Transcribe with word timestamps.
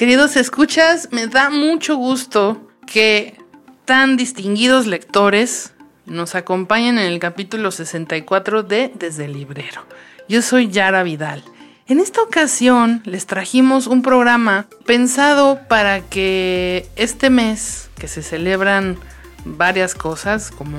Queridos 0.00 0.36
escuchas, 0.36 1.10
me 1.10 1.26
da 1.26 1.50
mucho 1.50 1.94
gusto 1.96 2.70
que 2.86 3.36
tan 3.84 4.16
distinguidos 4.16 4.86
lectores 4.86 5.74
nos 6.06 6.34
acompañen 6.34 6.98
en 6.98 7.04
el 7.12 7.18
capítulo 7.18 7.70
64 7.70 8.62
de 8.62 8.90
Desde 8.94 9.26
el 9.26 9.34
Librero. 9.34 9.84
Yo 10.26 10.40
soy 10.40 10.70
Yara 10.70 11.02
Vidal. 11.02 11.44
En 11.86 12.00
esta 12.00 12.22
ocasión 12.22 13.02
les 13.04 13.26
trajimos 13.26 13.86
un 13.86 14.00
programa 14.00 14.68
pensado 14.86 15.60
para 15.68 16.00
que 16.00 16.88
este 16.96 17.28
mes, 17.28 17.90
que 17.98 18.08
se 18.08 18.22
celebran 18.22 18.96
varias 19.44 19.94
cosas 19.94 20.50
como 20.50 20.78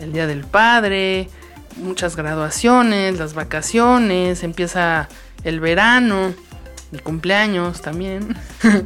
el 0.00 0.14
Día 0.14 0.26
del 0.26 0.44
Padre, 0.46 1.28
muchas 1.76 2.16
graduaciones, 2.16 3.18
las 3.18 3.34
vacaciones, 3.34 4.42
empieza 4.42 5.10
el 5.44 5.60
verano, 5.60 6.32
cumpleaños 7.02 7.80
también. 7.80 8.36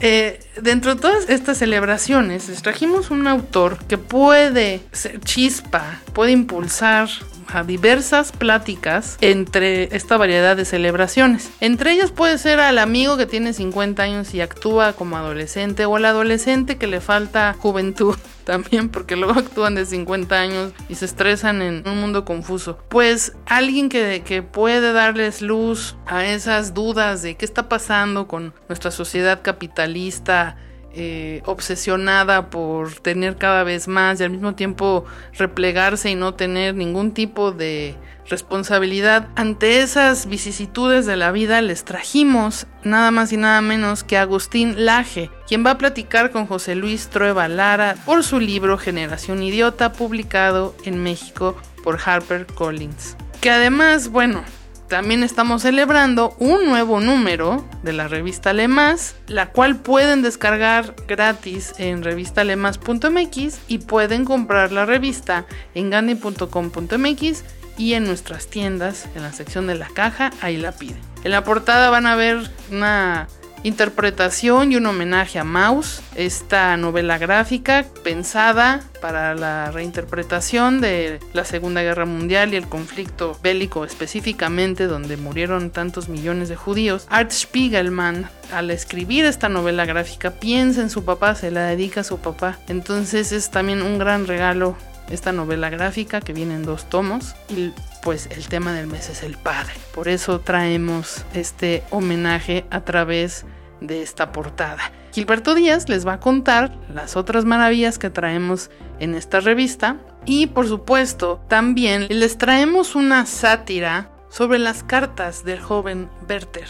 Eh, 0.00 0.40
dentro 0.60 0.96
de 0.96 1.00
todas 1.00 1.28
estas 1.30 1.56
celebraciones, 1.58 2.48
les 2.48 2.62
trajimos 2.62 3.10
un 3.10 3.26
autor 3.28 3.78
que 3.86 3.96
puede 3.96 4.82
ser 4.90 5.20
chispa, 5.20 6.00
puede 6.12 6.32
impulsar 6.32 7.08
a 7.52 7.62
diversas 7.62 8.32
pláticas 8.32 9.16
entre 9.20 9.94
esta 9.96 10.16
variedad 10.16 10.56
de 10.56 10.64
celebraciones. 10.64 11.50
Entre 11.60 11.92
ellas 11.92 12.10
puede 12.10 12.38
ser 12.38 12.60
al 12.60 12.78
amigo 12.78 13.16
que 13.16 13.26
tiene 13.26 13.52
50 13.52 14.02
años 14.02 14.34
y 14.34 14.40
actúa 14.40 14.92
como 14.92 15.16
adolescente 15.16 15.86
o 15.86 15.96
al 15.96 16.04
adolescente 16.04 16.76
que 16.76 16.86
le 16.86 17.00
falta 17.00 17.54
juventud 17.58 18.16
también 18.44 18.88
porque 18.90 19.16
luego 19.16 19.38
actúan 19.38 19.74
de 19.74 19.86
50 19.86 20.38
años 20.38 20.72
y 20.88 20.96
se 20.96 21.06
estresan 21.06 21.62
en 21.62 21.86
un 21.86 22.00
mundo 22.00 22.24
confuso. 22.24 22.78
Pues 22.88 23.32
alguien 23.46 23.88
que, 23.88 24.22
que 24.24 24.42
puede 24.42 24.92
darles 24.92 25.42
luz 25.42 25.96
a 26.06 26.26
esas 26.26 26.74
dudas 26.74 27.22
de 27.22 27.36
qué 27.36 27.44
está 27.44 27.68
pasando 27.68 28.28
con 28.28 28.52
nuestra 28.68 28.90
sociedad 28.90 29.40
capitalista 29.42 30.56
eh, 30.96 31.42
obsesionada 31.44 32.50
por 32.50 32.94
tener 32.94 33.36
cada 33.36 33.64
vez 33.64 33.88
más 33.88 34.20
y 34.20 34.24
al 34.24 34.30
mismo 34.30 34.54
tiempo 34.54 35.04
replegarse 35.32 36.10
y 36.10 36.14
no 36.14 36.34
tener 36.34 36.74
ningún 36.74 37.12
tipo 37.12 37.52
de 37.52 37.96
responsabilidad. 38.28 39.28
Ante 39.36 39.80
esas 39.80 40.26
vicisitudes 40.26 41.06
de 41.06 41.16
la 41.16 41.32
vida 41.32 41.60
les 41.62 41.84
trajimos 41.84 42.66
nada 42.82 43.10
más 43.10 43.32
y 43.32 43.36
nada 43.36 43.60
menos 43.60 44.04
que 44.04 44.16
Agustín 44.16 44.84
Laje, 44.84 45.30
quien 45.46 45.64
va 45.64 45.72
a 45.72 45.78
platicar 45.78 46.30
con 46.30 46.46
José 46.46 46.74
Luis 46.74 47.08
Trueba 47.08 47.48
Lara 47.48 47.96
por 48.06 48.24
su 48.24 48.40
libro 48.40 48.78
Generación 48.78 49.42
Idiota, 49.42 49.92
publicado 49.92 50.74
en 50.84 51.02
México 51.02 51.56
por 51.82 51.98
Harper 52.04 52.46
Collins. 52.46 53.16
Que 53.40 53.50
además, 53.50 54.08
bueno, 54.08 54.44
también 54.88 55.22
estamos 55.22 55.62
celebrando 55.62 56.34
un 56.38 56.66
nuevo 56.66 57.00
número 57.00 57.64
de 57.82 57.92
la 57.92 58.08
revista 58.08 58.52
Lemas, 58.52 59.16
la 59.26 59.50
cual 59.50 59.76
pueden 59.76 60.22
descargar 60.22 60.94
gratis 61.08 61.74
en 61.78 62.02
revistalemas.mx 62.02 63.60
y 63.68 63.78
pueden 63.78 64.24
comprar 64.24 64.72
la 64.72 64.84
revista 64.84 65.46
en 65.74 65.90
gandhi.com.mx 65.90 67.44
y 67.76 67.94
en 67.94 68.04
nuestras 68.04 68.46
tiendas, 68.46 69.08
en 69.14 69.22
la 69.22 69.32
sección 69.32 69.66
de 69.66 69.74
la 69.74 69.88
caja, 69.88 70.30
ahí 70.40 70.56
la 70.56 70.72
piden. 70.72 71.00
En 71.24 71.30
la 71.30 71.42
portada 71.44 71.90
van 71.90 72.06
a 72.06 72.14
ver 72.14 72.50
una 72.70 73.26
interpretación 73.64 74.70
y 74.70 74.76
un 74.76 74.86
homenaje 74.86 75.38
a 75.38 75.44
Maus, 75.44 76.02
esta 76.14 76.76
novela 76.76 77.18
gráfica 77.18 77.84
pensada 78.04 78.82
para 79.00 79.34
la 79.34 79.70
reinterpretación 79.70 80.80
de 80.80 81.18
la 81.32 81.44
Segunda 81.44 81.82
Guerra 81.82 82.04
Mundial 82.04 82.52
y 82.52 82.56
el 82.56 82.68
conflicto 82.68 83.36
bélico 83.42 83.84
específicamente 83.84 84.86
donde 84.86 85.16
murieron 85.16 85.70
tantos 85.70 86.08
millones 86.08 86.48
de 86.48 86.56
judíos. 86.56 87.06
Art 87.08 87.32
Spiegelman 87.32 88.28
al 88.52 88.70
escribir 88.70 89.24
esta 89.24 89.48
novela 89.48 89.86
gráfica 89.86 90.30
piensa 90.30 90.82
en 90.82 90.90
su 90.90 91.04
papá, 91.04 91.34
se 91.34 91.50
la 91.50 91.64
dedica 91.64 92.02
a 92.02 92.04
su 92.04 92.18
papá. 92.18 92.58
Entonces 92.68 93.32
es 93.32 93.50
también 93.50 93.82
un 93.82 93.98
gran 93.98 94.26
regalo 94.26 94.76
esta 95.10 95.32
novela 95.32 95.70
gráfica 95.70 96.20
que 96.20 96.32
viene 96.32 96.54
en 96.54 96.64
dos 96.64 96.88
tomos 96.88 97.34
y 97.48 97.72
pues 98.02 98.28
el 98.30 98.48
tema 98.48 98.72
del 98.72 98.86
mes 98.86 99.08
es 99.08 99.22
el 99.22 99.36
padre. 99.36 99.72
Por 99.94 100.08
eso 100.08 100.40
traemos 100.40 101.24
este 101.34 101.82
homenaje 101.90 102.64
a 102.70 102.82
través 102.82 103.44
de 103.86 104.02
esta 104.02 104.32
portada. 104.32 104.92
Gilberto 105.12 105.54
Díaz 105.54 105.88
les 105.88 106.06
va 106.06 106.14
a 106.14 106.20
contar 106.20 106.76
las 106.92 107.16
otras 107.16 107.44
maravillas 107.44 107.98
que 107.98 108.10
traemos 108.10 108.70
en 108.98 109.14
esta 109.14 109.40
revista 109.40 109.98
y 110.26 110.48
por 110.48 110.66
supuesto 110.66 111.40
también 111.48 112.06
les 112.08 112.38
traemos 112.38 112.94
una 112.94 113.26
sátira 113.26 114.10
sobre 114.28 114.58
las 114.58 114.82
cartas 114.82 115.44
del 115.44 115.60
joven 115.60 116.08
Werther. 116.28 116.68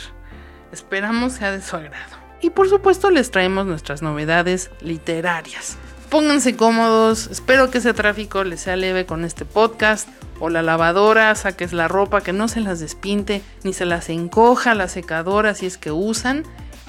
Esperamos 0.73 1.35
sea 1.35 1.53
de 1.53 1.63
su 1.63 1.77
agrado. 1.77 2.17
Y 2.43 2.51
por 2.51 2.69
supuesto 2.69 3.11
les 3.11 3.31
traemos 3.31 3.65
nuestras 3.65 4.03
novedades 4.03 4.71
literarias. 4.81 5.79
Pónganse 6.11 6.57
cómodos, 6.57 7.29
espero 7.29 7.71
que 7.71 7.79
ese 7.79 7.95
tráfico 7.95 8.45
les 8.45 8.61
sea 8.61 8.77
leve 8.77 9.07
con 9.07 9.25
este 9.25 9.45
podcast 9.45 10.09
o 10.41 10.51
la 10.51 10.63
lavadora, 10.63 11.35
saques 11.35 11.73
la 11.73 11.89
ropa, 11.89 12.21
que 12.21 12.33
no 12.33 12.49
se 12.49 12.61
las 12.61 12.81
despinte 12.81 13.43
ni 13.63 13.73
se 13.73 13.87
las 13.87 14.11
encoja 14.11 14.75
la 14.75 14.89
secadora 14.89 15.55
si 15.55 15.67
es 15.67 15.79
que 15.79 15.91
usan 15.91 16.45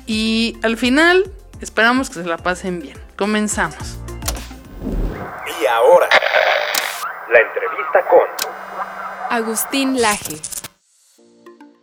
y 0.08 0.58
al 0.64 0.78
final, 0.78 1.32
esperamos 1.62 2.10
que 2.10 2.16
se 2.16 2.26
la 2.26 2.38
pasen 2.38 2.82
bien. 2.82 2.98
Comenzamos. 3.18 3.98
Y 5.62 5.66
ahora, 5.66 6.10
la 7.32 7.40
entrevista 7.40 8.06
con 8.10 8.28
Agustín 9.30 10.02
Laje. 10.02 10.38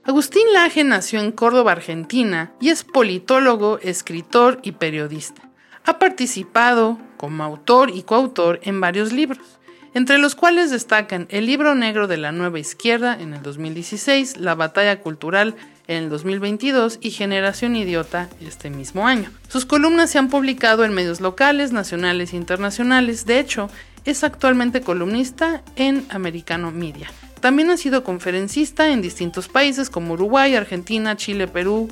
Agustín 0.05 0.53
Laje 0.53 0.85
nació 0.85 1.21
en 1.21 1.33
Córdoba, 1.33 1.73
Argentina, 1.73 2.53
y 2.61 2.71
es 2.71 2.85
politólogo, 2.85 3.79
escritor 3.79 4.59
y 4.63 4.73
periodista. 4.73 5.43
Ha 5.85 5.99
participado 5.99 6.99
como 7.17 7.45
autor 7.45 7.91
y 7.91 8.03
coautor 8.03 8.61
en 8.63 8.81
varios 8.81 9.13
libros, 9.13 9.59
entre 9.95 10.19
los 10.19 10.35
cuales 10.35 10.71
destacan 10.71 11.27
El 11.29 11.47
libro 11.47 11.75
negro 11.75 12.07
de 12.09 12.17
la 12.17 12.33
nueva 12.33 12.59
izquierda 12.59 13.17
en 13.21 13.35
el 13.35 13.43
2016, 13.43 14.39
La 14.39 14.55
batalla 14.55 15.01
cultural 15.01 15.55
en 15.87 16.05
el 16.05 16.11
2022 16.11 16.99
y 17.01 17.11
Generación 17.11 17.77
Idiota 17.77 18.29
este 18.41 18.71
mismo 18.71 19.07
año. 19.07 19.31
Sus 19.49 19.67
columnas 19.67 20.11
se 20.11 20.19
han 20.19 20.29
publicado 20.29 20.85
en 20.85 20.95
medios 20.95 21.21
locales, 21.21 21.73
nacionales 21.73 22.33
e 22.33 22.37
internacionales. 22.37 23.27
De 23.27 23.39
hecho, 23.39 23.69
es 24.05 24.25
actualmente 24.25 24.81
columnista 24.81 25.63
en 25.77 26.07
Americano 26.11 26.71
Media. 26.71 27.11
También 27.41 27.71
ha 27.71 27.77
sido 27.77 28.05
conferencista 28.05 28.93
en 28.93 29.03
distintos 29.03 29.49
países 29.49 29.91
como 29.91 30.15
Uruguay, 30.15 30.55
Argentina, 30.55 31.17
Chile, 31.17 31.49
Perú, 31.49 31.89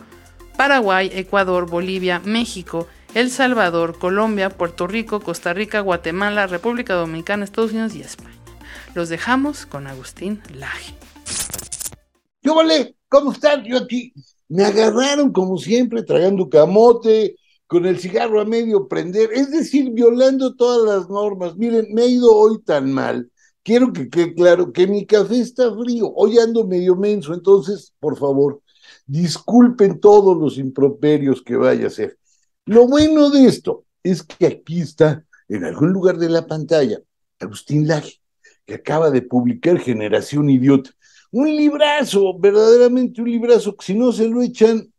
Paraguay, 0.56 1.10
Ecuador, 1.12 1.68
Bolivia, 1.68 2.20
México, 2.24 2.86
El 3.14 3.30
Salvador, 3.30 3.98
Colombia, 3.98 4.50
Puerto 4.50 4.86
Rico, 4.86 5.20
Costa 5.20 5.52
Rica, 5.52 5.80
Guatemala, 5.80 6.46
República 6.46 6.94
Dominicana, 6.94 7.44
Estados 7.44 7.72
Unidos 7.72 7.94
y 7.94 8.02
España. 8.02 8.30
Los 8.94 9.08
dejamos 9.08 9.66
con 9.66 9.86
Agustín 9.86 10.40
Laje. 10.54 10.99
Yo 12.42 12.54
vale, 12.54 12.96
¿cómo 13.08 13.32
están? 13.32 13.64
Yo 13.64 13.78
aquí 13.78 14.12
me 14.48 14.64
agarraron 14.64 15.30
como 15.32 15.58
siempre 15.58 16.02
tragando 16.02 16.48
camote, 16.48 17.36
con 17.66 17.86
el 17.86 18.00
cigarro 18.00 18.40
a 18.40 18.44
medio 18.44 18.88
prender, 18.88 19.30
es 19.32 19.50
decir, 19.50 19.90
violando 19.92 20.56
todas 20.56 20.92
las 20.92 21.08
normas. 21.08 21.56
Miren, 21.56 21.86
me 21.92 22.02
ha 22.02 22.06
ido 22.06 22.34
hoy 22.34 22.60
tan 22.62 22.92
mal. 22.92 23.30
Quiero 23.62 23.92
que 23.92 24.08
quede 24.08 24.34
claro 24.34 24.72
que 24.72 24.88
mi 24.88 25.06
café 25.06 25.38
está 25.38 25.72
frío. 25.76 26.12
Hoy 26.16 26.38
ando 26.38 26.66
medio 26.66 26.96
menso, 26.96 27.32
entonces, 27.32 27.92
por 28.00 28.18
favor, 28.18 28.60
disculpen 29.06 30.00
todos 30.00 30.36
los 30.36 30.58
improperios 30.58 31.42
que 31.42 31.54
vaya 31.54 31.84
a 31.84 31.88
hacer. 31.88 32.18
Lo 32.64 32.88
bueno 32.88 33.30
de 33.30 33.46
esto 33.46 33.84
es 34.02 34.22
que 34.24 34.46
aquí 34.46 34.80
está, 34.80 35.24
en 35.48 35.64
algún 35.64 35.92
lugar 35.92 36.16
de 36.18 36.28
la 36.28 36.46
pantalla, 36.46 36.98
Agustín 37.38 37.86
Laje, 37.86 38.20
que 38.66 38.74
acaba 38.74 39.10
de 39.10 39.22
publicar 39.22 39.78
Generación 39.78 40.50
Idiota. 40.50 40.90
Un 41.32 41.46
librazo, 41.46 42.38
verdaderamente 42.38 43.20
un 43.22 43.30
librazo, 43.30 43.76
que 43.76 43.84
si 43.86 43.94
no 43.94 44.12
se 44.12 44.28
lo 44.28 44.42
echan, 44.42 44.92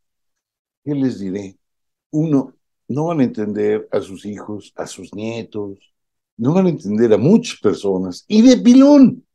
¿qué 0.83 0.95
les 0.95 1.19
diré? 1.19 1.57
Uno, 2.11 2.53
no 2.87 3.05
van 3.07 3.19
a 3.19 3.23
entender 3.23 3.87
a 3.91 3.99
sus 4.01 4.25
hijos, 4.25 4.73
a 4.75 4.87
sus 4.87 5.13
nietos, 5.13 5.93
no 6.37 6.53
van 6.53 6.67
a 6.67 6.69
entender 6.69 7.13
a 7.13 7.17
muchas 7.17 7.59
personas 7.59 8.25
y 8.27 8.41
de 8.41 8.57
pilón 8.57 9.25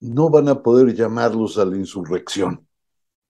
no 0.00 0.28
van 0.30 0.48
a 0.48 0.60
poder 0.62 0.94
llamarlos 0.94 1.58
a 1.58 1.64
la 1.64 1.76
insurrección. 1.76 2.66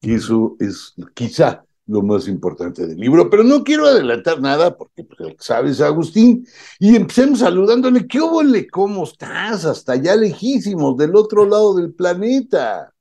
Y 0.01 0.15
eso 0.15 0.57
es 0.59 0.95
quizá 1.15 1.65
lo 1.87 2.03
más 2.03 2.29
importante 2.29 2.87
del 2.87 2.97
libro, 2.97 3.29
pero 3.29 3.43
no 3.43 3.65
quiero 3.65 3.87
adelantar 3.87 4.41
nada 4.41 4.77
porque 4.77 5.05
pues, 5.05 5.35
sabes 5.41 5.81
Agustín 5.81 6.47
y 6.79 6.95
empecemos 6.97 7.41
saludándole, 7.41 8.07
¿qué 8.07 8.21
hubo? 8.21 8.43
¿Cómo 8.71 9.05
estás? 9.05 9.65
Hasta 9.65 9.93
allá 9.93 10.17
lejísimos, 10.17 10.97
del 10.97 11.17
otro 11.17 11.45
lado 11.45 11.75
del 11.75 11.93
planeta. 11.93 12.93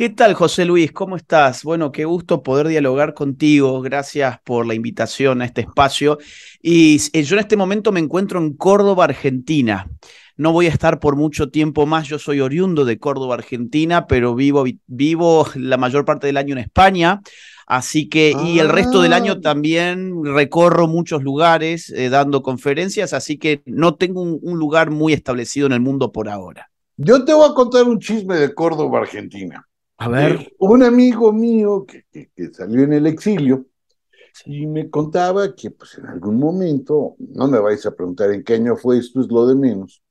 ¿Qué 0.00 0.08
tal, 0.08 0.32
José 0.32 0.64
Luis? 0.64 0.92
¿Cómo 0.92 1.16
estás? 1.16 1.62
Bueno, 1.62 1.92
qué 1.92 2.06
gusto 2.06 2.42
poder 2.42 2.68
dialogar 2.68 3.12
contigo. 3.12 3.82
Gracias 3.82 4.38
por 4.44 4.64
la 4.64 4.72
invitación 4.72 5.42
a 5.42 5.44
este 5.44 5.60
espacio. 5.60 6.16
Y 6.62 6.98
eh, 7.12 7.22
yo 7.22 7.36
en 7.36 7.40
este 7.40 7.56
momento 7.58 7.92
me 7.92 8.00
encuentro 8.00 8.38
en 8.38 8.54
Córdoba, 8.54 9.04
Argentina. 9.04 9.90
No 10.38 10.52
voy 10.52 10.66
a 10.66 10.70
estar 10.70 11.00
por 11.00 11.16
mucho 11.16 11.50
tiempo 11.50 11.84
más. 11.84 12.08
Yo 12.08 12.18
soy 12.18 12.40
oriundo 12.40 12.86
de 12.86 12.98
Córdoba, 12.98 13.34
Argentina, 13.34 14.06
pero 14.06 14.34
vivo, 14.34 14.64
vivo 14.86 15.46
la 15.54 15.76
mayor 15.76 16.06
parte 16.06 16.26
del 16.26 16.38
año 16.38 16.54
en 16.54 16.60
España. 16.60 17.20
Así 17.70 18.08
que, 18.08 18.34
y 18.46 18.58
el 18.58 18.68
resto 18.68 19.00
del 19.00 19.12
año 19.12 19.34
ah. 19.34 19.40
también 19.40 20.24
recorro 20.24 20.88
muchos 20.88 21.22
lugares 21.22 21.88
eh, 21.90 22.08
dando 22.08 22.42
conferencias, 22.42 23.12
así 23.12 23.38
que 23.38 23.62
no 23.64 23.94
tengo 23.94 24.22
un 24.22 24.58
lugar 24.58 24.90
muy 24.90 25.12
establecido 25.12 25.68
en 25.68 25.74
el 25.74 25.80
mundo 25.80 26.10
por 26.10 26.28
ahora. 26.28 26.68
Yo 26.96 27.24
te 27.24 27.32
voy 27.32 27.48
a 27.48 27.54
contar 27.54 27.84
un 27.84 28.00
chisme 28.00 28.38
de 28.38 28.52
Córdoba, 28.52 28.98
Argentina. 28.98 29.64
A 29.98 30.08
ver. 30.08 30.32
Eh, 30.32 30.54
un 30.58 30.82
amigo 30.82 31.32
mío 31.32 31.86
que, 31.86 32.26
salió 32.52 32.82
en 32.82 32.92
el 32.92 33.06
exilio 33.06 33.66
y 34.46 34.66
me 34.66 34.90
contaba 34.90 35.54
que 35.54 35.70
pues 35.70 35.96
en 35.96 36.06
algún 36.06 36.40
momento, 36.40 37.14
no 37.20 37.46
me 37.46 37.60
vais 37.60 37.86
a 37.86 37.94
preguntar 37.94 38.32
en 38.32 38.42
qué 38.42 38.54
año 38.54 38.74
fue 38.74 38.98
esto, 38.98 39.20
es 39.20 39.28
lo 39.28 39.46
de 39.46 39.54
menos, 39.54 40.02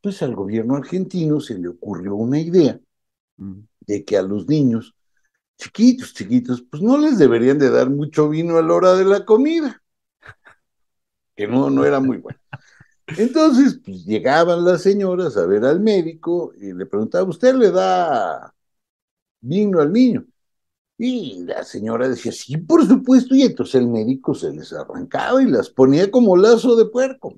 pues 0.00 0.22
al 0.22 0.36
gobierno 0.36 0.76
argentino 0.76 1.40
se 1.40 1.58
le 1.58 1.66
ocurrió 1.66 2.14
una 2.14 2.38
idea 2.38 2.78
mm. 3.38 3.58
de 3.88 4.04
que 4.04 4.16
a 4.16 4.22
los 4.22 4.46
niños 4.46 4.94
chiquitos, 5.62 6.14
chiquitos, 6.14 6.62
pues 6.62 6.82
no 6.82 6.98
les 6.98 7.18
deberían 7.18 7.58
de 7.58 7.70
dar 7.70 7.88
mucho 7.88 8.28
vino 8.28 8.58
a 8.58 8.62
la 8.62 8.74
hora 8.74 8.94
de 8.94 9.04
la 9.04 9.24
comida, 9.24 9.82
que 11.36 11.46
no, 11.46 11.70
no 11.70 11.84
era 11.84 12.00
muy 12.00 12.18
bueno. 12.18 12.38
Entonces, 13.06 13.80
pues 13.84 14.04
llegaban 14.04 14.64
las 14.64 14.82
señoras 14.82 15.36
a 15.36 15.46
ver 15.46 15.64
al 15.64 15.80
médico 15.80 16.52
y 16.56 16.72
le 16.72 16.86
preguntaba, 16.86 17.28
¿usted 17.28 17.54
le 17.54 17.70
da 17.70 18.52
vino 19.42 19.80
al 19.80 19.92
niño. 19.92 20.24
Y 20.96 21.44
la 21.44 21.64
señora 21.64 22.08
decía, 22.08 22.32
sí, 22.32 22.56
por 22.58 22.86
supuesto, 22.86 23.34
y 23.34 23.42
entonces 23.42 23.76
el 23.76 23.88
médico 23.88 24.34
se 24.34 24.52
les 24.52 24.72
arrancaba 24.72 25.42
y 25.42 25.46
las 25.46 25.68
ponía 25.68 26.10
como 26.10 26.36
lazo 26.36 26.76
de 26.76 26.86
puerco. 26.86 27.36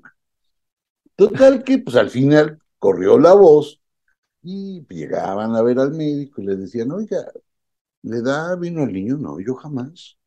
Total 1.15 1.63
que, 1.63 1.79
pues 1.79 1.95
al 1.95 2.09
final 2.09 2.59
corrió 2.77 3.17
la 3.17 3.33
voz 3.33 3.81
y 4.43 4.85
llegaban 4.87 5.55
a 5.55 5.61
ver 5.63 5.79
al 5.79 5.91
médico 5.91 6.41
y 6.41 6.45
le 6.45 6.55
decían, 6.57 6.91
oiga, 6.91 7.25
¿le 8.05 8.21
da 8.21 8.55
vino 8.55 8.83
al 8.83 8.93
niño? 8.93 9.17
No, 9.17 9.39
yo 9.39 9.55
jamás. 9.55 10.17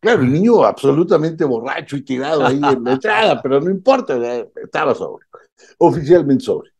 Claro, 0.00 0.22
el 0.22 0.32
niño 0.32 0.64
absolutamente 0.64 1.44
borracho 1.44 1.96
y 1.96 2.02
tirado 2.02 2.44
ahí 2.44 2.56
en 2.56 2.84
la 2.84 2.92
entrada, 2.92 3.40
pero 3.40 3.60
no 3.60 3.70
importa, 3.70 4.16
estaba 4.62 4.94
sobre, 4.94 5.26
oficialmente 5.78 6.44
sobre. 6.44 6.70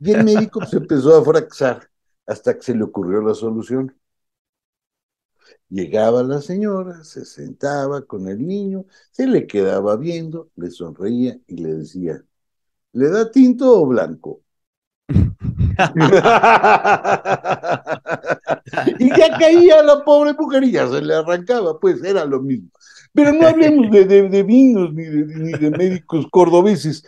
Y 0.00 0.12
el 0.12 0.24
médico 0.24 0.64
se 0.64 0.76
empezó 0.76 1.16
a 1.16 1.24
fracasar 1.24 1.88
hasta 2.26 2.54
que 2.54 2.62
se 2.62 2.74
le 2.74 2.84
ocurrió 2.84 3.20
la 3.20 3.34
solución. 3.34 3.96
Llegaba 5.68 6.22
la 6.22 6.40
señora, 6.40 7.04
se 7.04 7.24
sentaba 7.24 8.02
con 8.02 8.28
el 8.28 8.46
niño, 8.46 8.84
se 9.10 9.26
le 9.26 9.46
quedaba 9.46 9.96
viendo, 9.96 10.50
le 10.56 10.70
sonreía 10.70 11.38
y 11.46 11.56
le 11.56 11.74
decía, 11.74 12.24
¿le 12.92 13.08
da 13.10 13.30
tinto 13.30 13.80
o 13.82 13.86
blanco? 13.86 14.42
y 18.98 19.08
ya 19.08 19.36
caía 19.38 19.82
la 19.82 20.04
pobre 20.04 20.34
mujerilla, 20.34 20.88
se 20.88 21.02
le 21.02 21.14
arrancaba, 21.14 21.78
pues 21.80 22.02
era 22.04 22.24
lo 22.24 22.40
mismo. 22.40 22.70
Pero 23.12 23.32
no 23.32 23.46
hablemos 23.46 23.90
de, 23.90 24.42
vinos 24.44 24.94
ni 24.94 25.04
de, 25.04 25.26
ni 25.26 25.52
de 25.52 25.70
médicos 25.70 26.26
cordobeses. 26.30 27.04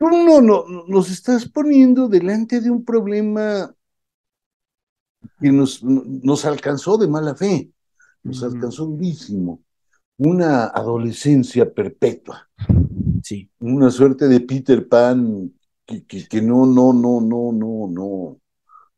No, 0.00 0.40
no, 0.40 0.64
nos 0.88 1.10
estás 1.10 1.48
poniendo 1.48 2.08
delante 2.08 2.60
de 2.60 2.70
un 2.70 2.84
problema 2.84 3.74
que 5.40 5.50
nos, 5.50 5.82
nos 5.82 6.44
alcanzó 6.44 6.98
de 6.98 7.08
mala 7.08 7.34
fe, 7.34 7.70
nos 8.22 8.42
alcanzó 8.42 8.84
durísimo, 8.86 9.62
una 10.18 10.66
adolescencia 10.66 11.72
perpetua. 11.72 12.48
Sí. 13.22 13.48
Una 13.60 13.90
suerte 13.90 14.28
de 14.28 14.40
Peter 14.40 14.86
Pan 14.86 15.52
que, 15.86 16.04
que, 16.28 16.42
no, 16.42 16.66
no, 16.66 16.92
no, 16.92 17.20
no, 17.20 17.52
no, 17.52 17.88
no, 17.90 18.40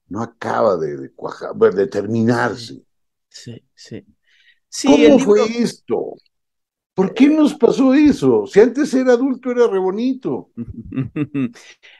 no 0.09 0.23
acaba 0.23 0.77
de, 0.77 0.97
de 0.97 1.12
cuajar, 1.12 1.55
de 1.55 1.87
terminarse. 1.88 2.83
Sí, 3.29 3.62
sí. 3.75 4.05
sí 4.69 4.88
¿Cómo 4.88 5.19
fue 5.19 5.44
esto? 5.59 6.14
¿Por 6.97 7.12
qué 7.12 7.28
nos 7.28 7.52
pasó 7.52 7.93
eso? 7.93 8.47
Si 8.47 8.59
antes 8.59 8.95
era 8.95 9.12
adulto 9.12 9.50
era 9.50 9.66
re 9.66 9.78
bonito. 9.78 10.50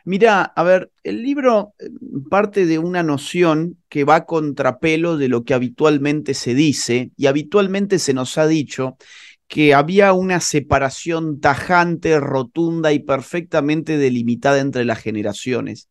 Mira, 0.07 0.43
a 0.43 0.63
ver, 0.63 0.91
el 1.03 1.23
libro 1.23 1.75
eh, 1.79 1.91
parte 2.31 2.65
de 2.65 2.79
una 2.79 3.03
noción 3.03 3.77
que 3.91 4.05
va 4.05 4.15
a 4.17 4.25
contrapelo 4.25 5.19
de 5.19 5.29
lo 5.29 5.45
que 5.45 5.53
habitualmente 5.53 6.33
se 6.33 6.55
dice 6.55 7.11
y 7.15 7.27
habitualmente 7.27 7.99
se 7.99 8.15
nos 8.15 8.39
ha 8.39 8.47
dicho 8.47 8.97
que 9.49 9.75
había 9.75 10.13
una 10.13 10.41
separación 10.41 11.41
tajante, 11.41 12.19
rotunda 12.19 12.93
y 12.93 12.99
perfectamente 12.99 13.97
delimitada 13.97 14.59
entre 14.59 14.85
las 14.85 14.99
generaciones. 15.01 15.89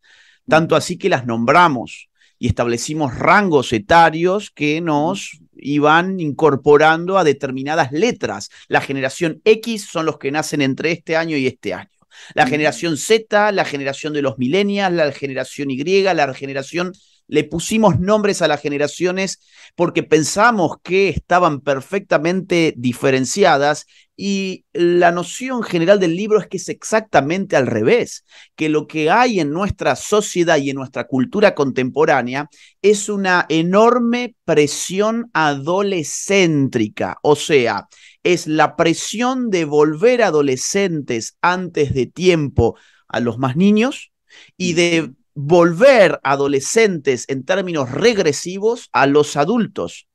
Tanto 0.47 0.75
así 0.75 0.97
que 0.97 1.09
las 1.09 1.25
nombramos 1.25 2.09
y 2.37 2.47
establecimos 2.47 3.17
rangos 3.17 3.71
etarios 3.73 4.51
que 4.51 4.81
nos 4.81 5.39
iban 5.57 6.19
incorporando 6.19 7.17
a 7.17 7.23
determinadas 7.23 7.91
letras. 7.91 8.49
La 8.67 8.81
generación 8.81 9.41
X 9.45 9.87
son 9.89 10.05
los 10.05 10.17
que 10.17 10.31
nacen 10.31 10.61
entre 10.61 10.91
este 10.91 11.15
año 11.15 11.37
y 11.37 11.47
este 11.47 11.73
año. 11.73 11.89
La 12.33 12.47
generación 12.47 12.97
Z, 12.97 13.51
la 13.51 13.65
generación 13.65 14.13
de 14.13 14.21
los 14.21 14.37
millennials, 14.37 14.95
la 14.95 15.11
generación 15.11 15.69
Y, 15.71 16.03
la 16.03 16.33
generación 16.33 16.93
le 17.27 17.43
pusimos 17.43 17.99
nombres 17.99 18.41
a 18.41 18.47
las 18.47 18.61
generaciones 18.61 19.39
porque 19.75 20.03
pensamos 20.03 20.77
que 20.83 21.09
estaban 21.09 21.61
perfectamente 21.61 22.73
diferenciadas 22.77 23.85
y 24.17 24.63
la 24.71 25.11
noción 25.11 25.61
general 25.61 25.99
del 25.99 26.15
libro 26.15 26.39
es 26.39 26.47
que 26.47 26.57
es 26.57 26.69
exactamente 26.69 27.57
al 27.57 27.67
revés, 27.67 28.23
que 28.55 28.69
lo 28.69 28.87
que 28.87 29.09
hay 29.09 29.41
en 29.41 29.51
nuestra 29.51 29.95
sociedad 29.97 30.57
y 30.57 30.69
en 30.69 30.77
nuestra 30.77 31.05
cultura 31.05 31.53
contemporánea 31.53 32.49
es 32.81 33.09
una 33.09 33.45
enorme 33.49 34.35
presión 34.45 35.29
adolescéntrica, 35.33 37.17
o 37.23 37.35
sea, 37.35 37.87
es 38.23 38.47
la 38.47 38.75
presión 38.75 39.49
de 39.49 39.65
volver 39.65 40.21
adolescentes 40.23 41.37
antes 41.41 41.93
de 41.93 42.05
tiempo 42.05 42.77
a 43.07 43.19
los 43.19 43.37
más 43.37 43.55
niños 43.55 44.11
y 44.57 44.73
de 44.73 45.11
volver 45.35 46.19
adolescentes 46.23 47.25
en 47.27 47.43
términos 47.43 47.91
regresivos 47.91 48.89
a 48.93 49.05
los 49.05 49.35
adultos. 49.35 50.07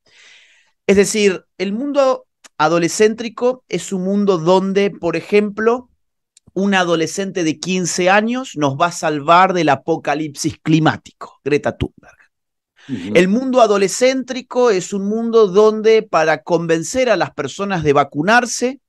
Es 0.87 0.97
decir, 0.97 1.45
el 1.59 1.73
mundo 1.73 2.27
adolescéntrico 2.59 3.65
es 3.69 3.93
un 3.93 4.03
mundo 4.03 4.39
donde, 4.39 4.91
por 4.91 5.17
ejemplo, 5.17 5.91
un 6.53 6.75
adolescente 6.75 7.45
de 7.45 7.61
15 7.61 8.11
años 8.11 8.57
nos 8.57 8.75
va 8.75 8.87
a 8.87 8.93
salvar 8.93 9.53
del 9.53 9.69
apocalipsis 9.69 10.59
climático, 10.61 11.41
Greta 11.45 11.77
Thunberg. 11.77 12.17
El 13.15 13.29
mundo 13.29 13.61
adolescéntrico 13.61 14.71
es 14.71 14.93
un 14.93 15.09
mundo 15.09 15.47
donde 15.47 16.03
para 16.03 16.43
convencer 16.43 17.09
a 17.09 17.17
las 17.17 17.31
personas 17.33 17.85
de 17.85 17.93
vacunarse, 17.93 18.81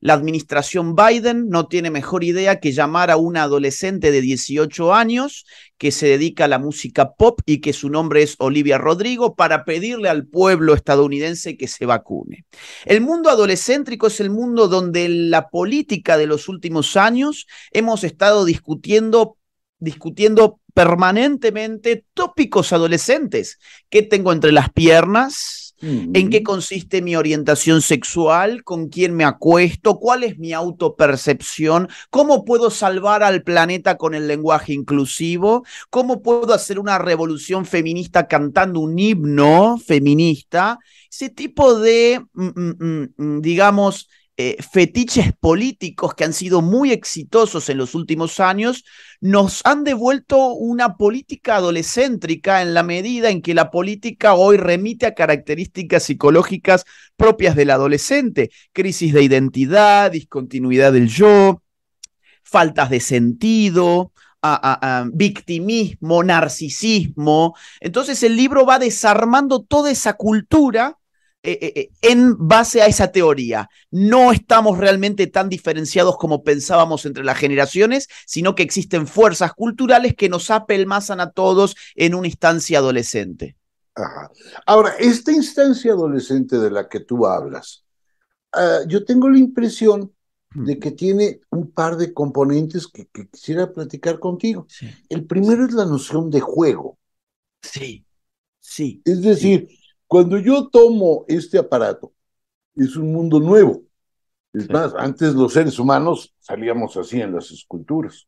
la 0.00 0.14
administración 0.14 0.94
Biden 0.94 1.48
no 1.48 1.66
tiene 1.68 1.90
mejor 1.90 2.24
idea 2.24 2.60
que 2.60 2.72
llamar 2.72 3.10
a 3.10 3.16
una 3.16 3.44
adolescente 3.44 4.10
de 4.10 4.20
18 4.20 4.94
años 4.94 5.46
que 5.78 5.90
se 5.90 6.06
dedica 6.06 6.44
a 6.44 6.48
la 6.48 6.58
música 6.58 7.12
pop 7.12 7.40
y 7.46 7.60
que 7.60 7.72
su 7.72 7.90
nombre 7.90 8.22
es 8.22 8.36
Olivia 8.38 8.78
Rodrigo 8.78 9.34
para 9.34 9.64
pedirle 9.64 10.08
al 10.08 10.26
pueblo 10.26 10.74
estadounidense 10.74 11.56
que 11.56 11.68
se 11.68 11.86
vacune. 11.86 12.44
El 12.84 13.00
mundo 13.00 13.30
adolescéntrico 13.30 14.06
es 14.06 14.20
el 14.20 14.30
mundo 14.30 14.68
donde 14.68 15.08
la 15.08 15.48
política 15.48 16.16
de 16.16 16.26
los 16.26 16.48
últimos 16.48 16.96
años 16.96 17.46
hemos 17.72 18.04
estado 18.04 18.44
discutiendo 18.44 19.36
discutiendo 19.78 20.60
permanentemente 20.74 22.04
tópicos 22.14 22.72
adolescentes. 22.72 23.58
¿Qué 23.88 24.02
tengo 24.02 24.32
entre 24.32 24.52
las 24.52 24.70
piernas? 24.72 25.65
¿En 25.80 26.30
qué 26.30 26.42
consiste 26.42 27.02
mi 27.02 27.16
orientación 27.16 27.82
sexual? 27.82 28.64
¿Con 28.64 28.88
quién 28.88 29.14
me 29.14 29.24
acuesto? 29.24 29.98
¿Cuál 29.98 30.24
es 30.24 30.38
mi 30.38 30.54
autopercepción? 30.54 31.88
¿Cómo 32.08 32.46
puedo 32.46 32.70
salvar 32.70 33.22
al 33.22 33.42
planeta 33.42 33.98
con 33.98 34.14
el 34.14 34.26
lenguaje 34.26 34.72
inclusivo? 34.72 35.64
¿Cómo 35.90 36.22
puedo 36.22 36.54
hacer 36.54 36.78
una 36.78 36.98
revolución 36.98 37.66
feminista 37.66 38.26
cantando 38.26 38.80
un 38.80 38.98
himno 38.98 39.76
feminista? 39.78 40.78
Ese 41.10 41.28
tipo 41.28 41.78
de, 41.78 42.24
mm, 42.32 42.46
mm, 42.56 43.08
mm, 43.16 43.40
digamos, 43.42 44.08
eh, 44.38 44.56
fetiches 44.62 45.32
políticos 45.32 46.14
que 46.14 46.24
han 46.24 46.34
sido 46.34 46.60
muy 46.60 46.92
exitosos 46.92 47.70
en 47.70 47.78
los 47.78 47.94
últimos 47.94 48.38
años, 48.38 48.84
nos 49.20 49.62
han 49.64 49.82
devuelto 49.82 50.52
una 50.52 50.96
política 50.96 51.56
adolescéntrica 51.56 52.60
en 52.60 52.74
la 52.74 52.82
medida 52.82 53.30
en 53.30 53.40
que 53.40 53.54
la 53.54 53.70
política 53.70 54.34
hoy 54.34 54.58
remite 54.58 55.06
a 55.06 55.14
características 55.14 56.02
psicológicas 56.02 56.84
propias 57.16 57.56
del 57.56 57.70
adolescente, 57.70 58.50
crisis 58.72 59.14
de 59.14 59.22
identidad, 59.22 60.10
discontinuidad 60.10 60.92
del 60.92 61.08
yo, 61.08 61.62
faltas 62.42 62.90
de 62.90 63.00
sentido, 63.00 64.12
victimismo, 65.12 66.22
narcisismo. 66.22 67.56
Entonces 67.80 68.22
el 68.22 68.36
libro 68.36 68.66
va 68.66 68.78
desarmando 68.78 69.62
toda 69.62 69.90
esa 69.90 70.12
cultura 70.12 70.98
eh, 71.46 71.58
eh, 71.62 71.72
eh, 71.76 71.90
en 72.02 72.36
base 72.36 72.82
a 72.82 72.86
esa 72.86 73.12
teoría. 73.12 73.70
No 73.92 74.32
estamos 74.32 74.78
realmente 74.78 75.28
tan 75.28 75.48
diferenciados 75.48 76.16
como 76.16 76.42
pensábamos 76.42 77.06
entre 77.06 77.22
las 77.22 77.38
generaciones, 77.38 78.08
sino 78.26 78.56
que 78.56 78.64
existen 78.64 79.06
fuerzas 79.06 79.52
culturales 79.52 80.16
que 80.16 80.28
nos 80.28 80.50
apelmazan 80.50 81.20
a 81.20 81.30
todos 81.30 81.76
en 81.94 82.16
una 82.16 82.26
instancia 82.26 82.78
adolescente. 82.78 83.56
Ahora, 84.66 84.94
esta 84.98 85.30
instancia 85.30 85.92
adolescente 85.92 86.58
de 86.58 86.70
la 86.72 86.88
que 86.88 86.98
tú 86.98 87.26
hablas, 87.26 87.84
ah, 88.52 88.80
yo 88.88 89.04
tengo 89.04 89.30
la 89.30 89.38
impresión 89.38 90.12
de 90.52 90.80
que 90.80 90.90
tiene 90.90 91.40
un 91.50 91.70
par 91.70 91.96
de 91.96 92.12
componentes 92.12 92.88
que, 92.88 93.06
quisiera 93.06 93.72
platicar 93.72 94.18
contigo. 94.18 94.66
El 95.08 95.26
primero 95.26 95.64
es 95.64 95.74
la 95.74 95.84
noción 95.84 96.28
de 96.28 96.40
juego. 96.40 96.98
Sí, 97.62 98.04
sí. 98.58 99.00
Es 99.04 99.22
decir, 99.22 99.68
cuando 100.06 100.38
yo 100.38 100.68
tomo 100.68 101.24
este 101.28 101.58
aparato, 101.58 102.12
es 102.74 102.96
un 102.96 103.12
mundo 103.12 103.40
nuevo. 103.40 103.82
Es 104.52 104.70
más, 104.70 104.94
antes 104.96 105.34
los 105.34 105.52
seres 105.52 105.78
humanos 105.78 106.34
salíamos 106.38 106.96
así 106.96 107.20
en 107.20 107.34
las 107.34 107.50
esculturas. 107.50 108.26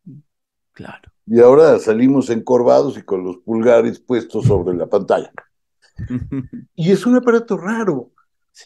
Claro. 0.73 1.11
Y 1.27 1.41
ahora 1.41 1.79
salimos 1.79 2.31
encorvados 2.31 2.99
y 2.99 3.03
con 3.03 3.25
los 3.25 3.39
pulgares 3.39 3.99
puestos 4.01 4.47
sobre 4.47 4.77
la 4.77 4.87
pantalla. 4.87 5.33
y 6.75 6.93
es 6.93 7.07
un 7.07 7.17
aparato 7.17 7.57
raro, 7.57 8.13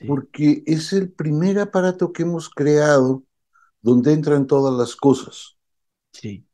porque 0.07 0.63
es 0.67 0.93
el 0.93 1.11
primer 1.13 1.59
aparato 1.59 2.13
que 2.13 2.23
hemos 2.23 2.51
creado 2.51 3.23
donde 3.81 4.13
entran 4.13 4.47
todas 4.47 4.77
las 4.77 4.97
cosas. 4.97 5.57
Sí. 6.13 6.45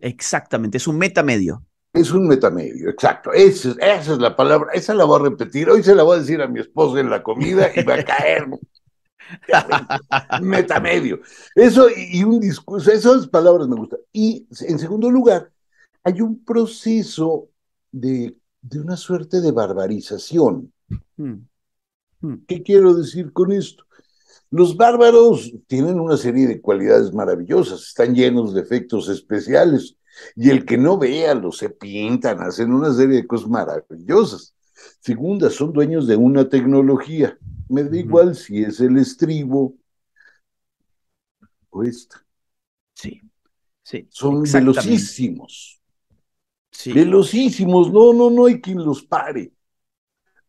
Exactamente, 0.00 0.76
es 0.78 0.86
un 0.86 0.98
metamedio. 0.98 1.64
Es 1.92 2.12
un 2.12 2.28
metamedio, 2.28 2.90
exacto. 2.90 3.32
Esa, 3.32 3.70
esa 3.70 4.12
es 4.12 4.18
la 4.18 4.36
palabra, 4.36 4.72
esa 4.72 4.94
la 4.94 5.04
voy 5.04 5.20
a 5.20 5.30
repetir. 5.30 5.70
Hoy 5.70 5.82
se 5.82 5.94
la 5.94 6.02
voy 6.02 6.16
a 6.16 6.20
decir 6.20 6.40
a 6.42 6.46
mi 6.46 6.60
esposa 6.60 7.00
en 7.00 7.10
la 7.10 7.22
comida 7.22 7.70
y 7.74 7.82
va 7.82 7.94
a 7.94 8.04
caer. 8.04 8.46
metamedio. 10.42 11.20
Eso 11.54 11.88
y 11.94 12.22
un 12.24 12.40
discurso, 12.40 12.90
esas 12.90 13.26
palabras 13.28 13.68
me 13.68 13.76
gustan. 13.76 14.00
Y 14.12 14.46
en 14.60 14.78
segundo 14.78 15.10
lugar, 15.10 15.50
hay 16.04 16.20
un 16.20 16.44
proceso 16.44 17.48
de, 17.90 18.36
de 18.60 18.80
una 18.80 18.96
suerte 18.96 19.40
de 19.40 19.52
barbarización. 19.52 20.72
Hmm. 21.16 21.46
Hmm. 22.20 22.34
¿Qué 22.46 22.62
quiero 22.62 22.94
decir 22.94 23.32
con 23.32 23.52
esto? 23.52 23.84
Los 24.50 24.76
bárbaros 24.76 25.52
tienen 25.66 26.00
una 26.00 26.16
serie 26.16 26.46
de 26.46 26.60
cualidades 26.60 27.12
maravillosas, 27.12 27.82
están 27.82 28.14
llenos 28.14 28.54
de 28.54 28.62
efectos 28.62 29.08
especiales, 29.10 29.97
y 30.36 30.50
el 30.50 30.64
que 30.64 30.76
no 30.78 30.98
vea, 30.98 31.34
los 31.34 31.58
se 31.58 31.70
pintan, 31.70 32.40
hacen 32.40 32.72
una 32.72 32.92
serie 32.92 33.16
de 33.16 33.26
cosas 33.26 33.48
maravillosas. 33.48 34.54
Segunda, 35.00 35.50
son 35.50 35.72
dueños 35.72 36.06
de 36.06 36.16
una 36.16 36.48
tecnología. 36.48 37.36
Me 37.68 37.84
da 37.84 37.96
igual 37.96 38.34
si 38.34 38.62
es 38.62 38.80
el 38.80 38.96
estribo 38.98 39.74
o 41.70 41.82
esta. 41.82 42.24
Sí, 42.94 43.20
sí. 43.82 44.06
Son 44.10 44.42
velocísimos. 44.42 45.80
Sí. 46.70 46.92
Velocísimos, 46.92 47.92
no, 47.92 48.12
no, 48.12 48.30
no 48.30 48.46
hay 48.46 48.60
quien 48.60 48.84
los 48.84 49.02
pare. 49.02 49.52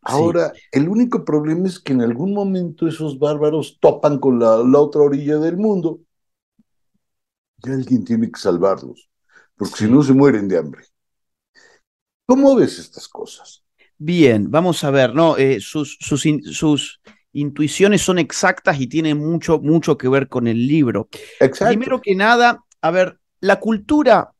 Ahora, 0.02 0.52
el 0.72 0.88
único 0.88 1.24
problema 1.24 1.68
es 1.68 1.78
que 1.78 1.92
en 1.92 2.00
algún 2.00 2.32
momento 2.32 2.86
esos 2.88 3.18
bárbaros 3.18 3.78
topan 3.80 4.18
con 4.18 4.38
la, 4.38 4.58
la 4.58 4.78
otra 4.78 5.02
orilla 5.02 5.38
del 5.38 5.58
mundo 5.58 6.00
y 7.62 7.70
alguien 7.70 8.04
tiene 8.04 8.30
que 8.30 8.40
salvarlos 8.40 9.09
porque 9.60 9.76
si 9.76 9.90
no 9.90 10.02
se 10.02 10.14
mueren 10.14 10.48
de 10.48 10.56
hambre. 10.56 10.84
¿Cómo 12.24 12.54
ves 12.56 12.78
estas 12.78 13.06
cosas? 13.06 13.62
Bien, 13.98 14.50
vamos 14.50 14.82
a 14.84 14.90
ver, 14.90 15.14
¿no? 15.14 15.36
Eh, 15.36 15.60
sus, 15.60 15.98
sus, 16.00 16.26
sus, 16.50 17.02
intuiciones 17.34 18.00
son 18.00 18.18
exactas 18.18 18.80
y 18.80 18.86
tienen 18.86 19.18
mucho, 19.18 19.60
mucho 19.60 19.98
que 19.98 20.08
ver 20.08 20.28
con 20.28 20.46
el 20.46 20.66
libro. 20.66 21.10
Exacto. 21.38 21.66
Primero 21.66 22.00
que 22.00 22.14
nada, 22.14 22.64
a 22.80 22.90
ver, 22.90 23.18
la 23.40 23.60
cultura 23.60 24.32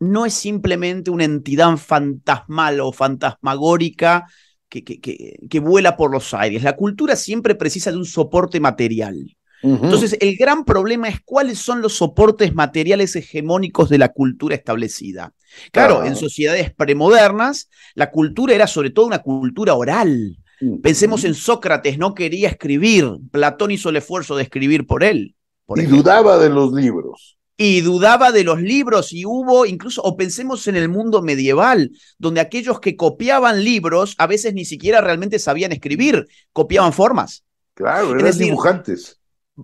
no 0.00 0.26
es 0.26 0.34
simplemente 0.34 1.12
una 1.12 1.24
entidad 1.24 1.76
fantasmal 1.76 2.80
o 2.80 2.90
fantasmagórica 2.90 4.26
que, 4.68 4.82
que, 4.82 5.38
que, 5.48 5.60
vuela 5.60 5.96
por 5.96 6.10
los 6.10 6.34
aires. 6.34 6.64
La 6.64 6.74
cultura 6.74 7.14
siempre 7.14 7.54
precisa 7.54 7.92
de 7.92 7.98
un 7.98 8.06
soporte 8.06 8.58
material. 8.58 9.37
Entonces, 9.62 10.16
el 10.20 10.36
gran 10.36 10.64
problema 10.64 11.08
es 11.08 11.20
cuáles 11.24 11.58
son 11.58 11.82
los 11.82 11.94
soportes 11.94 12.54
materiales 12.54 13.16
hegemónicos 13.16 13.88
de 13.88 13.98
la 13.98 14.10
cultura 14.10 14.54
establecida. 14.54 15.32
Claro, 15.72 16.04
en 16.04 16.16
sociedades 16.16 16.72
premodernas, 16.72 17.68
la 17.94 18.10
cultura 18.10 18.54
era 18.54 18.66
sobre 18.66 18.90
todo 18.90 19.06
una 19.06 19.20
cultura 19.20 19.74
oral. 19.74 20.38
Pensemos 20.82 21.24
en 21.24 21.34
Sócrates, 21.34 21.98
no 21.98 22.14
quería 22.14 22.48
escribir, 22.48 23.08
Platón 23.30 23.70
hizo 23.70 23.90
el 23.90 23.96
esfuerzo 23.96 24.36
de 24.36 24.42
escribir 24.42 24.86
por 24.86 25.04
él. 25.04 25.34
y 25.74 25.82
dudaba 25.82 26.38
de 26.38 26.50
los 26.50 26.72
libros. 26.72 27.36
Y 27.60 27.80
dudaba 27.80 28.30
de 28.30 28.44
los 28.44 28.60
libros 28.62 29.12
y 29.12 29.24
hubo 29.24 29.66
incluso, 29.66 30.00
o 30.02 30.16
pensemos 30.16 30.68
en 30.68 30.76
el 30.76 30.88
mundo 30.88 31.22
medieval, 31.22 31.90
donde 32.16 32.40
aquellos 32.40 32.78
que 32.78 32.94
copiaban 32.94 33.64
libros 33.64 34.14
a 34.18 34.28
veces 34.28 34.54
ni 34.54 34.64
siquiera 34.64 35.00
realmente 35.00 35.40
sabían 35.40 35.72
escribir, 35.72 36.26
copiaban 36.52 36.92
formas. 36.92 37.44
Claro, 37.74 38.18
eran 38.18 38.38
dibujantes 38.38 39.17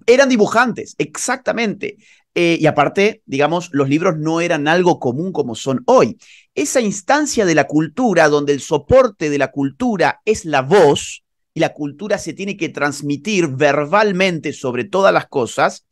eran 0.06 0.28
dibujantes, 0.28 0.94
exactamente. 0.98 1.96
Eh, 2.34 2.58
y 2.60 2.66
aparte, 2.66 3.22
digamos, 3.26 3.70
los 3.72 3.88
libros 3.88 4.16
no 4.18 4.40
eran 4.40 4.66
algo 4.66 4.98
común 4.98 5.32
como 5.32 5.54
son 5.54 5.82
hoy. 5.86 6.18
Esa 6.54 6.80
instancia 6.80 7.44
de 7.44 7.54
la 7.54 7.66
cultura, 7.66 8.28
donde 8.28 8.52
el 8.52 8.60
soporte 8.60 9.30
de 9.30 9.38
la 9.38 9.50
cultura 9.52 10.20
es 10.24 10.44
la 10.44 10.62
voz, 10.62 11.24
y 11.54 11.60
la 11.60 11.72
cultura 11.72 12.18
se 12.18 12.32
tiene 12.32 12.56
que 12.56 12.68
transmitir 12.68 13.48
verbalmente 13.48 14.52
sobre 14.52 14.84
todas 14.84 15.14
las 15.14 15.28
cosas, 15.28 15.86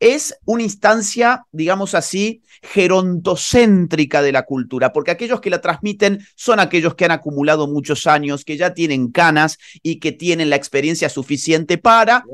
es 0.00 0.38
una 0.44 0.62
instancia, 0.62 1.46
digamos 1.52 1.94
así, 1.94 2.42
gerontocéntrica 2.62 4.22
de 4.22 4.32
la 4.32 4.44
cultura, 4.44 4.92
porque 4.92 5.10
aquellos 5.10 5.40
que 5.40 5.50
la 5.50 5.60
transmiten 5.60 6.20
son 6.34 6.60
aquellos 6.60 6.94
que 6.94 7.04
han 7.04 7.10
acumulado 7.10 7.68
muchos 7.68 8.06
años, 8.06 8.44
que 8.44 8.56
ya 8.56 8.74
tienen 8.74 9.10
canas 9.10 9.58
y 9.82 10.00
que 10.00 10.12
tienen 10.12 10.50
la 10.50 10.56
experiencia 10.56 11.08
suficiente 11.08 11.78
para 11.78 12.24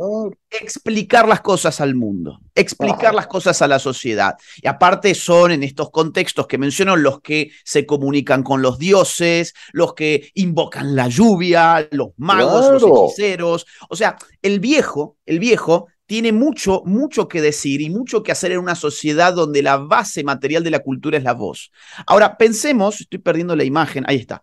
explicar 0.51 1.29
las 1.29 1.41
cosas 1.41 1.81
al 1.81 1.95
mundo, 1.95 2.41
explicar 2.55 3.15
las 3.15 3.27
cosas 3.27 3.61
a 3.61 3.69
la 3.69 3.79
sociedad. 3.79 4.37
Y 4.63 4.69
aparte 4.69 5.15
son 5.15 5.51
en 5.51 5.63
estos 5.63 5.91
contextos 5.91 6.47
que 6.47 6.59
menciono 6.59 6.97
los 6.97 7.21
que 7.21 7.51
se 7.65 7.87
comunican 7.87 8.43
con 8.43 8.63
los 8.63 8.79
dioses, 8.79 9.55
los 9.73 9.95
que 9.95 10.31
invocan 10.35 10.95
la 10.95 11.09
lluvia, 11.09 11.89
los 11.91 12.11
magos, 12.17 12.83
los 12.83 13.09
hechiceros. 13.09 13.67
O 13.89 13.97
sea, 13.97 14.17
el 14.43 14.61
viejo, 14.61 15.17
el 15.27 15.39
viejo 15.39 15.89
tiene 16.07 16.33
mucho, 16.33 16.83
mucho 16.85 17.29
que 17.29 17.41
decir 17.41 17.81
y 17.81 17.91
mucho 17.91 18.23
que 18.23 18.33
hacer 18.33 18.53
en 18.53 18.59
una 18.59 18.75
sociedad 18.75 19.35
donde 19.35 19.63
la 19.63 19.79
base 19.79 20.23
material 20.25 20.63
de 20.63 20.71
la 20.71 20.81
cultura 20.81 21.19
es 21.19 21.25
la 21.25 21.33
voz. 21.33 21.71
Ahora, 22.07 22.37
pensemos, 22.37 23.01
estoy 23.01 23.21
perdiendo 23.21 23.57
la 23.57 23.65
imagen, 23.65 24.05
ahí 24.07 24.17
está. 24.17 24.43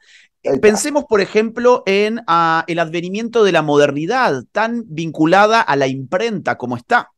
Pensemos, 0.60 1.06
por 1.08 1.22
ejemplo, 1.22 1.84
en 1.86 2.22
ah, 2.26 2.64
el 2.68 2.80
advenimiento 2.80 3.44
de 3.44 3.52
la 3.52 3.62
modernidad, 3.62 4.44
tan 4.52 4.84
vinculada 4.88 5.62
a 5.62 5.76
la 5.76 5.88
imprenta 5.88 6.58
como 6.58 6.78
está. 6.78 7.12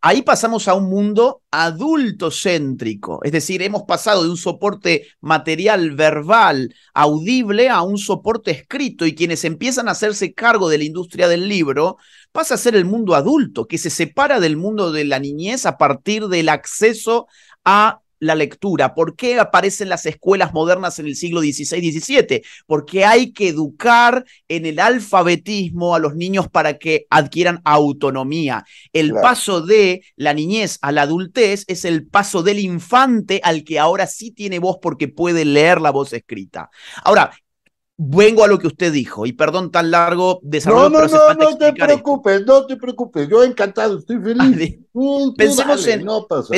Ahí 0.00 0.22
pasamos 0.22 0.68
a 0.68 0.74
un 0.74 0.88
mundo 0.88 1.42
adultocéntrico, 1.50 3.18
es 3.24 3.32
decir, 3.32 3.62
hemos 3.62 3.82
pasado 3.82 4.22
de 4.22 4.30
un 4.30 4.36
soporte 4.36 5.08
material, 5.20 5.96
verbal, 5.96 6.72
audible, 6.94 7.68
a 7.68 7.82
un 7.82 7.98
soporte 7.98 8.52
escrito 8.52 9.06
y 9.06 9.16
quienes 9.16 9.44
empiezan 9.44 9.88
a 9.88 9.92
hacerse 9.92 10.34
cargo 10.34 10.68
de 10.68 10.78
la 10.78 10.84
industria 10.84 11.26
del 11.26 11.48
libro 11.48 11.96
pasa 12.30 12.54
a 12.54 12.58
ser 12.58 12.76
el 12.76 12.84
mundo 12.84 13.16
adulto, 13.16 13.66
que 13.66 13.76
se 13.76 13.90
separa 13.90 14.38
del 14.38 14.56
mundo 14.56 14.92
de 14.92 15.04
la 15.04 15.18
niñez 15.18 15.66
a 15.66 15.78
partir 15.78 16.28
del 16.28 16.48
acceso 16.48 17.26
a 17.64 18.00
la 18.20 18.34
lectura? 18.34 18.94
¿Por 18.94 19.16
qué 19.16 19.38
aparecen 19.38 19.88
las 19.88 20.06
escuelas 20.06 20.52
modernas 20.52 20.98
en 20.98 21.06
el 21.06 21.16
siglo 21.16 21.40
XVI-XVII? 21.40 22.42
Porque 22.66 23.04
hay 23.04 23.32
que 23.32 23.48
educar 23.48 24.24
en 24.48 24.66
el 24.66 24.78
alfabetismo 24.78 25.94
a 25.94 25.98
los 25.98 26.14
niños 26.14 26.48
para 26.48 26.78
que 26.78 27.06
adquieran 27.10 27.60
autonomía. 27.64 28.64
El 28.92 29.12
paso 29.12 29.60
de 29.60 30.02
la 30.16 30.34
niñez 30.34 30.78
a 30.82 30.92
la 30.92 31.02
adultez 31.02 31.64
es 31.66 31.84
el 31.84 32.06
paso 32.06 32.42
del 32.42 32.58
infante 32.58 33.40
al 33.42 33.64
que 33.64 33.78
ahora 33.78 34.06
sí 34.06 34.30
tiene 34.30 34.58
voz 34.58 34.78
porque 34.80 35.08
puede 35.08 35.44
leer 35.44 35.80
la 35.80 35.90
voz 35.90 36.12
escrita. 36.12 36.70
Ahora, 37.04 37.32
vengo 37.98 38.44
a 38.44 38.48
lo 38.48 38.58
que 38.58 38.68
usted 38.68 38.92
dijo, 38.92 39.26
y 39.26 39.32
perdón 39.32 39.70
tan 39.70 39.90
largo 39.90 40.38
desarrollo. 40.42 40.88
No, 40.88 41.06
no, 41.06 41.34
no, 41.34 41.34
no 41.34 41.58
te 41.58 41.72
preocupes, 41.72 42.46
no 42.46 42.64
te 42.64 42.76
preocupes, 42.76 43.28
yo 43.28 43.42
encantado, 43.42 43.98
estoy 43.98 44.20
feliz. 44.20 44.78
Pensemos 45.36 45.86
en, 45.86 46.04
no 46.04 46.26
pasa 46.26 46.54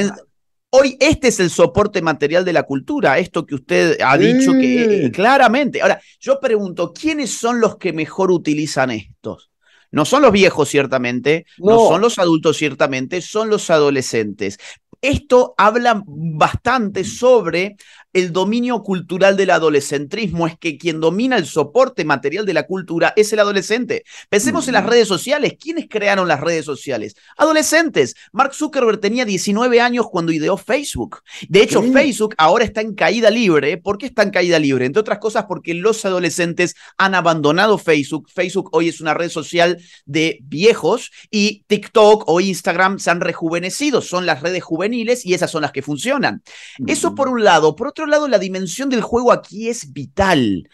Hoy 0.73 0.97
este 1.01 1.29
es 1.29 1.41
el 1.41 1.51
soporte 1.51 2.01
material 2.01 2.45
de 2.45 2.53
la 2.53 2.63
cultura, 2.63 3.19
esto 3.19 3.45
que 3.45 3.57
usted 3.57 3.99
ha 4.01 4.17
dicho 4.17 4.53
que 4.53 5.07
eh, 5.07 5.11
claramente. 5.11 5.83
Ahora, 5.83 6.01
yo 6.21 6.39
pregunto, 6.39 6.93
¿quiénes 6.93 7.37
son 7.37 7.61
los 7.61 7.77
que 7.77 7.93
mejor 7.93 8.31
utilizan 8.31 8.93
estos? 8.93 9.51
No 9.91 10.05
son 10.05 10.23
los 10.23 10.31
viejos, 10.31 10.69
ciertamente, 10.69 11.45
no 11.59 11.89
son 11.89 12.01
los 12.01 12.21
adultos, 12.21 12.57
ciertamente, 12.57 13.21
son 13.21 13.51
los 13.51 13.69
adolescentes. 13.71 14.59
Esto 15.03 15.55
habla 15.57 16.05
bastante 16.07 17.03
sobre 17.03 17.77
el 18.13 18.33
dominio 18.33 18.83
cultural 18.83 19.37
del 19.37 19.51
adolescentrismo 19.51 20.47
es 20.47 20.59
que 20.59 20.79
quien 20.79 21.01
domina 21.01 21.37
el 21.37 21.47
soporte 21.47 22.05
material 22.05 22.45
de 22.47 22.55
la 22.55 22.67
cultura 22.67 23.13
es 23.17 23.33
el 23.33 23.39
adolescente. 23.39 24.05
Pensemos 24.29 24.67
en 24.67 24.75
las 24.75 24.87
redes 24.87 25.07
sociales. 25.07 25.55
¿Quiénes 25.61 25.87
crearon 25.89 26.27
las 26.27 26.41
redes 26.41 26.65
sociales? 26.65 27.15
Adolescentes. 27.37 28.17
Mark 28.33 28.55
Zuckerberg 28.55 29.01
tenía 29.01 29.25
19 29.25 29.81
años 29.81 30.07
cuando 30.11 30.33
ideó 30.33 30.57
Facebook. 30.57 31.23
De 31.49 31.63
hecho, 31.63 31.83
Facebook 31.83 32.35
ahora 32.39 32.65
está 32.65 32.81
en 32.81 32.95
caída 32.95 33.31
libre. 33.31 33.77
¿Por 33.77 33.99
qué 33.99 34.07
está 34.07 34.23
en 34.23 34.31
caída 34.31 34.59
libre? 34.59 34.87
Entre 34.87 35.01
otras 35.01 35.19
cosas 35.19 35.45
porque 35.47 35.75
los 35.75 36.05
adolescentes 36.05 36.75
han 36.99 37.15
abandonado 37.15 37.79
Facebook. 37.79 38.29
Facebook 38.33 38.71
hoy 38.73 38.89
es 38.89 39.01
una 39.01 39.15
red 39.15 39.31
social 39.31 39.79
de 40.05 40.39
viejos 40.43 41.11
y 41.31 41.65
TikTok 41.67 42.25
o 42.27 42.41
Instagram 42.41 42.99
se 42.99 43.11
han 43.11 43.21
rejuvenecido. 43.21 44.03
Son 44.03 44.27
las 44.27 44.43
redes 44.43 44.65
juveniles 44.65 45.25
y 45.25 45.35
esas 45.35 45.51
son 45.51 45.63
las 45.63 45.73
que 45.73 45.83
funcionan. 45.83 46.43
Eso 46.87 47.15
por 47.15 47.29
un 47.29 47.45
lado. 47.45 47.77
Por 47.77 47.89
otro 47.89 48.00
otro 48.01 48.11
lado, 48.11 48.29
la 48.29 48.39
dimensión 48.39 48.89
del 48.89 49.03
juego 49.03 49.31
aquí 49.31 49.69
es 49.69 49.93
vital. 49.93 50.69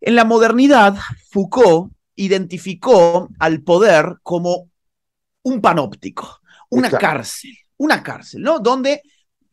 En 0.00 0.14
la 0.14 0.24
modernidad, 0.24 0.96
Foucault 1.30 1.92
identificó 2.14 3.28
al 3.38 3.62
poder 3.62 4.18
como 4.22 4.70
un 5.42 5.60
panóptico, 5.60 6.40
una 6.70 6.88
cárcel, 6.90 7.56
una 7.78 8.02
cárcel, 8.02 8.42
¿no? 8.42 8.60
Donde 8.60 9.02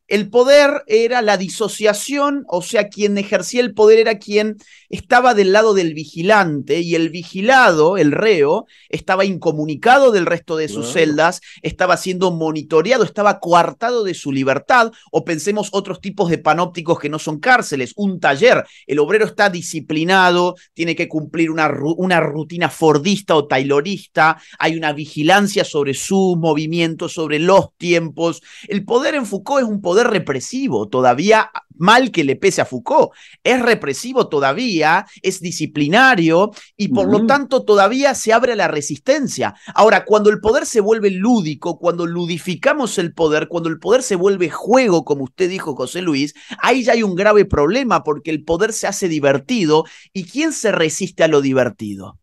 el 0.09 0.29
poder 0.29 0.83
era 0.87 1.21
la 1.21 1.37
disociación, 1.37 2.43
o 2.47 2.63
sea, 2.63 2.89
quien 2.89 3.17
ejercía 3.17 3.61
el 3.61 3.75
poder 3.75 3.99
era 3.99 4.17
quien 4.17 4.57
estaba 4.89 5.35
del 5.35 5.53
lado 5.53 5.75
del 5.75 5.93
vigilante 5.93 6.79
y 6.79 6.95
el 6.95 7.09
vigilado, 7.11 7.95
el 7.95 8.11
reo, 8.11 8.65
estaba 8.89 9.23
incomunicado 9.23 10.11
del 10.11 10.25
resto 10.25 10.57
de 10.57 10.67
sus 10.67 10.93
celdas, 10.93 11.41
estaba 11.61 11.95
siendo 11.95 12.31
monitoreado, 12.31 13.03
estaba 13.03 13.39
coartado 13.39 14.03
de 14.03 14.15
su 14.15 14.31
libertad, 14.31 14.91
o 15.11 15.23
pensemos 15.23 15.69
otros 15.73 16.01
tipos 16.01 16.31
de 16.31 16.39
panópticos 16.39 16.99
que 16.99 17.09
no 17.09 17.19
son 17.19 17.39
cárceles, 17.39 17.93
un 17.95 18.19
taller, 18.19 18.65
el 18.87 18.97
obrero 18.97 19.25
está 19.25 19.51
disciplinado, 19.51 20.55
tiene 20.73 20.95
que 20.95 21.07
cumplir 21.07 21.51
una, 21.51 21.71
una 21.97 22.19
rutina 22.19 22.69
fordista 22.69 23.35
o 23.35 23.45
taylorista, 23.45 24.41
hay 24.57 24.75
una 24.75 24.91
vigilancia 24.91 25.63
sobre 25.63 25.93
sus 25.93 26.35
movimientos, 26.35 27.13
sobre 27.13 27.37
los 27.37 27.75
tiempos. 27.77 28.41
El 28.67 28.85
poder 28.85 29.13
en 29.13 29.27
Foucault 29.27 29.61
es 29.61 29.69
un 29.69 29.81
poder 29.81 29.98
represivo, 30.07 30.87
todavía 30.87 31.51
mal 31.77 32.11
que 32.11 32.23
le 32.23 32.35
pese 32.35 32.61
a 32.61 32.65
Foucault, 32.65 33.11
es 33.43 33.61
represivo 33.61 34.27
todavía, 34.27 35.05
es 35.21 35.39
disciplinario 35.39 36.51
y 36.75 36.89
por 36.89 37.07
lo 37.07 37.25
tanto 37.25 37.63
todavía 37.63 38.13
se 38.13 38.33
abre 38.33 38.53
a 38.53 38.55
la 38.57 38.67
resistencia. 38.67 39.55
Ahora, 39.73 40.03
cuando 40.05 40.29
el 40.29 40.39
poder 40.39 40.65
se 40.65 40.81
vuelve 40.81 41.09
lúdico, 41.09 41.79
cuando 41.79 42.05
ludificamos 42.05 42.97
el 42.97 43.13
poder, 43.13 43.47
cuando 43.47 43.69
el 43.69 43.79
poder 43.79 44.03
se 44.03 44.15
vuelve 44.15 44.49
juego, 44.49 45.05
como 45.05 45.23
usted 45.23 45.49
dijo, 45.49 45.75
José 45.75 46.01
Luis, 46.01 46.33
ahí 46.61 46.83
ya 46.83 46.93
hay 46.93 47.03
un 47.03 47.15
grave 47.15 47.45
problema 47.45 48.03
porque 48.03 48.31
el 48.31 48.43
poder 48.43 48.73
se 48.73 48.87
hace 48.87 49.07
divertido 49.07 49.85
y 50.13 50.25
¿quién 50.25 50.51
se 50.51 50.71
resiste 50.71 51.23
a 51.23 51.27
lo 51.27 51.41
divertido? 51.41 52.19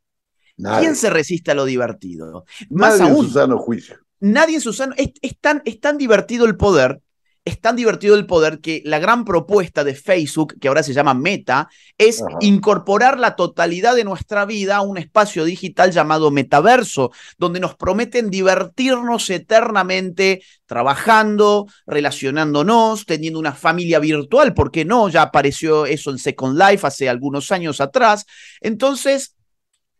¿Quién 0.57 0.97
se 0.97 1.11
resiste 1.11 1.51
a 1.51 1.55
lo 1.55 1.65
divertido? 1.65 2.45
Más 2.71 2.99
Nadie 2.99 3.13
aún, 3.13 3.25
en 3.25 3.31
su 3.31 3.39
sano 3.39 3.59
juicio. 3.59 3.99
Nadie 4.21 4.55
en 4.57 4.61
su 4.61 4.73
sano. 4.73 4.95
Es, 4.97 5.39
tan, 5.39 5.63
es 5.65 5.81
tan 5.81 5.99
divertido 5.99 6.47
el 6.47 6.57
poder 6.57 7.01
es 7.47 7.61
tan 7.61 7.77
divertido 7.77 8.17
el 8.17 8.27
poder 8.27 8.61
que 8.61 8.83
la 8.85 8.99
gran 8.99 9.25
propuesta 9.25 9.85
de 9.85 9.95
Facebook, 9.95 10.59
que 10.61 10.67
ahora 10.67 10.83
se 10.83 10.93
llama 10.93 11.15
Meta, 11.15 11.71
es 11.97 12.21
incorporar 12.41 13.21
la 13.21 13.37
totalidad 13.37 13.95
de 13.95 14.03
nuestra 14.03 14.45
vida 14.45 14.77
a 14.77 14.81
un 14.81 14.99
espacio 14.99 15.45
digital 15.45 15.93
llamado 15.93 16.33
metaverso, 16.33 17.13
donde 17.39 17.61
nos 17.61 17.77
prometen 17.77 18.31
divertirnos 18.31 19.31
eternamente 19.31 20.43
trabajando, 20.67 21.69
relacionándonos, 21.87 23.07
teniendo 23.07 23.39
una 23.39 23.53
familia 23.53 24.01
virtual, 24.01 24.53
¿por 24.53 24.73
qué 24.73 24.85
no? 24.85 25.09
Ya 25.09 25.23
apareció 25.23 25.87
eso 25.87 26.11
en 26.11 26.19
Second 26.19 26.59
Life 26.59 26.85
hace 26.85 27.09
algunos 27.09 27.53
años 27.53 27.81
atrás. 27.81 28.27
Entonces, 28.61 29.37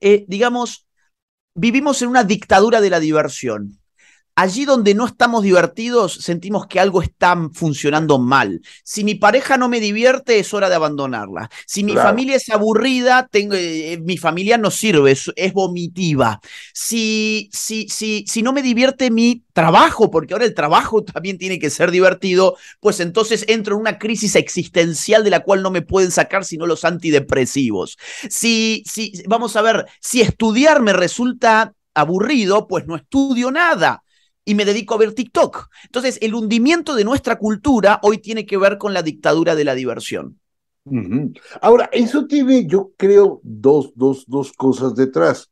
eh, 0.01 0.25
digamos, 0.27 0.89
vivimos 1.55 2.03
en 2.03 2.09
una 2.09 2.25
dictadura 2.25 2.81
de 2.81 2.91
la 2.91 2.99
diversión 2.99 3.79
allí 4.37 4.67
donde 4.67 4.95
no 4.95 5.07
estamos 5.07 5.43
divertidos, 5.43 6.13
sentimos 6.13 6.67
que 6.67 6.79
algo 6.79 7.01
está 7.01 7.37
funcionando 7.55 8.19
mal. 8.19 8.61
Si 8.85 9.03
mi 9.03 9.15
pareja 9.15 9.57
no 9.57 9.69
me 9.71 9.81
divierte, 9.81 10.39
es 10.39 10.53
hora 10.53 10.69
de 10.69 10.75
abandonarla. 10.75 11.51
Si 11.67 11.83
mi 11.83 11.95
familia 11.95 12.37
es 12.37 12.51
aburrida, 12.51 13.27
tengo, 13.31 13.55
eh, 13.55 13.95
eh, 13.95 13.99
mi 13.99 14.19
familia 14.19 14.59
no 14.59 14.71
sirve, 14.71 15.13
es, 15.13 15.53
vomitiva. 15.55 16.39
Si, 16.75 17.49
si, 17.51 17.89
si, 17.89 18.25
si 18.29 18.43
no 18.43 18.53
me 18.53 18.61
divierte 18.61 19.11
mi 19.11 19.43
trabajo, 19.55 20.11
porque 20.11 20.35
ahora 20.35 20.45
el 20.45 20.55
trabajo 20.55 21.03
también 21.05 21.39
tiene 21.39 21.59
que 21.59 21.71
ser 21.71 21.91
divertido, 21.91 22.57
pues 22.81 23.01
entonces 23.01 23.47
entro 23.49 23.75
en 23.75 23.81
una 23.81 23.99
crisis 23.99 24.37
existencial 24.37 25.25
de 25.25 25.31
la 25.31 25.41
cual 25.41 25.63
no 25.63 25.71
me 25.71 25.81
pueden 25.81 26.11
sacar 26.11 26.45
sino 26.45 26.67
los 26.67 26.85
antidepresivos. 26.85 27.97
Si, 28.29 28.83
si, 28.85 29.13
vamos 29.27 29.57
a 29.57 29.63
ver, 29.63 29.87
si 29.99 30.21
estudiar 30.21 30.83
me 30.83 30.93
resulta 30.93 31.73
aburrido, 31.95 32.69
pues 32.69 32.87
no 32.87 32.97
estudio 32.97 33.51
nada 33.51 34.03
y 34.47 34.55
me 34.55 34.65
dedico 34.65 34.95
a 34.95 34.99
ver 34.99 35.13
TikTok. 35.13 35.69
Entonces, 35.85 36.19
el 36.23 36.35
hundimiento 36.35 36.95
de 36.95 37.05
nuestra 37.05 37.37
cultura 37.37 37.99
hoy 38.03 38.19
tiene 38.19 38.47
que 38.47 38.57
ver 38.57 38.79
con 38.79 38.95
la 38.95 39.03
dictadura 39.03 39.55
de 39.55 39.65
la 39.65 39.75
diversión. 39.75 40.41
Ahora, 41.61 41.91
eso 41.93 42.27
tiene, 42.27 42.65
yo 42.65 42.93
creo, 42.97 43.41
dos, 43.43 43.93
dos, 43.97 44.25
dos 44.29 44.53
cosas 44.53 44.95
detrás. 44.95 45.51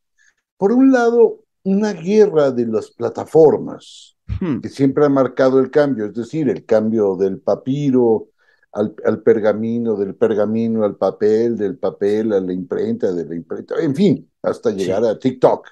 Por 0.55 0.71
un 0.71 0.93
lado, 0.93 1.41
una 1.63 1.91
guerra 1.91 2.51
de 2.51 2.65
las 2.67 2.89
plataformas, 2.91 4.15
hmm. 4.39 4.61
que 4.61 4.69
siempre 4.69 5.05
ha 5.05 5.09
marcado 5.09 5.59
el 5.59 5.69
cambio, 5.69 6.05
es 6.05 6.13
decir, 6.13 6.47
el 6.47 6.63
cambio 6.63 7.17
del 7.17 7.41
papiro 7.41 8.29
al, 8.71 8.95
al, 9.03 9.21
pergamino, 9.21 9.97
del 9.97 10.15
pergamino 10.15 10.85
al 10.85 10.95
papel, 10.95 11.57
del 11.57 11.77
papel 11.77 12.31
a 12.31 12.39
la 12.39 12.53
imprenta, 12.53 13.11
de 13.11 13.25
la 13.25 13.35
imprenta, 13.35 13.75
en 13.81 13.93
fin, 13.93 14.31
hasta 14.41 14.71
llegar 14.71 15.03
a 15.03 15.19
TikTok. 15.19 15.67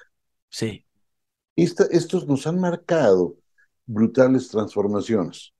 Sí 0.50 0.83
estos 1.56 2.26
nos 2.26 2.46
han 2.46 2.60
marcado 2.60 3.36
brutales 3.86 4.48
transformaciones. 4.48 5.52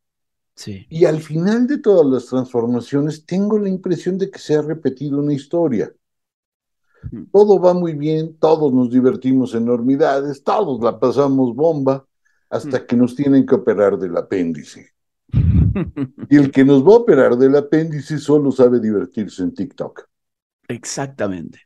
Sí. 0.56 0.86
Y 0.88 1.04
al 1.04 1.20
final 1.20 1.66
de 1.66 1.78
todas 1.78 2.06
las 2.06 2.26
transformaciones 2.26 3.26
tengo 3.26 3.58
la 3.58 3.68
impresión 3.68 4.18
de 4.18 4.30
que 4.30 4.38
se 4.38 4.54
ha 4.54 4.62
repetido 4.62 5.18
una 5.18 5.32
historia. 5.32 5.92
Hmm. 7.10 7.24
Todo 7.32 7.60
va 7.60 7.74
muy 7.74 7.94
bien, 7.94 8.36
todos 8.38 8.72
nos 8.72 8.90
divertimos 8.90 9.54
enormidades, 9.54 10.42
todos 10.44 10.80
la 10.80 10.98
pasamos 10.98 11.54
bomba, 11.54 12.06
hasta 12.50 12.78
hmm. 12.78 12.86
que 12.86 12.96
nos 12.96 13.14
tienen 13.16 13.46
que 13.46 13.56
operar 13.56 13.98
del 13.98 14.16
apéndice. 14.16 14.90
y 16.30 16.36
el 16.36 16.52
que 16.52 16.64
nos 16.64 16.84
va 16.84 16.92
a 16.92 16.98
operar 16.98 17.36
del 17.36 17.56
apéndice 17.56 18.18
solo 18.18 18.52
sabe 18.52 18.78
divertirse 18.78 19.42
en 19.42 19.54
TikTok. 19.54 20.08
Exactamente 20.68 21.63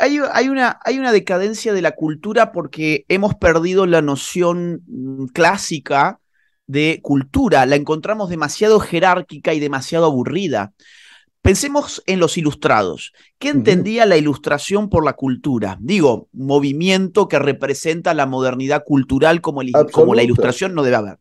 hay, 0.00 0.48
una, 0.48 0.78
hay 0.84 0.98
una 0.98 1.12
decadencia 1.12 1.72
de 1.72 1.82
la 1.82 1.92
cultura 1.92 2.52
porque 2.52 3.04
hemos 3.08 3.34
perdido 3.34 3.86
la 3.86 4.02
noción 4.02 4.82
mm, 4.86 5.26
clásica 5.26 6.20
de 6.66 7.00
cultura, 7.02 7.66
la 7.66 7.76
encontramos 7.76 8.30
demasiado 8.30 8.80
jerárquica 8.80 9.54
y 9.54 9.60
demasiado 9.60 10.06
aburrida. 10.06 10.72
Pensemos 11.42 12.02
en 12.06 12.20
los 12.20 12.38
ilustrados. 12.38 13.12
¿Qué 13.38 13.50
entendía 13.50 14.06
la 14.06 14.16
ilustración 14.16 14.88
por 14.88 15.04
la 15.04 15.12
cultura? 15.12 15.76
Digo, 15.78 16.28
movimiento 16.32 17.28
que 17.28 17.38
representa 17.38 18.14
la 18.14 18.24
modernidad 18.24 18.82
cultural 18.82 19.42
como, 19.42 19.60
como 19.92 20.14
la 20.14 20.22
ilustración 20.22 20.74
no 20.74 20.82
debe 20.82 20.96
haber. 20.96 21.18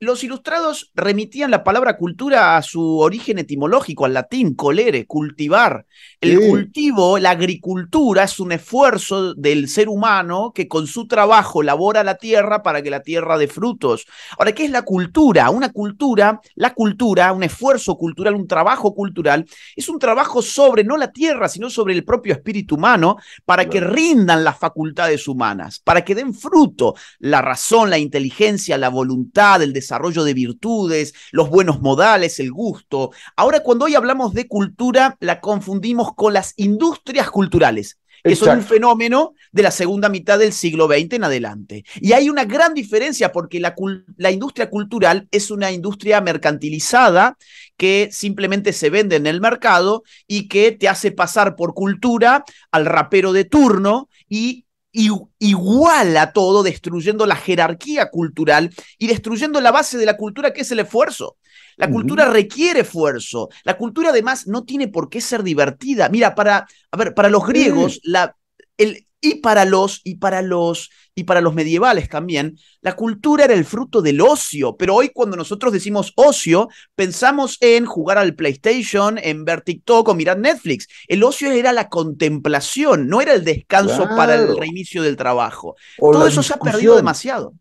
Los 0.00 0.22
ilustrados 0.22 0.92
remitían 0.94 1.50
la 1.50 1.64
palabra 1.64 1.96
cultura 1.96 2.56
a 2.56 2.62
su 2.62 3.00
origen 3.00 3.40
etimológico, 3.40 4.04
al 4.04 4.14
latín, 4.14 4.54
colere, 4.54 5.06
cultivar. 5.06 5.86
El 6.20 6.38
cultivo, 6.38 7.18
la 7.18 7.30
agricultura, 7.30 8.22
es 8.22 8.38
un 8.38 8.52
esfuerzo 8.52 9.34
del 9.34 9.68
ser 9.68 9.88
humano 9.88 10.52
que 10.54 10.68
con 10.68 10.86
su 10.86 11.08
trabajo 11.08 11.64
labora 11.64 12.04
la 12.04 12.14
tierra 12.14 12.62
para 12.62 12.80
que 12.80 12.90
la 12.90 13.02
tierra 13.02 13.38
dé 13.38 13.48
frutos. 13.48 14.06
Ahora, 14.38 14.52
¿qué 14.52 14.66
es 14.66 14.70
la 14.70 14.82
cultura? 14.82 15.50
Una 15.50 15.72
cultura, 15.72 16.40
la 16.54 16.74
cultura, 16.74 17.32
un 17.32 17.42
esfuerzo 17.42 17.96
cultural, 17.96 18.36
un 18.36 18.46
trabajo 18.46 18.94
cultural, 18.94 19.46
es 19.74 19.88
un 19.88 19.98
trabajo 19.98 20.42
sobre 20.42 20.84
no 20.84 20.96
la 20.96 21.10
tierra, 21.10 21.48
sino 21.48 21.70
sobre 21.70 21.94
el 21.94 22.04
propio 22.04 22.34
espíritu 22.34 22.76
humano 22.76 23.16
para 23.44 23.68
que 23.68 23.80
rindan 23.80 24.44
las 24.44 24.58
facultades 24.60 25.26
humanas, 25.26 25.80
para 25.80 26.04
que 26.04 26.14
den 26.14 26.34
fruto 26.34 26.94
la 27.18 27.42
razón, 27.42 27.90
la 27.90 27.98
inteligencia, 27.98 28.78
la 28.78 28.90
voluntad, 28.90 29.60
el 29.60 29.72
desarrollo 29.72 29.87
desarrollo 29.88 30.24
de 30.24 30.34
virtudes, 30.34 31.14
los 31.32 31.48
buenos 31.48 31.80
modales, 31.80 32.38
el 32.40 32.52
gusto. 32.52 33.10
Ahora, 33.36 33.60
cuando 33.60 33.86
hoy 33.86 33.94
hablamos 33.94 34.34
de 34.34 34.46
cultura, 34.46 35.16
la 35.20 35.40
confundimos 35.40 36.14
con 36.14 36.34
las 36.34 36.52
industrias 36.56 37.30
culturales 37.30 37.98
que 38.24 38.36
son 38.36 38.58
un 38.58 38.64
fenómeno 38.64 39.34
de 39.52 39.62
la 39.62 39.70
segunda 39.70 40.08
mitad 40.08 40.38
del 40.40 40.52
siglo 40.52 40.86
XX 40.86 41.14
en 41.14 41.24
adelante. 41.24 41.84
Y 42.00 42.12
hay 42.12 42.28
una 42.28 42.44
gran 42.44 42.74
diferencia 42.74 43.32
porque 43.32 43.60
la, 43.60 43.74
la, 44.16 44.30
industria 44.30 44.70
cultural 44.70 45.28
es 45.30 45.52
una 45.52 45.70
industria 45.70 46.20
mercantilizada 46.20 47.38
que 47.76 48.08
simplemente 48.12 48.72
se 48.72 48.90
vende 48.90 49.16
en 49.16 49.26
el 49.28 49.40
mercado 49.40 50.02
y 50.26 50.48
que 50.48 50.72
te 50.72 50.88
hace 50.88 51.12
pasar 51.12 51.54
por 51.54 51.74
cultura 51.74 52.44
al 52.72 52.86
rapero 52.86 53.32
de 53.32 53.44
turno 53.44 54.08
y 54.28 54.64
iguala 54.92 56.32
todo, 56.32 56.62
destruyendo 56.62 57.26
la 57.26 57.36
jerarquía 57.36 58.10
cultural 58.10 58.74
y 58.98 59.06
destruyendo 59.06 59.60
la 59.60 59.70
base 59.70 59.98
de 59.98 60.06
la 60.06 60.16
cultura 60.16 60.52
que 60.52 60.62
es 60.62 60.70
el 60.70 60.80
esfuerzo. 60.80 61.36
La 61.76 61.90
cultura 61.90 62.24
requiere 62.24 62.80
esfuerzo. 62.80 63.50
La 63.62 63.76
cultura 63.76 64.10
además 64.10 64.48
no 64.48 64.64
tiene 64.64 64.88
por 64.88 65.08
qué 65.08 65.20
ser 65.20 65.44
divertida. 65.44 66.08
Mira, 66.08 66.34
para, 66.34 66.66
a 66.90 66.96
ver, 66.96 67.14
para 67.14 67.28
los 67.28 67.46
griegos, 67.46 68.00
la, 68.02 68.34
el, 68.78 69.06
y 69.20 69.36
para 69.36 69.64
los 69.64 70.00
y 70.04 70.16
para 70.16 70.42
los 70.42 70.90
y 71.14 71.24
para 71.24 71.40
los 71.40 71.52
medievales 71.52 72.08
también, 72.08 72.56
la 72.80 72.94
cultura 72.94 73.44
era 73.44 73.54
el 73.54 73.64
fruto 73.64 74.00
del 74.00 74.20
ocio, 74.20 74.76
pero 74.76 74.94
hoy 74.94 75.10
cuando 75.12 75.36
nosotros 75.36 75.72
decimos 75.72 76.12
ocio, 76.14 76.68
pensamos 76.94 77.56
en 77.60 77.86
jugar 77.86 78.18
al 78.18 78.36
PlayStation, 78.36 79.18
en 79.18 79.44
ver 79.44 79.62
TikTok 79.62 80.08
o 80.08 80.14
mirar 80.14 80.38
Netflix. 80.38 80.86
El 81.08 81.24
ocio 81.24 81.50
era 81.50 81.72
la 81.72 81.88
contemplación, 81.88 83.08
no 83.08 83.20
era 83.20 83.34
el 83.34 83.44
descanso 83.44 84.08
para 84.16 84.36
el 84.36 84.56
reinicio 84.56 85.02
del 85.02 85.16
trabajo. 85.16 85.74
Todo 85.98 86.26
eso 86.26 86.42
se 86.44 86.54
ha 86.54 86.58
perdido 86.58 86.94
demasiado. 86.94 87.52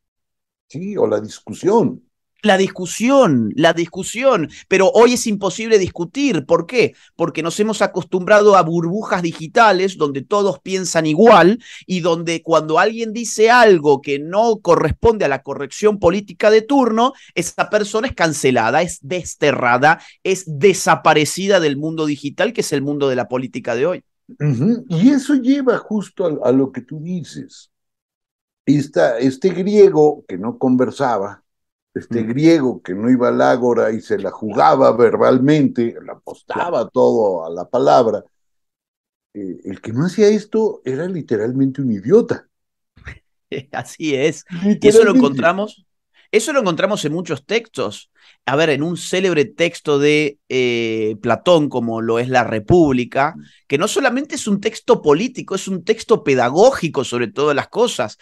Sí, 0.68 0.96
o 0.96 1.08
la 1.08 1.20
discusión. 1.20 2.07
La 2.44 2.58
discusión, 2.58 3.52
la 3.56 3.74
discusión, 3.74 4.50
pero 4.68 4.92
hoy 4.94 5.14
es 5.14 5.26
imposible 5.26 5.80
discutir. 5.80 6.46
¿Por 6.46 6.68
qué? 6.68 6.94
Porque 7.16 7.42
nos 7.42 7.60
hemos 7.60 7.82
acostumbrado 7.82 8.56
a 8.56 8.62
burbujas 8.62 9.24
digitales 9.24 9.98
donde 9.98 10.22
todos 10.22 10.60
piensan 10.60 11.08
igual 11.08 11.60
y 11.88 12.02
donde 12.02 12.44
cuando 12.44 12.78
alguien 12.78 13.12
dice 13.12 13.50
algo 13.50 14.02
que 14.02 14.20
no 14.20 14.60
corresponde 14.60 15.26
a 15.26 15.30
la 15.30 15.42
corrección 15.42 15.98
política 15.98 16.52
de 16.52 16.62
turno, 16.62 17.14
esa 17.34 17.70
persona 17.70 18.08
es 18.08 18.14
cancelada, 18.14 18.84
es 18.84 19.00
desterrada, 19.02 20.00
es 20.24 20.44
desaparecida 20.48 21.60
del 21.60 21.78
mundo 21.78 22.06
digital, 22.06 22.54
que 22.54 22.62
es 22.62 22.72
el 22.72 22.84
mundo 22.84 23.10
de 23.10 23.16
la 23.16 23.28
política 23.28 23.76
de 23.76 23.86
hoy. 23.88 24.04
Y 24.90 25.10
eso 25.10 25.36
lleva 25.36 25.78
justo 25.78 26.44
a, 26.44 26.52
lo 26.52 26.72
que 26.72 26.82
tú 26.82 27.00
dices. 27.00 27.72
este 28.66 29.50
griego 29.50 30.26
que 30.28 30.38
no 30.38 30.58
conversaba, 30.58 31.44
este 32.00 32.24
griego 32.24 32.82
que 32.82 32.94
no 32.94 33.10
iba 33.10 33.30
al 33.30 33.42
ágora 33.42 33.92
y 33.92 34.02
se 34.02 34.18
la 34.18 34.32
jugaba 34.32 34.96
verbalmente, 34.96 35.96
le 36.04 36.12
apostaba 36.12 36.90
todo 36.90 37.46
a 37.46 37.50
la 37.50 37.68
palabra, 37.70 38.24
eh, 39.34 39.58
el 39.66 39.82
que 39.82 39.94
no 39.94 40.06
hacía 40.06 40.28
esto 40.28 40.82
era 40.84 41.08
literalmente 41.08 41.82
un 41.82 41.92
idiota. 41.92 42.48
Así 43.72 44.16
es. 44.16 44.46
Y 44.82 44.88
eso 44.88 45.04
lo 45.04 45.16
encontramos, 45.16 45.86
eso 46.32 46.54
lo 46.54 46.60
encontramos 46.60 47.04
en 47.06 47.14
muchos 47.14 47.46
textos. 47.46 48.12
A 48.46 48.56
ver, 48.56 48.70
en 48.70 48.84
un 48.84 48.98
célebre 48.98 49.46
texto 49.46 50.00
de 50.00 50.40
eh, 50.50 51.16
Platón, 51.22 51.70
como 51.70 52.02
lo 52.02 52.20
es 52.20 52.30
la 52.30 52.44
República, 52.44 53.36
que 53.68 53.78
no 53.78 53.88
solamente 53.88 54.36
es 54.36 54.48
un 54.48 54.60
texto 54.60 55.02
político, 55.02 55.56
es 55.56 55.68
un 55.68 55.84
texto 55.84 56.24
pedagógico 56.24 57.04
sobre 57.04 57.28
todas 57.28 57.56
las 57.56 57.68
cosas. 57.68 58.18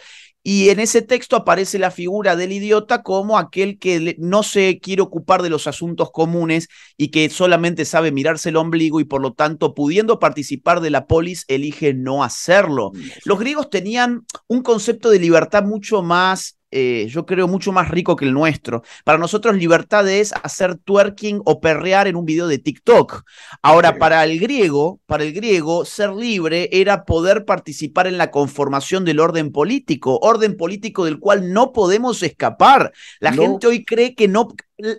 Y 0.48 0.70
en 0.70 0.78
ese 0.78 1.02
texto 1.02 1.34
aparece 1.34 1.76
la 1.76 1.90
figura 1.90 2.36
del 2.36 2.52
idiota 2.52 3.02
como 3.02 3.36
aquel 3.36 3.80
que 3.80 4.14
no 4.20 4.44
se 4.44 4.78
quiere 4.78 5.02
ocupar 5.02 5.42
de 5.42 5.50
los 5.50 5.66
asuntos 5.66 6.12
comunes 6.12 6.68
y 6.96 7.08
que 7.08 7.28
solamente 7.30 7.84
sabe 7.84 8.12
mirarse 8.12 8.50
el 8.50 8.56
ombligo 8.56 9.00
y 9.00 9.04
por 9.04 9.20
lo 9.20 9.32
tanto, 9.32 9.74
pudiendo 9.74 10.20
participar 10.20 10.80
de 10.80 10.90
la 10.90 11.08
polis, 11.08 11.46
elige 11.48 11.94
no 11.94 12.22
hacerlo. 12.22 12.92
Mm, 12.94 12.98
los 13.24 13.40
griegos 13.40 13.70
tenían 13.70 14.24
un 14.46 14.62
concepto 14.62 15.10
de 15.10 15.18
libertad 15.18 15.64
mucho 15.64 16.04
más 16.04 16.56
eh, 16.78 17.06
yo 17.08 17.24
creo, 17.24 17.48
mucho 17.48 17.72
más 17.72 17.90
rico 17.90 18.16
que 18.16 18.26
el 18.26 18.34
nuestro. 18.34 18.82
Para 19.02 19.16
nosotros 19.16 19.56
libertad 19.56 20.06
es 20.06 20.34
hacer 20.42 20.76
twerking 20.76 21.40
o 21.46 21.58
perrear 21.58 22.06
en 22.06 22.16
un 22.16 22.26
video 22.26 22.46
de 22.48 22.58
TikTok. 22.58 23.24
Ahora, 23.62 23.96
para 23.96 24.22
el 24.24 24.38
griego, 24.38 25.00
para 25.06 25.24
el 25.24 25.32
griego, 25.32 25.86
ser 25.86 26.10
libre 26.10 26.68
era 26.70 27.06
poder 27.06 27.46
participar 27.46 28.06
en 28.06 28.18
la 28.18 28.30
conformación 28.30 29.06
del 29.06 29.20
orden 29.20 29.52
político, 29.52 30.18
orden 30.20 30.58
político 30.58 31.06
del 31.06 31.18
cual 31.18 31.50
no 31.50 31.72
podemos 31.72 32.22
escapar. 32.22 32.92
La 33.20 33.32
gente 33.32 33.66
hoy 33.66 33.82
cree 33.82 34.14
que 34.14 34.28
no, 34.28 34.48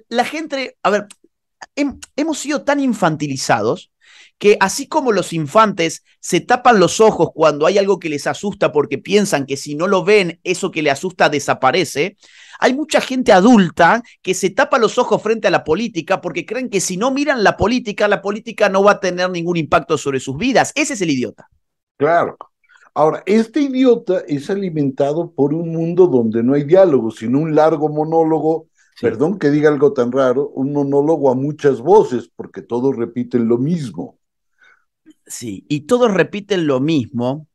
la 0.10 0.26
gente, 0.26 0.78
a 0.82 0.90
ver, 0.90 1.06
hemos 2.16 2.40
sido 2.40 2.64
tan 2.64 2.80
infantilizados 2.80 3.92
que 4.38 4.58
así 4.60 4.88
como 4.88 5.12
los 5.12 5.34
infantes 5.34 6.04
se 6.20 6.42
tapan 6.42 6.80
los 6.80 7.00
ojos 7.00 7.30
cuando 7.34 7.66
hay 7.66 7.78
algo 7.78 8.00
que 8.00 8.10
les 8.10 8.28
asusta 8.28 8.72
porque 8.72 8.98
piensan 8.98 9.46
que 9.46 9.58
si 9.58 9.76
no 9.76 9.88
lo 9.88 10.04
ven, 10.04 10.40
eso 10.44 10.72
que 10.72 10.82
le 10.82 10.92
asusta 10.92 11.30
desaparece, 11.30 12.18
hay 12.60 12.74
mucha 12.74 13.02
gente 13.02 13.32
adulta 13.32 14.04
que 14.22 14.34
se 14.34 14.50
tapa 14.50 14.78
los 14.78 14.98
ojos 14.98 15.22
frente 15.22 15.48
a 15.48 15.52
la 15.52 15.64
política 15.64 16.22
porque 16.22 16.46
creen 16.46 16.70
que 16.70 16.82
si 16.82 16.98
no 16.98 17.12
miran 17.12 17.44
la 17.44 17.58
política, 17.58 18.08
la 18.08 18.22
política 18.22 18.70
no 18.70 18.84
va 18.84 18.94
a 18.94 19.00
tener 19.00 19.30
ningún 19.30 19.58
impacto 19.58 19.98
sobre 19.98 20.20
sus 20.20 20.38
vidas. 20.38 20.72
Ese 20.76 20.94
es 20.94 21.02
el 21.02 21.12
idiota. 21.12 21.50
Claro. 21.98 22.38
Ahora, 22.94 23.22
este 23.28 23.62
idiota 23.62 24.24
es 24.28 24.50
alimentado 24.50 25.32
por 25.32 25.54
un 25.54 25.72
mundo 25.72 26.08
donde 26.08 26.42
no 26.42 26.56
hay 26.56 26.64
diálogo, 26.64 27.12
sino 27.12 27.40
un 27.40 27.54
largo 27.54 27.90
monólogo 27.90 28.68
Perdón 29.00 29.38
que 29.38 29.52
diga 29.52 29.70
algo 29.70 29.94
tan 29.94 30.12
raro, 30.12 30.50
un 30.50 30.74
monólogo 30.74 31.30
a 31.30 31.36
muchas 31.36 31.82
voces, 31.82 32.32
porque 32.36 32.64
todos 32.64 32.96
repiten 32.96 33.48
lo 33.48 33.60
mismo. 33.60 34.18
Sí, 35.28 35.66
y 35.68 35.82
todos 35.82 36.14
repiten 36.14 36.68
lo 36.68 36.80
mismo 36.80 37.48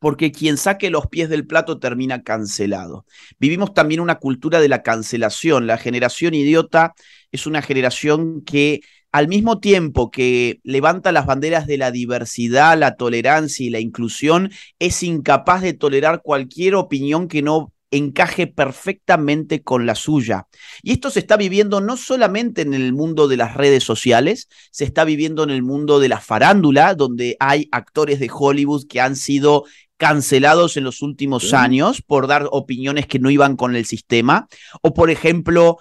porque 0.00 0.32
quien 0.32 0.58
saque 0.58 0.90
los 0.90 1.08
pies 1.08 1.30
del 1.30 1.46
plato 1.46 1.80
termina 1.80 2.22
cancelado. 2.24 3.06
Vivimos 3.40 3.74
también 3.74 4.00
una 4.00 4.16
cultura 4.20 4.60
de 4.60 4.68
la 4.68 4.82
cancelación. 4.82 5.68
La 5.68 5.78
generación 5.78 6.34
idiota 6.34 6.94
es 7.32 7.46
una 7.48 7.62
generación 7.62 8.44
que 8.44 8.82
al 9.12 9.28
mismo 9.28 9.60
tiempo 9.60 10.10
que 10.10 10.60
levanta 10.64 11.12
las 11.12 11.26
banderas 11.26 11.66
de 11.68 11.78
la 11.78 11.92
diversidad, 11.92 12.78
la 12.78 12.96
tolerancia 12.96 13.66
y 13.66 13.70
la 13.70 13.80
inclusión, 13.80 14.52
es 14.80 15.02
incapaz 15.04 15.62
de 15.62 15.74
tolerar 15.74 16.22
cualquier 16.22 16.76
opinión 16.76 17.28
que 17.28 17.42
no 17.42 17.73
encaje 17.96 18.46
perfectamente 18.46 19.62
con 19.62 19.86
la 19.86 19.94
suya. 19.94 20.46
Y 20.82 20.92
esto 20.92 21.10
se 21.10 21.20
está 21.20 21.36
viviendo 21.36 21.80
no 21.80 21.96
solamente 21.96 22.62
en 22.62 22.74
el 22.74 22.92
mundo 22.92 23.28
de 23.28 23.36
las 23.36 23.54
redes 23.54 23.84
sociales, 23.84 24.48
se 24.70 24.84
está 24.84 25.04
viviendo 25.04 25.44
en 25.44 25.50
el 25.50 25.62
mundo 25.62 26.00
de 26.00 26.08
la 26.08 26.20
farándula, 26.20 26.94
donde 26.94 27.36
hay 27.40 27.68
actores 27.72 28.20
de 28.20 28.30
Hollywood 28.32 28.86
que 28.88 29.00
han 29.00 29.16
sido 29.16 29.64
cancelados 29.96 30.76
en 30.76 30.84
los 30.84 31.02
últimos 31.02 31.54
años 31.54 32.02
por 32.02 32.26
dar 32.26 32.48
opiniones 32.50 33.06
que 33.06 33.18
no 33.20 33.30
iban 33.30 33.56
con 33.56 33.76
el 33.76 33.86
sistema, 33.86 34.48
o 34.82 34.92
por 34.92 35.10
ejemplo, 35.10 35.78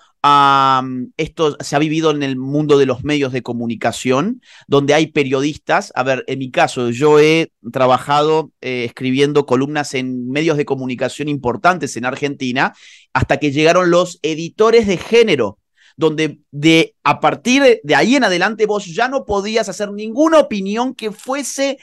esto 1.17 1.57
se 1.59 1.75
ha 1.75 1.79
vivido 1.79 2.12
en 2.12 2.23
el 2.23 2.38
mundo 2.38 2.77
de 2.77 2.86
los 2.86 3.03
medios 3.03 3.33
de 3.33 3.43
comunicación, 3.43 4.41
donde 4.67 4.93
hay 4.93 5.07
periodistas, 5.07 5.91
a 5.95 6.03
ver, 6.03 6.23
en 6.27 6.39
mi 6.39 6.49
caso, 6.49 6.91
yo 6.91 7.19
he 7.19 7.51
trabajado 7.73 8.51
eh, 8.62 8.86
escribiendo 8.86 9.45
columnas 9.45 9.93
en 9.93 10.29
medios 10.29 10.55
de 10.55 10.65
comunicación 10.65 11.27
importantes 11.27 11.97
en 11.97 12.05
Argentina, 12.05 12.73
hasta 13.12 13.38
que 13.38 13.51
llegaron 13.51 13.91
los 13.91 14.19
editores 14.21 14.88
de 14.88 14.97
género, 14.97 15.59
donde 15.97 16.39
de 16.51 16.95
a 17.03 17.19
partir 17.19 17.81
de 17.83 17.95
ahí 17.95 18.15
en 18.15 18.23
adelante 18.23 18.65
vos 18.65 18.86
ya 18.86 19.09
no 19.09 19.25
podías 19.25 19.67
hacer 19.67 19.91
ninguna 19.91 20.39
opinión 20.39 20.95
que 20.95 21.12
fuese 21.12 21.77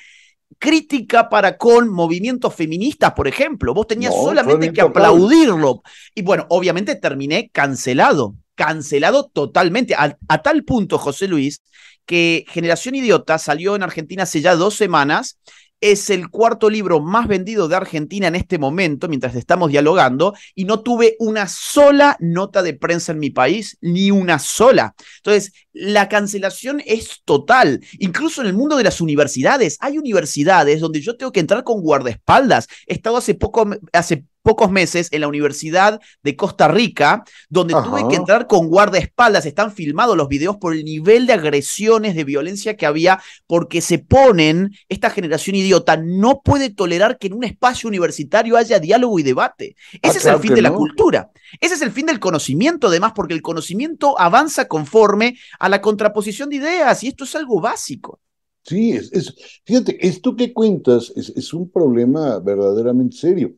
crítica 0.61 1.29
para 1.29 1.57
con 1.57 1.88
movimientos 1.88 2.55
feministas, 2.55 3.12
por 3.14 3.27
ejemplo. 3.27 3.75
Vos 3.75 3.88
tenías 3.88 4.14
solamente 4.14 4.73
que 4.73 4.83
aplaudirlo. 4.83 5.83
Y 6.14 6.23
bueno, 6.23 6.46
obviamente 6.51 6.94
terminé 6.94 7.51
cancelado 7.51 8.37
cancelado 8.61 9.31
totalmente, 9.33 9.94
a, 9.94 10.18
a 10.29 10.42
tal 10.42 10.64
punto, 10.64 10.99
José 10.99 11.27
Luis, 11.29 11.62
que 12.05 12.44
Generación 12.46 12.94
Idiota 12.94 13.38
salió 13.38 13.75
en 13.75 13.83
Argentina 13.83 14.25
hace 14.25 14.42
ya 14.42 14.55
dos 14.55 14.75
semanas 14.75 15.38
es 15.81 16.11
el 16.11 16.29
cuarto 16.29 16.69
libro 16.69 17.01
más 17.01 17.27
vendido 17.27 17.69
de 17.69 17.77
Argentina 17.77 18.29
en 18.29 18.35
este 18.35 18.59
momento, 18.59 19.09
mientras 19.09 19.35
estamos 19.35 19.71
dialogando, 19.71 20.35
y 20.55 20.64
no 20.64 20.81
tuve 20.81 21.16
una 21.19 21.49
sola 21.49 22.16
nota 22.21 22.62
de 22.62 22.75
prensa 22.75 23.12
en 23.12 23.19
mi 23.19 23.31
país, 23.31 23.79
ni 23.81 24.11
una 24.11 24.38
sola. 24.38 24.95
Entonces, 25.16 25.53
la 25.73 26.09
cancelación 26.09 26.83
es 26.85 27.23
total. 27.25 27.81
Incluso 27.99 28.40
en 28.40 28.49
el 28.49 28.55
mundo 28.55 28.77
de 28.77 28.85
las 28.85 29.01
universidades, 29.01 29.77
hay 29.81 29.99
universidades 29.99 30.81
donde 30.81 31.01
yo 31.01 31.16
tengo 31.16 31.33
que 31.33 31.40
entrar 31.40 31.64
con 31.64 31.81
guardaespaldas. 31.81 32.69
He 32.87 32.95
estado 32.95 33.16
hace 33.16 33.35
poco, 33.35 33.71
hace 33.93 34.25
pocos 34.42 34.70
meses 34.70 35.09
en 35.11 35.20
la 35.20 35.29
Universidad 35.29 36.00
de 36.22 36.37
Costa 36.37 36.68
Rica, 36.68 37.24
donde 37.48 37.74
tuve 37.74 38.09
que 38.09 38.16
entrar 38.16 38.46
con 38.46 38.68
guardaespaldas. 38.68 39.46
Están 39.46 39.72
filmados 39.72 40.16
los 40.16 40.29
videos 40.29 40.57
por 40.57 40.74
el 40.74 40.85
nivel 40.85 41.26
de 41.26 41.35
agresiones, 41.35 42.14
de 42.14 42.24
violencia 42.24 42.76
que 42.76 42.87
había, 42.87 43.20
porque 43.46 43.81
se 43.81 43.98
ponen, 43.98 44.72
esta 44.88 45.11
generación 45.11 45.57
idiota 45.57 45.96
no 45.96 46.40
puede 46.42 46.70
tolerar 46.70 47.18
que 47.18 47.29
en 47.29 47.35
un 47.35 47.44
espacio 47.44 47.88
universitario 47.88 48.57
haya 48.57 48.79
diálogo 48.79 49.18
y 49.18 49.22
debate. 49.22 49.76
Ah, 49.94 49.98
Ese 50.03 50.18
es 50.18 50.26
el 50.26 50.38
fin 50.38 50.55
de 50.55 50.62
la 50.62 50.72
cultura. 50.72 51.31
Ese 51.61 51.74
es 51.74 51.83
el 51.83 51.90
fin 51.90 52.07
del 52.07 52.20
conocimiento, 52.20 52.88
además, 52.88 53.12
porque 53.14 53.35
el 53.35 53.42
conocimiento 53.42 54.18
avanza 54.18 54.68
conforme 54.68 55.38
a 55.59 55.68
la 55.68 55.81
contraposición 55.81 56.48
de 56.48 56.57
ideas, 56.57 57.03
y 57.03 57.09
esto 57.09 57.24
es 57.24 57.35
algo 57.35 57.61
básico. 57.61 58.20
Sí, 58.62 58.92
es, 58.92 59.35
fíjate, 59.64 60.07
esto 60.07 60.37
que 60.37 60.53
cuentas 60.53 61.12
es, 61.16 61.31
es 61.31 61.55
un 61.55 61.70
problema 61.70 62.38
verdaderamente 62.40 63.16
serio 63.16 63.55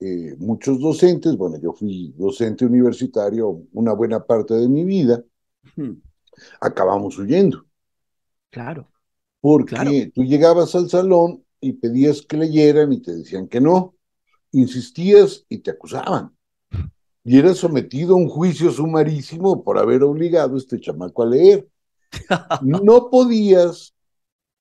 eh, 0.00 0.36
muchos 0.38 0.80
docentes, 0.80 1.36
bueno, 1.36 1.58
yo 1.58 1.72
fui 1.72 2.14
docente 2.16 2.64
universitario 2.64 3.62
una 3.72 3.92
buena 3.92 4.24
parte 4.24 4.54
de 4.54 4.68
mi 4.68 4.84
vida, 4.84 5.24
hmm. 5.76 5.92
acabamos 6.60 7.18
huyendo. 7.18 7.64
Claro. 8.50 8.88
Porque 9.40 10.10
tú 10.14 10.24
llegabas 10.24 10.74
al 10.74 10.88
salón 10.88 11.44
y 11.60 11.72
pedías 11.72 12.22
que 12.22 12.36
leyeran 12.36 12.92
y 12.92 13.00
te 13.00 13.14
decían 13.14 13.48
que 13.48 13.60
no. 13.60 13.94
Insistías 14.52 15.44
y 15.48 15.58
te 15.58 15.70
acusaban. 15.70 16.36
Y 17.24 17.38
eras 17.38 17.58
sometido 17.58 18.14
a 18.14 18.18
un 18.18 18.28
juicio 18.28 18.70
sumarísimo 18.70 19.62
por 19.62 19.78
haber 19.78 20.02
obligado 20.02 20.54
a 20.54 20.58
este 20.58 20.80
chamaco 20.80 21.22
a 21.22 21.26
leer. 21.26 21.68
No 22.62 23.10
podías 23.10 23.94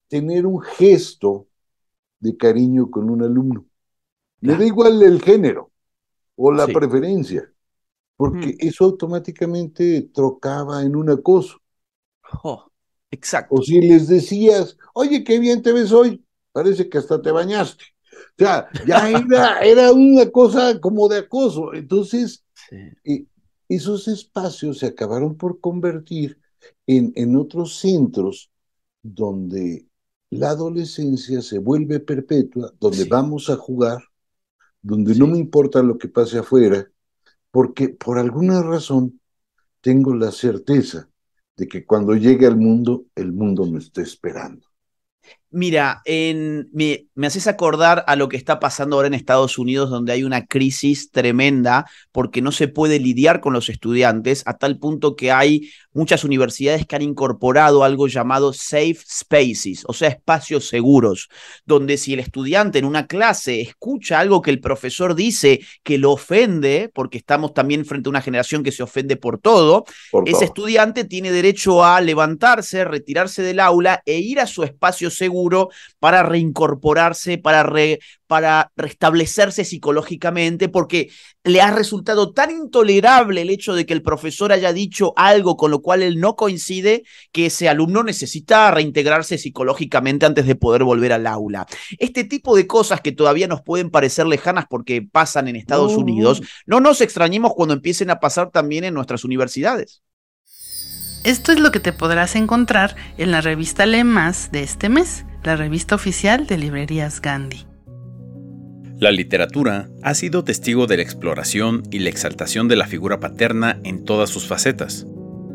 tener 0.09 0.45
un 0.45 0.59
gesto 0.61 1.47
de 2.19 2.35
cariño 2.35 2.91
con 2.91 3.09
un 3.09 3.23
alumno. 3.23 3.66
Le 4.41 4.55
da 4.55 4.65
igual 4.65 5.01
el 5.01 5.21
género 5.21 5.71
o 6.35 6.51
la 6.51 6.67
preferencia, 6.67 7.51
porque 8.15 8.55
eso 8.59 8.85
automáticamente 8.85 10.09
trocaba 10.13 10.83
en 10.83 10.95
un 10.95 11.09
acoso. 11.09 11.59
Oh, 12.43 12.65
exacto. 13.11 13.55
O 13.55 13.61
si 13.61 13.81
les 13.81 14.07
decías, 14.07 14.77
oye, 14.93 15.23
qué 15.23 15.39
bien 15.39 15.61
te 15.61 15.71
ves 15.71 15.91
hoy, 15.91 16.23
parece 16.51 16.89
que 16.89 16.97
hasta 16.97 17.21
te 17.21 17.31
bañaste. 17.31 17.85
O 18.13 18.43
sea, 18.43 18.69
ya 18.85 19.09
era, 19.09 19.59
era 19.61 19.91
una 19.91 20.29
cosa 20.29 20.79
como 20.79 21.07
de 21.07 21.19
acoso. 21.19 21.73
Entonces, 21.73 22.43
eh, 22.71 23.25
esos 23.69 24.07
espacios 24.07 24.79
se 24.79 24.87
acabaron 24.87 25.35
por 25.35 25.59
convertir 25.59 26.39
en, 26.85 27.11
en 27.15 27.35
otros 27.35 27.77
centros 27.79 28.51
donde 29.01 29.87
la 30.29 30.49
adolescencia 30.49 31.41
se 31.41 31.59
vuelve 31.59 31.99
perpetua, 31.99 32.73
donde 32.79 33.05
vamos 33.05 33.49
a 33.49 33.55
jugar, 33.55 34.03
donde 34.87 35.15
no 35.15 35.27
me 35.27 35.37
importa 35.37 35.83
lo 35.83 35.97
que 35.97 36.07
pase 36.07 36.39
afuera, 36.39 36.89
porque 37.51 37.89
por 37.89 38.17
alguna 38.17 38.63
razón 38.63 39.19
tengo 39.81 40.15
la 40.15 40.31
certeza 40.31 41.09
de 41.57 41.67
que 41.67 41.85
cuando 41.85 42.15
llegue 42.15 42.47
al 42.47 42.55
mundo, 42.55 43.05
el 43.15 43.33
mundo 43.33 43.65
me 43.65 43.79
está 43.79 44.01
esperando. 44.01 44.65
Mira, 45.49 46.01
en, 46.03 46.67
me, 46.73 47.05
me, 47.15 47.27
haces 47.27 47.47
acordar 47.47 48.03
a 48.07 48.17
lo 48.17 48.27
que 48.27 48.35
está 48.35 48.59
pasando 48.59 48.97
ahora 48.97 49.07
en 49.07 49.13
Estados 49.13 49.57
Unidos, 49.57 49.89
donde 49.89 50.11
hay 50.11 50.25
una 50.25 50.45
crisis 50.45 51.09
tremenda 51.09 51.89
porque 52.11 52.41
no 52.41 52.51
se 52.51 52.67
puede 52.67 52.99
lidiar 52.99 53.39
con 53.39 53.53
los 53.53 53.69
estudiantes, 53.69 54.43
a 54.45 54.57
tal 54.57 54.77
punto 54.77 55.15
que 55.15 55.31
hay 55.31 55.69
muchas 55.93 56.25
universidades 56.25 56.85
que 56.85 56.97
han 56.97 57.01
incorporado 57.01 57.85
algo 57.85 58.07
llamado 58.07 58.51
safe 58.51 58.97
spaces, 59.09 59.83
o 59.87 59.93
sea, 59.93 60.09
espacios 60.09 60.67
seguros, 60.67 61.29
donde 61.65 61.97
si 61.97 62.13
el 62.13 62.19
estudiante 62.19 62.77
en 62.77 62.85
una 62.85 63.07
clase 63.07 63.61
escucha 63.61 64.19
algo 64.19 64.41
que 64.41 64.51
el 64.51 64.59
profesor 64.59 65.15
dice 65.15 65.61
que 65.81 65.97
lo 65.97 66.11
ofende, 66.11 66.91
porque 66.93 67.17
estamos 67.17 67.53
también 67.53 67.85
frente 67.85 68.09
a 68.09 68.11
una 68.11 68.21
generación 68.21 68.63
que 68.63 68.73
se 68.73 68.83
ofende 68.83 69.15
por 69.15 69.39
todo, 69.39 69.85
ese 70.25 70.43
estudiante 70.43 71.05
tiene 71.05 71.31
derecho 71.31 71.85
a 71.85 72.01
levantarse, 72.01 72.83
retirarse 72.83 73.41
del 73.43 73.61
aula 73.61 74.01
e 74.05 74.19
ir 74.19 74.41
a 74.41 74.45
su 74.45 74.63
espacio 74.63 75.09
seguro 75.09 75.36
para 75.99 76.23
reincorporarse, 76.23 77.37
para, 77.37 77.63
re, 77.63 77.99
para 78.27 78.71
restablecerse 78.75 79.63
psicológicamente, 79.63 80.69
porque 80.69 81.09
le 81.43 81.61
ha 81.61 81.71
resultado 81.71 82.33
tan 82.33 82.51
intolerable 82.51 83.41
el 83.41 83.49
hecho 83.49 83.73
de 83.73 83.85
que 83.85 83.93
el 83.93 84.01
profesor 84.01 84.51
haya 84.51 84.73
dicho 84.73 85.13
algo 85.15 85.55
con 85.55 85.71
lo 85.71 85.81
cual 85.81 86.01
él 86.01 86.19
no 86.19 86.35
coincide, 86.35 87.03
que 87.31 87.47
ese 87.47 87.69
alumno 87.69 88.03
necesita 88.03 88.69
reintegrarse 88.71 89.37
psicológicamente 89.37 90.25
antes 90.25 90.45
de 90.45 90.55
poder 90.55 90.83
volver 90.83 91.13
al 91.13 91.27
aula. 91.27 91.65
Este 91.97 92.23
tipo 92.23 92.55
de 92.55 92.67
cosas 92.67 93.01
que 93.01 93.11
todavía 93.11 93.47
nos 93.47 93.61
pueden 93.61 93.89
parecer 93.89 94.27
lejanas 94.27 94.65
porque 94.69 95.01
pasan 95.01 95.47
en 95.47 95.55
Estados 95.55 95.95
Unidos, 95.95 96.41
no 96.65 96.79
nos 96.79 97.01
extrañemos 97.01 97.53
cuando 97.55 97.73
empiecen 97.73 98.09
a 98.09 98.19
pasar 98.19 98.51
también 98.51 98.83
en 98.83 98.93
nuestras 98.93 99.23
universidades. 99.23 100.01
Esto 101.23 101.51
es 101.51 101.59
lo 101.59 101.71
que 101.71 101.79
te 101.79 101.91
podrás 101.91 102.35
encontrar 102.35 102.95
en 103.17 103.31
la 103.31 103.41
revista 103.41 103.85
Le 103.85 104.03
Más 104.03 104.51
de 104.51 104.63
este 104.63 104.87
mes, 104.87 105.25
la 105.43 105.55
revista 105.55 105.95
oficial 105.95 106.47
de 106.47 106.57
Librerías 106.57 107.21
Gandhi. 107.21 107.65
La 108.99 109.11
literatura 109.11 109.89
ha 110.01 110.13
sido 110.15 110.43
testigo 110.43 110.87
de 110.87 110.97
la 110.97 111.03
exploración 111.03 111.83
y 111.91 111.99
la 111.99 112.09
exaltación 112.09 112.67
de 112.67 112.75
la 112.75 112.87
figura 112.87 113.19
paterna 113.19 113.79
en 113.83 114.03
todas 114.03 114.29
sus 114.29 114.47
facetas, 114.47 115.05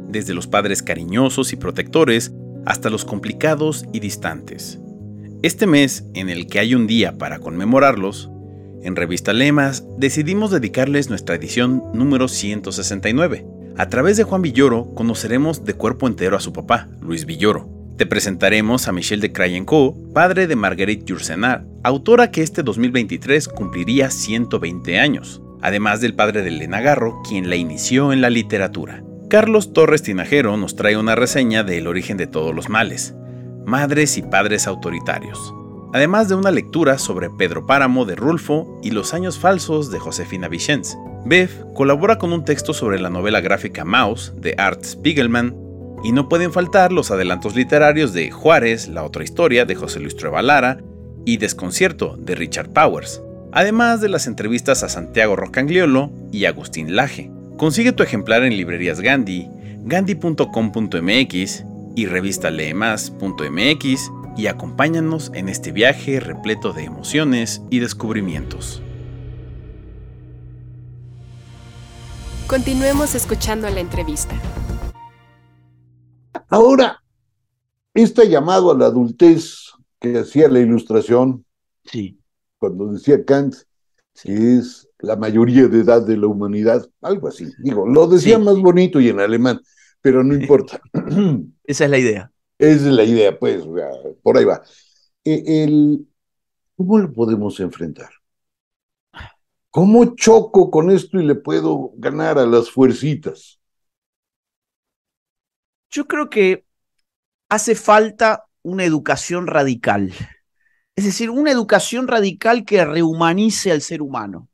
desde 0.09 0.35
los 0.35 0.47
padres 0.47 0.83
cariñosos 0.83 1.53
y 1.53 1.57
protectores 1.57 2.33
hasta 2.65 2.91
los 2.91 3.05
complicados 3.05 3.85
y 3.93 4.01
distantes. 4.01 4.79
Este 5.43 5.67
mes, 5.67 6.05
en 6.15 6.29
el 6.29 6.47
que 6.47 6.61
hay 6.61 6.75
un 6.77 6.87
día 6.87 7.19
para 7.19 7.41
conmemorarlos, 7.41 8.31
en 8.83 8.95
Revista 8.95 9.33
Lemas 9.33 9.85
decidimos 9.99 10.51
dedicarles 10.51 11.09
nuestra 11.09 11.35
edición 11.35 11.83
número 11.93 12.29
169. 12.29 13.45
A 13.77 13.89
través 13.89 14.17
de 14.17 14.25
Juan 14.25 14.43
Villoro 14.43 14.95
conoceremos 14.95 15.65
de 15.65 15.75
cuerpo 15.75 16.07
entero 16.07 16.37
a 16.37 16.41
su 16.41 16.53
papá, 16.53 16.89
Luis 17.01 17.25
Villoro, 17.27 17.72
te 17.97 18.07
presentaremos 18.07 18.89
a 18.89 18.93
Michel 18.93 19.21
de 19.21 19.33
Crayencourt, 19.33 19.97
padre 20.13 20.47
de 20.47 20.57
Marguerite 20.57 21.05
Yourcenar, 21.05 21.65
autora 21.83 22.31
que 22.31 22.43
este 22.43 22.63
2023 22.63 23.49
cumpliría 23.49 24.11
120 24.11 24.99
años, 24.99 25.43
además 25.61 26.01
del 26.01 26.15
padre 26.15 26.43
de 26.43 26.49
Elena 26.49 26.81
Garro, 26.81 27.21
quien 27.29 27.51
la 27.51 27.57
inició 27.57 28.13
en 28.13 28.21
la 28.21 28.31
literatura. 28.31 29.05
Carlos 29.29 29.73
Torres 29.73 30.03
Tinajero 30.03 30.57
nos 30.57 30.75
trae 30.75 30.97
una 30.97 31.15
reseña 31.15 31.65
de 31.65 31.79
El 31.79 31.87
origen 31.87 32.17
de 32.17 32.27
todos 32.27 32.55
los 32.55 32.69
males, 32.69 33.15
Madres 33.67 34.19
y 34.19 34.23
Padres 34.23 34.67
Autoritarios, 34.67 35.55
además 35.93 36.29
de 36.29 36.35
una 36.35 36.51
lectura 36.51 36.99
sobre 36.99 37.31
Pedro 37.31 37.67
Páramo 37.67 38.05
de 38.05 38.17
Rulfo 38.17 38.81
y 38.83 38.91
Los 38.91 39.15
años 39.15 39.39
falsos 39.39 39.91
de 39.91 39.99
Josefina 39.99 40.49
Vicens. 40.49 40.97
Bev 41.25 41.73
colabora 41.75 42.19
con 42.19 42.33
un 42.33 42.45
texto 42.45 42.75
sobre 42.75 42.99
la 42.99 43.11
novela 43.11 43.41
gráfica 43.41 43.85
Mouse 43.85 44.33
de 44.37 44.55
Art 44.59 44.83
Spiegelman 44.83 45.62
y 46.03 46.13
no 46.13 46.29
pueden 46.29 46.53
faltar 46.53 46.93
los 46.93 47.11
adelantos 47.11 47.55
literarios 47.55 48.13
de 48.13 48.31
Juárez, 48.31 48.89
la 48.89 49.05
otra 49.05 49.25
historia 49.25 49.65
de 49.65 49.75
José 49.75 50.01
Luis 50.01 50.17
Trevalara 50.17 50.79
y 51.25 51.37
Desconcierto 51.37 52.17
de 52.17 52.35
Richard 52.35 52.73
Powers, 52.73 53.23
además 53.53 54.01
de 54.01 54.09
las 54.09 54.27
entrevistas 54.27 54.83
a 54.83 54.89
Santiago 54.89 55.37
Rocangliolo 55.37 56.11
y 56.33 56.47
Agustín 56.47 56.97
Laje. 56.97 57.31
Consigue 57.57 57.93
tu 57.93 58.03
ejemplar 58.03 58.43
en 58.43 58.57
librerías 58.57 59.01
Gandhi, 59.01 59.49
gandhi.com.mx 59.85 61.65
y 61.95 62.07
revista 62.07 62.51
leemas.mx 62.51 64.11
y 64.37 64.47
acompáñanos 64.47 65.31
en 65.35 65.49
este 65.49 65.73
viaje 65.73 66.19
repleto 66.21 66.73
de 66.73 66.85
emociones 66.85 67.63
y 67.71 67.81
descubrimientos. 67.81 68.83
Continuemos 72.47 73.15
escuchando 73.15 73.69
la 73.71 73.81
entrevista. 73.81 74.35
Ahora, 76.53 77.03
este 77.95 78.29
llamado 78.29 78.71
a 78.71 78.77
la 78.77 78.85
adultez 78.85 79.71
que 79.99 80.19
hacía 80.19 80.49
la 80.49 80.61
ilustración, 80.61 81.47
sí. 81.83 82.21
cuando 82.59 82.93
decía 82.93 83.25
Kant, 83.25 83.55
que 84.23 84.59
es 84.59 84.87
la 84.99 85.17
mayoría 85.17 85.67
de 85.69 85.81
edad 85.81 86.07
de 86.07 86.19
la 86.19 86.27
humanidad, 86.27 86.87
algo 87.01 87.29
así. 87.29 87.47
Digo, 87.59 87.89
lo 87.89 88.07
decía 88.07 88.39
más 88.39 88.59
bonito 88.59 89.01
y 89.01 89.09
en 89.09 89.21
alemán, 89.21 89.63
pero 90.03 90.23
no 90.23 90.35
importa. 90.41 90.79
Esa 91.65 91.85
es 91.87 91.91
la 91.91 91.99
idea. 91.99 92.31
Esa 92.59 92.87
es 92.87 92.93
la 92.93 93.05
idea, 93.05 93.39
pues, 93.39 93.65
por 94.23 94.37
ahí 94.37 94.45
va. 94.45 94.63
E, 95.25 95.65
el, 95.65 96.07
¿Cómo 96.77 96.99
lo 96.99 97.11
podemos 97.15 97.59
enfrentar? 97.61 98.11
¿Cómo 99.71 100.15
choco 100.17 100.71
con 100.71 100.91
esto 100.91 101.19
y 101.19 101.25
le 101.25 101.35
puedo 101.35 101.93
ganar 101.97 102.39
a 102.39 102.45
las 102.45 102.71
fuercitas? 102.71 103.62
Yo 105.93 106.07
creo 106.07 106.31
que 106.31 106.65
hace 107.51 107.75
falta 107.75 108.47
una 108.63 108.85
educación 108.85 109.47
radical. 109.47 110.15
Es 110.97 111.05
decir, 111.05 111.29
una 111.29 111.51
educación 111.51 112.09
radical 112.09 112.65
que 112.65 112.83
rehumanice 112.83 113.71
al 113.71 113.83
ser 113.83 114.01
humano. 114.01 114.49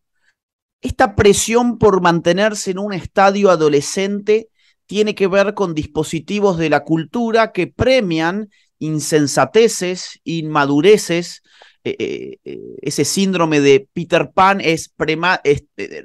Esta 0.81 1.15
presión 1.15 1.79
por 1.79 2.01
mantenerse 2.01 2.73
en 2.73 2.81
un 2.81 2.93
estadio 2.93 3.51
adolescente 3.51 4.49
tiene 4.87 5.15
que 5.15 5.29
ver 5.29 5.55
con 5.55 5.75
dispositivos 5.75 6.59
de 6.59 6.71
la 6.71 6.83
cultura 6.83 7.53
que 7.53 7.69
premian 7.69 8.51
insensateces, 8.81 10.21
inmadureces, 10.25 11.43
eh, 11.89 11.97
eh, 11.99 12.39
eh, 12.45 12.59
ese 12.83 13.05
síndrome 13.07 13.61
de 13.61 13.89
Peter 13.95 14.31
Pan 14.35 14.61
es, 14.61 14.93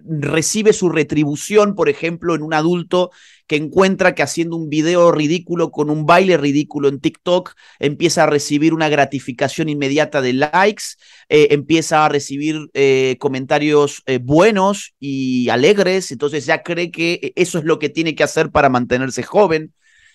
recibe 0.06 0.72
su 0.72 0.90
retribución, 0.90 1.76
por 1.76 1.90
ejemplo, 1.90 2.36
en 2.36 2.42
un 2.42 2.54
adulto 2.54 3.12
que 3.48 3.58
encuentra 3.58 4.16
que 4.16 4.24
haciendo 4.24 4.56
un 4.56 4.70
video 4.70 5.12
ridículo 5.12 5.72
con 5.72 5.90
un 5.90 6.06
baile 6.06 6.38
ridículo 6.38 6.88
en 6.88 7.02
TikTok 7.02 7.54
empieza 7.80 8.24
a 8.24 8.28
recibir 8.28 8.74
una 8.74 8.88
gratificación 8.88 9.68
inmediata 9.68 10.22
de 10.22 10.34
likes, 10.34 10.84
empieza 11.28 12.06
a 12.06 12.10
recibir 12.10 12.70
comentarios 13.20 14.02
buenos 14.22 14.94
y 15.00 15.50
alegres, 15.50 16.12
entonces 16.12 16.46
ya 16.46 16.64
cree 16.64 16.92
que 16.92 17.34
eso 17.36 17.58
es 17.58 17.66
lo 17.66 17.80
que 17.80 17.90
tiene 17.90 18.16
que 18.16 18.24
hacer 18.24 18.50
para 18.50 18.70
mantenerse 18.70 19.24
joven. 19.24 19.74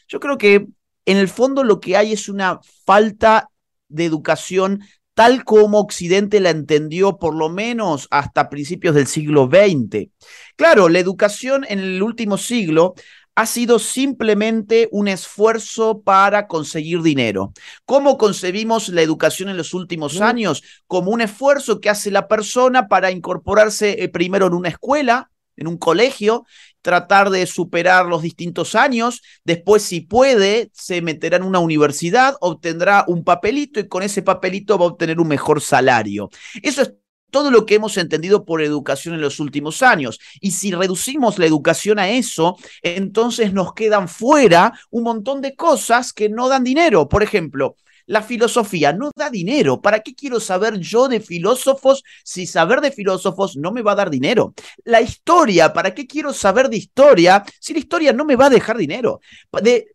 Yo 0.09 0.20
creo 0.20 0.38
que 0.38 0.66
en 1.04 1.16
el 1.18 1.28
fondo 1.28 1.64
lo 1.64 1.81
que 1.81 1.96
hay 1.96 2.12
es 2.12 2.28
una 2.28 2.61
falta 2.87 3.50
de 3.88 4.04
educación 4.04 4.83
tal 5.18 5.42
como 5.42 5.81
Occidente 5.81 6.38
la 6.38 6.50
entendió 6.50 7.18
por 7.18 7.35
lo 7.35 7.48
menos 7.48 8.07
hasta 8.12 8.48
principios 8.48 8.94
del 8.94 9.09
siglo 9.09 9.50
XX. 9.52 10.11
Claro, 10.54 10.88
la 10.88 11.00
educación 11.00 11.66
en 11.68 11.81
el 11.81 12.04
último 12.04 12.38
siglo 12.38 12.94
ha 13.35 13.44
sido 13.46 13.81
simplemente 13.81 14.88
un 14.92 15.09
esfuerzo 15.09 16.02
para 16.02 16.46
conseguir 16.46 17.02
dinero. 17.02 17.52
¿Cómo 17.85 18.16
concebimos 18.16 18.90
la 18.90 19.02
educación 19.02 19.48
en 19.48 19.57
los 19.57 19.74
últimos 19.74 20.20
años? 20.20 20.62
Como 20.87 21.11
un 21.11 21.20
esfuerzo 21.20 21.81
que 21.81 21.90
hace 21.90 22.12
la 22.12 22.28
persona 22.28 22.87
para 22.87 23.11
incorporarse 23.11 24.04
eh, 24.04 24.09
primero 24.09 24.46
en 24.46 24.54
una 24.54 24.68
escuela, 24.68 25.33
en 25.59 25.66
un 25.66 25.77
colegio, 25.77 26.44
tratar 26.83 27.31
de 27.31 27.47
superar 27.47 28.07
los 28.07 28.23
distintos 28.23 28.75
años, 28.75 29.21
después 29.44 29.83
si 29.83 30.01
puede, 30.01 30.71
se 30.73 31.03
meterá 31.03 31.37
en 31.37 31.42
una 31.42 31.59
universidad, 31.59 32.37
obtendrá 32.40 33.05
un 33.09 33.25
papelito 33.25 33.81
y 33.81 33.88
con 33.88 34.03
ese 34.03 34.23
papelito 34.23 34.79
va 34.79 34.87
a 34.87 34.88
obtener 34.88 35.21
un 35.21 35.29
mejor 35.29 35.61
salario. 35.61 36.31
Eso 36.62 36.83
es 36.83 36.94
todo 37.31 37.51
lo 37.51 37.66
que 37.66 37.75
hemos 37.75 37.97
entendido 37.97 38.44
por 38.44 38.62
educación 38.62 39.14
en 39.14 39.21
los 39.21 39.40
últimos 39.40 39.83
años. 39.83 40.18
Y 40.40 40.53
si 40.53 40.73
reducimos 40.73 41.38
la 41.38 41.47
educación 41.47 41.99
a 41.99 42.09
eso, 42.09 42.57
entonces 42.83 43.53
nos 43.53 43.75
quedan 43.75 44.09
fuera 44.09 44.73
un 44.90 45.03
montón 45.03 45.40
de 45.40 45.55
cosas 45.55 46.12
que 46.12 46.29
no 46.29 46.49
dan 46.49 46.64
dinero. 46.64 47.09
Por 47.09 47.23
ejemplo, 47.23 47.77
la 48.09 48.23
filosofía 48.23 48.92
no 48.92 49.11
da 49.14 49.29
dinero. 49.31 49.81
¿Para 49.81 50.01
qué 50.01 50.14
quiero 50.14 50.40
saber 50.40 50.79
yo 50.79 51.09
de 51.09 51.21
filósofos 51.21 52.03
si 52.25 52.47
saber 52.47 52.81
de 52.81 52.90
filósofos 52.90 53.57
no 53.57 53.71
me 53.71 53.83
va 53.83 53.92
a 53.92 53.97
dar 53.97 54.11
dinero? 54.11 54.55
La 54.85 55.03
historia, 55.03 55.73
¿para 55.75 55.94
qué 55.94 56.07
quiero 56.07 56.33
saber 56.33 56.71
de 56.71 56.79
historia 56.79 57.44
si 57.61 57.75
la 57.75 57.81
historia 57.81 58.12
no 58.14 58.25
me 58.25 58.35
va 58.35 58.47
a 58.47 58.51
dejar 58.51 58.79
dinero? 58.79 59.21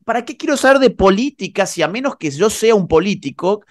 ¿Para 0.06 0.24
qué 0.24 0.38
quiero 0.38 0.56
saber 0.58 0.80
de 0.80 0.92
política 0.92 1.66
si 1.66 1.82
a 1.82 1.88
menos 1.88 2.16
que 2.18 2.30
yo 2.30 2.52
sea 2.52 2.76
un 2.76 2.88
político, 2.88 3.66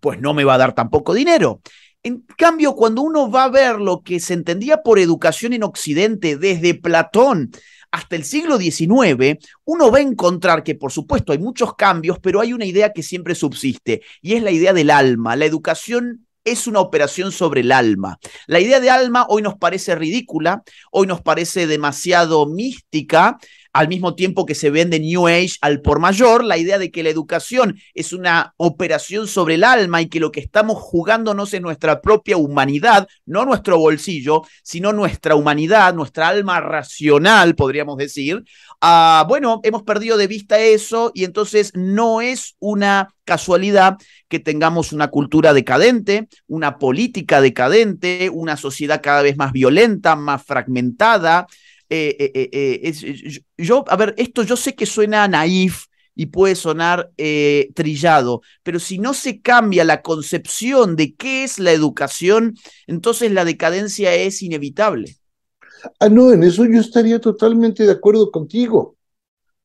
pues 0.00 0.20
no 0.20 0.34
me 0.34 0.44
va 0.44 0.54
a 0.54 0.58
dar 0.58 0.74
tampoco 0.74 1.14
dinero? 1.14 1.62
En 2.02 2.26
cambio, 2.36 2.74
cuando 2.74 3.00
uno 3.00 3.30
va 3.30 3.44
a 3.44 3.50
ver 3.50 3.80
lo 3.80 4.02
que 4.02 4.20
se 4.20 4.34
entendía 4.34 4.82
por 4.82 4.98
educación 4.98 5.54
en 5.54 5.62
Occidente 5.62 6.36
desde 6.36 6.74
Platón 6.74 7.50
hasta 7.90 8.16
el 8.16 8.24
siglo 8.24 8.58
XIX, 8.58 9.38
uno 9.64 9.90
va 9.90 9.98
a 9.98 10.02
encontrar 10.02 10.62
que, 10.62 10.74
por 10.74 10.92
supuesto, 10.92 11.32
hay 11.32 11.38
muchos 11.38 11.74
cambios, 11.74 12.18
pero 12.20 12.40
hay 12.40 12.52
una 12.52 12.64
idea 12.64 12.92
que 12.92 13.02
siempre 13.02 13.34
subsiste, 13.34 14.02
y 14.20 14.34
es 14.34 14.42
la 14.42 14.50
idea 14.50 14.72
del 14.72 14.90
alma. 14.90 15.36
La 15.36 15.46
educación 15.46 16.26
es 16.44 16.66
una 16.66 16.80
operación 16.80 17.32
sobre 17.32 17.60
el 17.60 17.72
alma. 17.72 18.18
La 18.46 18.60
idea 18.60 18.80
de 18.80 18.90
alma 18.90 19.26
hoy 19.28 19.42
nos 19.42 19.56
parece 19.56 19.94
ridícula, 19.94 20.62
hoy 20.90 21.06
nos 21.06 21.20
parece 21.20 21.66
demasiado 21.66 22.46
mística, 22.46 23.38
al 23.72 23.88
mismo 23.88 24.14
tiempo 24.14 24.46
que 24.46 24.54
se 24.54 24.70
vende 24.70 25.00
New 25.00 25.26
Age 25.26 25.56
al 25.60 25.80
por 25.80 26.00
mayor, 26.00 26.44
la 26.44 26.58
idea 26.58 26.78
de 26.78 26.90
que 26.90 27.02
la 27.02 27.10
educación 27.10 27.78
es 27.94 28.12
una 28.12 28.54
operación 28.56 29.26
sobre 29.26 29.54
el 29.54 29.64
alma 29.64 30.02
y 30.02 30.08
que 30.08 30.20
lo 30.20 30.32
que 30.32 30.40
estamos 30.40 30.78
jugándonos 30.78 31.52
es 31.54 31.60
nuestra 31.60 32.00
propia 32.00 32.36
humanidad, 32.36 33.08
no 33.26 33.44
nuestro 33.44 33.78
bolsillo, 33.78 34.42
sino 34.62 34.92
nuestra 34.92 35.34
humanidad, 35.34 35.94
nuestra 35.94 36.28
alma 36.28 36.60
racional, 36.60 37.54
podríamos 37.54 37.96
decir. 37.96 38.44
Ah, 38.80 39.24
bueno, 39.28 39.60
hemos 39.64 39.82
perdido 39.82 40.16
de 40.16 40.26
vista 40.26 40.58
eso 40.58 41.10
y 41.14 41.24
entonces 41.24 41.72
no 41.74 42.20
es 42.20 42.56
una 42.60 43.14
casualidad 43.24 43.96
que 44.28 44.38
tengamos 44.38 44.92
una 44.92 45.08
cultura 45.08 45.52
decadente, 45.52 46.28
una 46.46 46.78
política 46.78 47.40
decadente, 47.40 48.30
una 48.32 48.56
sociedad 48.56 49.02
cada 49.02 49.22
vez 49.22 49.36
más 49.36 49.52
violenta, 49.52 50.16
más 50.16 50.42
fragmentada, 50.44 51.46
eh, 51.90 52.16
eh, 52.34 52.50
eh, 52.82 53.42
yo, 53.56 53.84
a 53.88 53.96
ver, 53.96 54.14
esto 54.18 54.42
yo 54.42 54.56
sé 54.56 54.74
que 54.74 54.86
suena 54.86 55.26
naif 55.26 55.86
y 56.14 56.26
puede 56.26 56.56
sonar 56.56 57.12
trillado, 57.74 58.42
pero 58.64 58.80
si 58.80 58.98
no 58.98 59.14
se 59.14 59.40
cambia 59.40 59.84
la 59.84 60.02
concepción 60.02 60.96
de 60.96 61.14
qué 61.14 61.44
es 61.44 61.60
la 61.60 61.70
educación, 61.70 62.56
entonces 62.88 63.30
la 63.30 63.44
decadencia 63.44 64.12
es 64.14 64.42
inevitable. 64.42 65.16
Ah, 66.00 66.08
no, 66.08 66.32
en 66.32 66.42
eso 66.42 66.64
yo 66.64 66.80
estaría 66.80 67.20
totalmente 67.20 67.84
de 67.84 67.92
acuerdo 67.92 68.32
contigo, 68.32 68.96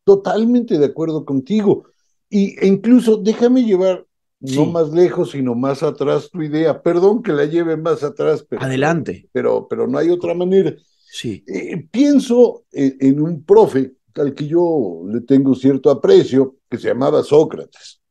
totalmente 0.04 0.78
de 0.78 0.86
acuerdo 0.86 1.26
contigo. 1.26 1.86
Y, 2.30 2.56
e 2.60 2.68
incluso 2.68 3.18
déjame 3.18 3.64
llevar 3.64 4.06
no 4.40 4.66
más 4.66 4.92
lejos, 4.92 5.32
sino 5.32 5.56
más 5.56 5.84
atrás 5.84 6.30
tu 6.30 6.42
idea. 6.42 6.82
Perdón 6.82 7.24
que 7.24 7.32
la 7.32 7.46
lleve 7.46 7.78
más 7.78 8.04
atrás, 8.04 8.46
pero, 8.48 8.62
Adelante. 8.62 9.28
Pero, 9.32 9.68
pero 9.68 9.88
no 9.88 9.98
hay 9.98 10.10
otra 10.10 10.34
manera. 10.34 10.76
Sí. 11.14 11.44
Eh, 11.46 11.88
pienso 11.92 12.66
en, 12.72 13.22
un 13.22 13.44
profe 13.44 13.98
al 14.16 14.34
que 14.34 14.48
yo 14.48 15.04
le 15.08 15.22
tengo 15.22 15.54
cierto 15.54 15.92
aprecio, 15.92 16.56
que 16.68 16.80
se 16.80 16.88
llamaba 16.88 17.22
Sócrates. 17.22 18.02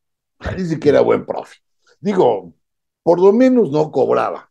Dice 0.56 0.78
que 0.78 0.90
era 0.90 1.00
buen 1.00 1.26
profe. 1.26 1.56
Digo, 2.00 2.54
por 3.02 3.20
lo 3.20 3.32
menos 3.32 3.72
no 3.72 3.90
cobraba. 3.90 4.48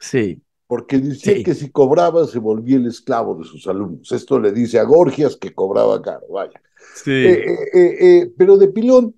Sí. 0.00 0.42
Porque 0.66 0.96
decía 1.00 1.44
que 1.44 1.52
si 1.52 1.70
cobraba 1.70 2.26
se 2.26 2.38
volvía 2.38 2.76
el 2.76 2.86
esclavo 2.86 3.34
de 3.34 3.44
sus 3.44 3.66
alumnos. 3.66 4.10
Esto 4.10 4.40
le 4.40 4.52
dice 4.52 4.78
a 4.78 4.84
Gorgias 4.84 5.36
que 5.36 5.52
cobraba 5.52 6.00
caro, 6.00 6.26
vaya. 6.30 6.62
Sí. 6.94 7.10
Eh, 7.10 7.58
eh, 7.74 8.32
pero 8.38 8.56
de 8.56 8.68
pilón, 8.68 9.14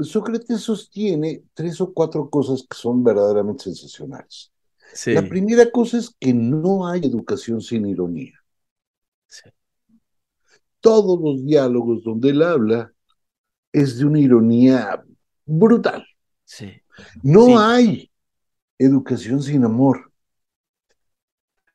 Sócrates 0.00 0.60
sostiene 0.60 1.44
tres 1.54 1.80
o 1.80 1.94
cuatro 1.94 2.28
cosas 2.28 2.62
que 2.68 2.76
son 2.76 3.02
verdaderamente 3.02 3.64
sensacionales. 3.64 4.52
La 5.06 5.22
primera 5.22 5.70
cosa 5.70 5.98
es 5.98 6.14
que 6.18 6.32
no 6.32 6.86
hay 6.86 7.00
educación 7.00 7.60
sin 7.60 7.86
ironía. 7.86 8.34
Todos 10.80 11.20
los 11.20 11.44
diálogos 11.44 12.02
donde 12.02 12.30
él 12.30 12.42
habla 12.42 12.92
es 13.72 13.98
de 13.98 14.04
una 14.04 14.18
ironía 14.18 15.02
brutal. 15.44 16.06
No 17.22 17.58
hay 17.58 18.10
educación 18.78 19.42
sin 19.42 19.64
amor. 19.64 20.10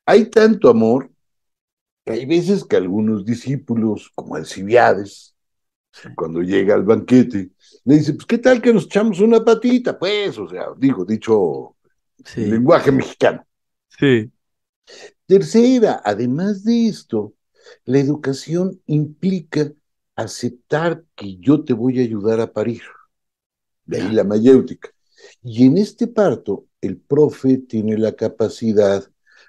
Hay 0.06 0.26
tanto 0.26 0.68
amor 0.68 1.10
que 2.04 2.12
hay 2.12 2.26
veces 2.26 2.64
que 2.64 2.76
algunos 2.76 3.24
discípulos, 3.24 4.10
como 4.14 4.34
Alcibiades, 4.34 5.34
cuando 6.16 6.42
llega 6.42 6.74
al 6.74 6.82
banquete, 6.82 7.52
le 7.84 7.94
dice, 7.94 8.14
pues 8.14 8.26
qué 8.26 8.38
tal 8.38 8.60
que 8.60 8.72
nos 8.72 8.84
echamos 8.84 9.20
una 9.20 9.42
patita, 9.44 9.98
pues, 9.98 10.36
o 10.38 10.48
sea, 10.48 10.66
digo, 10.76 11.04
dicho 11.04 11.73
lenguaje 12.36 12.92
mexicano. 12.92 13.46
Sí. 13.88 14.30
Tercera, 15.26 16.02
además 16.04 16.64
de 16.64 16.88
esto, 16.88 17.34
la 17.84 17.98
educación 17.98 18.80
implica 18.86 19.72
aceptar 20.16 21.04
que 21.14 21.36
yo 21.36 21.64
te 21.64 21.72
voy 21.72 21.98
a 22.00 22.02
ayudar 22.02 22.40
a 22.40 22.52
parir. 22.52 22.82
De 23.86 24.00
ahí 24.00 24.12
la 24.12 24.24
mayéutica. 24.24 24.90
Y 25.42 25.66
en 25.66 25.78
este 25.78 26.06
parto, 26.06 26.66
el 26.80 26.98
profe 26.98 27.58
tiene 27.58 27.98
la 27.98 28.12
capacidad 28.12 29.04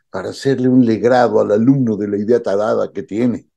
para 0.10 0.30
hacerle 0.30 0.70
un 0.70 0.86
legrado 0.86 1.42
al 1.42 1.52
alumno 1.52 1.98
de 1.98 2.08
la 2.08 2.18
idea 2.18 2.42
tarada 2.42 2.92
que 2.94 3.04
tiene, 3.04 3.48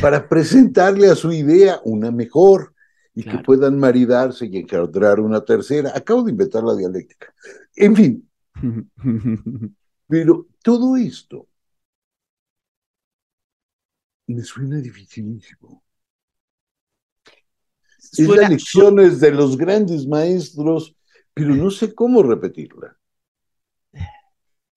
para 0.00 0.28
presentarle 0.28 1.08
a 1.08 1.14
su 1.14 1.32
idea 1.32 1.80
una 1.84 2.10
mejor 2.10 2.74
y 3.14 3.22
que 3.22 3.38
puedan 3.38 3.78
maridarse 3.78 4.46
y 4.46 4.58
engendrar 4.58 5.20
una 5.20 5.44
tercera. 5.44 5.92
Acabo 5.94 6.24
de 6.24 6.32
inventar 6.32 6.64
la 6.64 6.74
dialéctica. 6.74 7.32
En 7.76 7.94
fin, 7.94 8.28
pero 10.08 10.46
todo 10.62 10.96
esto 10.96 11.48
me 14.26 14.42
suena 14.42 14.78
dificilísimo. 14.80 15.82
Es 17.98 18.28
las 18.28 18.50
lecciones 18.50 19.20
de 19.20 19.32
los 19.32 19.56
grandes 19.56 20.06
maestros, 20.06 20.94
pero 21.32 21.54
no 21.54 21.70
sé 21.70 21.94
cómo 21.94 22.22
repetirla. 22.22 22.96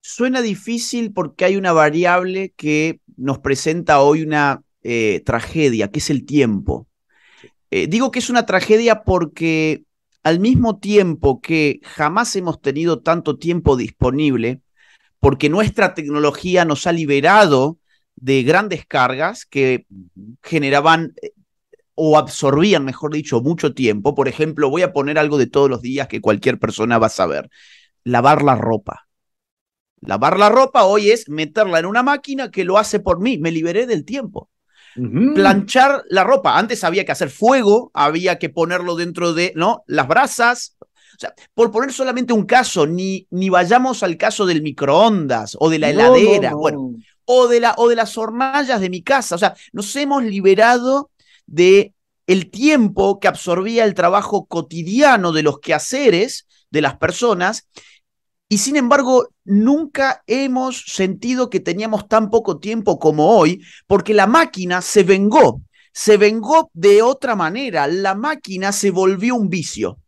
Suena 0.00 0.42
difícil 0.42 1.12
porque 1.12 1.44
hay 1.44 1.56
una 1.56 1.72
variable 1.72 2.52
que 2.56 3.00
nos 3.16 3.38
presenta 3.38 4.00
hoy 4.00 4.22
una 4.22 4.62
eh, 4.82 5.22
tragedia, 5.24 5.90
que 5.90 5.98
es 5.98 6.10
el 6.10 6.24
tiempo. 6.24 6.88
Eh, 7.70 7.86
digo 7.86 8.10
que 8.10 8.18
es 8.18 8.30
una 8.30 8.46
tragedia 8.46 9.02
porque 9.04 9.84
al 10.28 10.40
mismo 10.40 10.78
tiempo 10.78 11.40
que 11.40 11.80
jamás 11.82 12.36
hemos 12.36 12.60
tenido 12.60 13.00
tanto 13.00 13.38
tiempo 13.38 13.76
disponible, 13.76 14.60
porque 15.20 15.48
nuestra 15.48 15.94
tecnología 15.94 16.64
nos 16.66 16.86
ha 16.86 16.92
liberado 16.92 17.78
de 18.16 18.42
grandes 18.42 18.84
cargas 18.86 19.46
que 19.46 19.86
generaban 20.42 21.14
eh, 21.22 21.30
o 21.94 22.18
absorbían, 22.18 22.84
mejor 22.84 23.14
dicho, 23.14 23.40
mucho 23.40 23.72
tiempo. 23.72 24.14
Por 24.14 24.28
ejemplo, 24.28 24.68
voy 24.68 24.82
a 24.82 24.92
poner 24.92 25.18
algo 25.18 25.38
de 25.38 25.46
todos 25.46 25.70
los 25.70 25.80
días 25.80 26.08
que 26.08 26.20
cualquier 26.20 26.58
persona 26.58 26.98
va 26.98 27.06
a 27.06 27.10
saber. 27.10 27.48
Lavar 28.04 28.42
la 28.42 28.54
ropa. 28.54 29.08
Lavar 30.00 30.38
la 30.38 30.50
ropa 30.50 30.84
hoy 30.84 31.10
es 31.10 31.28
meterla 31.28 31.78
en 31.78 31.86
una 31.86 32.02
máquina 32.02 32.50
que 32.50 32.64
lo 32.64 32.76
hace 32.76 33.00
por 33.00 33.18
mí. 33.18 33.38
Me 33.38 33.50
liberé 33.50 33.86
del 33.86 34.04
tiempo. 34.04 34.50
Planchar 35.34 36.04
la 36.08 36.24
ropa. 36.24 36.58
Antes 36.58 36.84
había 36.84 37.04
que 37.04 37.12
hacer 37.12 37.30
fuego, 37.30 37.90
había 37.94 38.38
que 38.38 38.48
ponerlo 38.48 38.96
dentro 38.96 39.32
de 39.32 39.52
¿no? 39.56 39.84
las 39.86 40.08
brasas. 40.08 40.76
O 40.80 41.18
sea, 41.18 41.34
por 41.54 41.70
poner 41.70 41.92
solamente 41.92 42.32
un 42.32 42.46
caso, 42.46 42.86
ni, 42.86 43.26
ni 43.30 43.48
vayamos 43.48 44.02
al 44.02 44.16
caso 44.16 44.46
del 44.46 44.62
microondas 44.62 45.56
o 45.58 45.68
de 45.68 45.78
la 45.78 45.90
heladera, 45.90 46.54
bueno, 46.54 46.92
o 47.24 47.48
de, 47.48 47.60
la, 47.60 47.74
o 47.76 47.88
de 47.88 47.96
las 47.96 48.16
hornallas 48.16 48.80
de 48.80 48.90
mi 48.90 49.02
casa. 49.02 49.34
O 49.34 49.38
sea, 49.38 49.54
nos 49.72 49.94
hemos 49.96 50.22
liberado 50.22 51.10
de 51.46 51.92
el 52.26 52.50
tiempo 52.50 53.18
que 53.18 53.28
absorbía 53.28 53.84
el 53.84 53.94
trabajo 53.94 54.46
cotidiano 54.46 55.32
de 55.32 55.42
los 55.42 55.60
quehaceres 55.60 56.46
de 56.70 56.82
las 56.82 56.96
personas 56.98 57.66
y 58.48 58.58
sin 58.58 58.76
embargo, 58.76 59.28
nunca 59.44 60.22
hemos 60.26 60.84
sentido 60.86 61.50
que 61.50 61.60
teníamos 61.60 62.08
tan 62.08 62.30
poco 62.30 62.58
tiempo 62.58 62.98
como 62.98 63.36
hoy, 63.36 63.62
porque 63.86 64.14
la 64.14 64.26
máquina 64.26 64.80
se 64.80 65.02
vengó, 65.02 65.60
se 65.92 66.16
vengó 66.16 66.70
de 66.72 67.02
otra 67.02 67.36
manera, 67.36 67.86
la 67.86 68.14
máquina 68.14 68.72
se 68.72 68.90
volvió 68.90 69.34
un 69.34 69.50
vicio. 69.50 69.98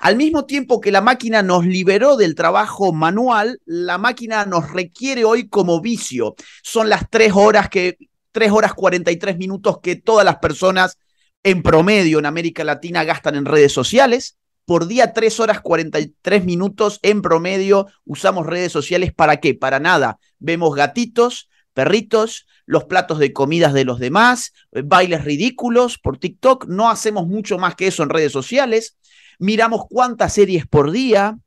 Al 0.00 0.16
mismo 0.16 0.44
tiempo 0.44 0.80
que 0.80 0.92
la 0.92 1.00
máquina 1.00 1.42
nos 1.42 1.66
liberó 1.66 2.16
del 2.16 2.36
trabajo 2.36 2.92
manual, 2.92 3.60
la 3.64 3.98
máquina 3.98 4.44
nos 4.46 4.70
requiere 4.70 5.24
hoy 5.24 5.48
como 5.48 5.80
vicio. 5.80 6.36
Son 6.62 6.88
las 6.88 7.08
tres 7.10 7.32
horas 7.34 7.68
que, 7.68 7.96
tres 8.30 8.52
horas 8.52 8.74
43 8.74 9.38
minutos 9.38 9.78
que 9.82 9.96
todas 9.96 10.24
las 10.24 10.36
personas 10.36 10.98
en 11.42 11.62
promedio 11.62 12.20
en 12.20 12.26
América 12.26 12.62
Latina 12.62 13.02
gastan 13.02 13.34
en 13.34 13.44
redes 13.44 13.72
sociales 13.72 14.36
por 14.68 14.86
día 14.86 15.14
3 15.14 15.40
horas 15.40 15.62
43 15.62 16.44
minutos 16.44 17.00
en 17.00 17.22
promedio 17.22 17.86
usamos 18.04 18.44
redes 18.44 18.70
sociales 18.70 19.14
para 19.14 19.38
qué? 19.38 19.54
Para 19.54 19.80
nada. 19.80 20.18
Vemos 20.38 20.74
gatitos, 20.76 21.48
perritos, 21.72 22.46
los 22.66 22.84
platos 22.84 23.18
de 23.18 23.32
comidas 23.32 23.72
de 23.72 23.86
los 23.86 23.98
demás, 23.98 24.52
eh, 24.72 24.82
bailes 24.84 25.24
ridículos 25.24 25.96
por 25.96 26.18
TikTok, 26.18 26.66
no 26.66 26.90
hacemos 26.90 27.26
mucho 27.26 27.56
más 27.56 27.76
que 27.76 27.86
eso 27.86 28.02
en 28.02 28.10
redes 28.10 28.30
sociales. 28.30 28.98
Miramos 29.38 29.86
cuántas 29.88 30.34
series 30.34 30.66
por 30.66 30.90
día, 30.90 31.38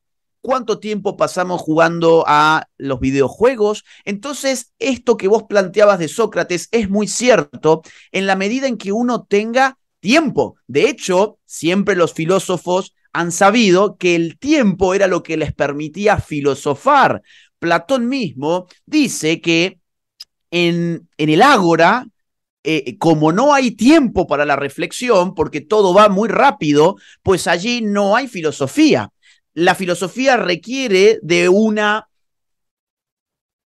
cuánto 0.41 0.79
tiempo 0.79 1.15
pasamos 1.15 1.61
jugando 1.61 2.23
a 2.25 2.69
los 2.79 2.99
videojuegos. 2.99 3.83
Entonces, 4.03 4.73
esto 4.79 5.15
que 5.15 5.27
vos 5.27 5.43
planteabas 5.43 5.99
de 5.99 6.07
Sócrates 6.07 6.69
es 6.71 6.89
muy 6.89 7.07
cierto 7.07 7.83
en 8.11 8.25
la 8.25 8.35
medida 8.35 8.67
en 8.67 8.77
que 8.77 8.91
uno 8.91 9.25
tenga 9.29 9.77
tiempo. 9.99 10.55
De 10.65 10.89
hecho, 10.89 11.37
siempre 11.45 11.95
los 11.95 12.13
filósofos 12.13 12.95
han 13.13 13.31
sabido 13.31 13.97
que 13.97 14.15
el 14.15 14.37
tiempo 14.37 14.93
era 14.93 15.07
lo 15.07 15.23
que 15.23 15.37
les 15.37 15.53
permitía 15.53 16.17
filosofar. 16.17 17.21
Platón 17.59 18.07
mismo 18.07 18.67
dice 18.85 19.41
que 19.41 19.79
en, 20.49 21.07
en 21.17 21.29
el 21.29 21.41
ágora, 21.41 22.07
eh, 22.63 22.97
como 22.97 23.31
no 23.31 23.53
hay 23.53 23.71
tiempo 23.71 24.27
para 24.27 24.45
la 24.45 24.55
reflexión, 24.55 25.33
porque 25.33 25.61
todo 25.61 25.93
va 25.93 26.09
muy 26.09 26.29
rápido, 26.29 26.95
pues 27.23 27.47
allí 27.47 27.81
no 27.81 28.15
hay 28.15 28.27
filosofía. 28.27 29.09
La 29.53 29.75
filosofía 29.75 30.37
requiere 30.37 31.19
de 31.21 31.49
una, 31.49 32.07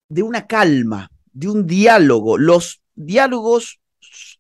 de 0.09 0.23
una 0.23 0.47
calma, 0.47 1.11
de 1.33 1.49
un 1.49 1.67
diálogo. 1.67 2.39
Los 2.39 2.83
diálogos 2.95 3.82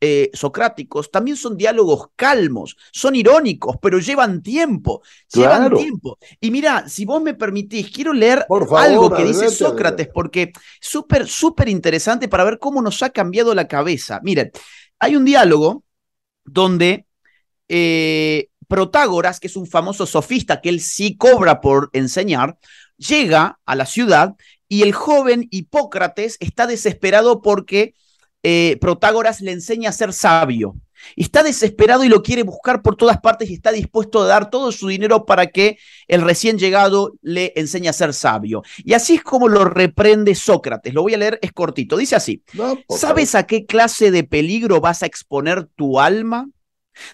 eh, 0.05 0.31
socráticos 0.35 1.13
también 1.13 1.37
son 1.37 1.57
diálogos 1.57 2.09
calmos, 2.17 2.77
son 2.91 3.15
irónicos, 3.15 3.77
pero 3.81 4.01
llevan 4.01 4.43
tiempo, 4.43 5.01
llevan 5.33 5.73
tiempo. 5.73 6.19
Y 6.41 6.51
mira, 6.51 6.89
si 6.89 7.05
vos 7.05 7.23
me 7.23 7.35
permitís, 7.35 7.89
quiero 7.89 8.13
leer 8.13 8.45
algo 8.77 9.15
que 9.15 9.23
dice 9.23 9.49
Sócrates, 9.49 10.09
porque 10.13 10.51
súper, 10.81 11.29
súper 11.29 11.69
interesante 11.69 12.27
para 12.27 12.43
ver 12.43 12.59
cómo 12.59 12.83
nos 12.83 13.01
ha 13.05 13.11
cambiado 13.11 13.55
la 13.55 13.69
cabeza. 13.69 14.19
Miren, 14.25 14.51
hay 14.99 15.15
un 15.15 15.25
diálogo 15.25 15.85
donde 16.45 17.07
eh, 17.69 18.49
Protágoras, 18.67 19.39
que 19.39 19.47
es 19.47 19.55
un 19.55 19.69
famoso 19.69 20.05
sofista 20.07 20.61
que 20.61 20.71
él 20.71 20.81
sí 20.81 21.17
cobra 21.17 21.61
por 21.61 21.91
enseñar, 21.93 22.59
llega 22.97 23.61
a 23.65 23.77
la 23.77 23.87
ciudad 23.87 24.35
y 24.67 24.83
el 24.83 24.95
joven 24.95 25.47
Hipócrates 25.53 26.39
está 26.41 26.67
desesperado 26.67 27.41
porque 27.41 27.95
eh, 28.43 28.78
Protágoras 28.80 29.40
le 29.40 29.53
enseña 29.53 29.90
a 29.90 29.93
ser 29.93 30.12
sabio. 30.12 30.74
Está 31.16 31.43
desesperado 31.43 32.05
y 32.05 32.09
lo 32.09 32.22
quiere 32.22 32.43
buscar 32.43 32.82
por 32.82 32.97
todas 32.97 33.18
partes 33.20 33.51
y 33.51 33.55
está 33.55 33.72
dispuesto 33.72 34.22
a 34.22 34.26
dar 34.26 34.51
todo 34.51 34.70
su 34.72 34.88
dinero 34.88 35.26
para 35.26 35.49
que 35.49 35.78
el 36.07 36.22
recién 36.22 36.59
llegado 36.59 37.14
le 37.22 37.53
enseñe 37.57 37.88
a 37.88 37.93
ser 37.93 38.14
sabio. 38.14 38.62
Y 38.84 38.95
así 38.95 39.14
es 39.14 39.22
como 39.22 39.49
lo 39.49 39.64
reprende 39.64 40.34
Sócrates. 40.34 40.95
Lo 40.95 41.03
voy 41.03 41.14
a 41.14 41.18
leer, 41.18 41.38
es 41.43 41.53
cortito. 41.53 41.97
Dice 41.97 42.16
así, 42.16 42.43
¿sabes 42.88 43.34
a 43.34 43.47
qué 43.47 43.66
clase 43.66 44.11
de 44.11 44.24
peligro 44.24 44.80
vas 44.80 45.03
a 45.03 45.07
exponer 45.07 45.66
tu 45.74 45.99
alma? 45.99 46.49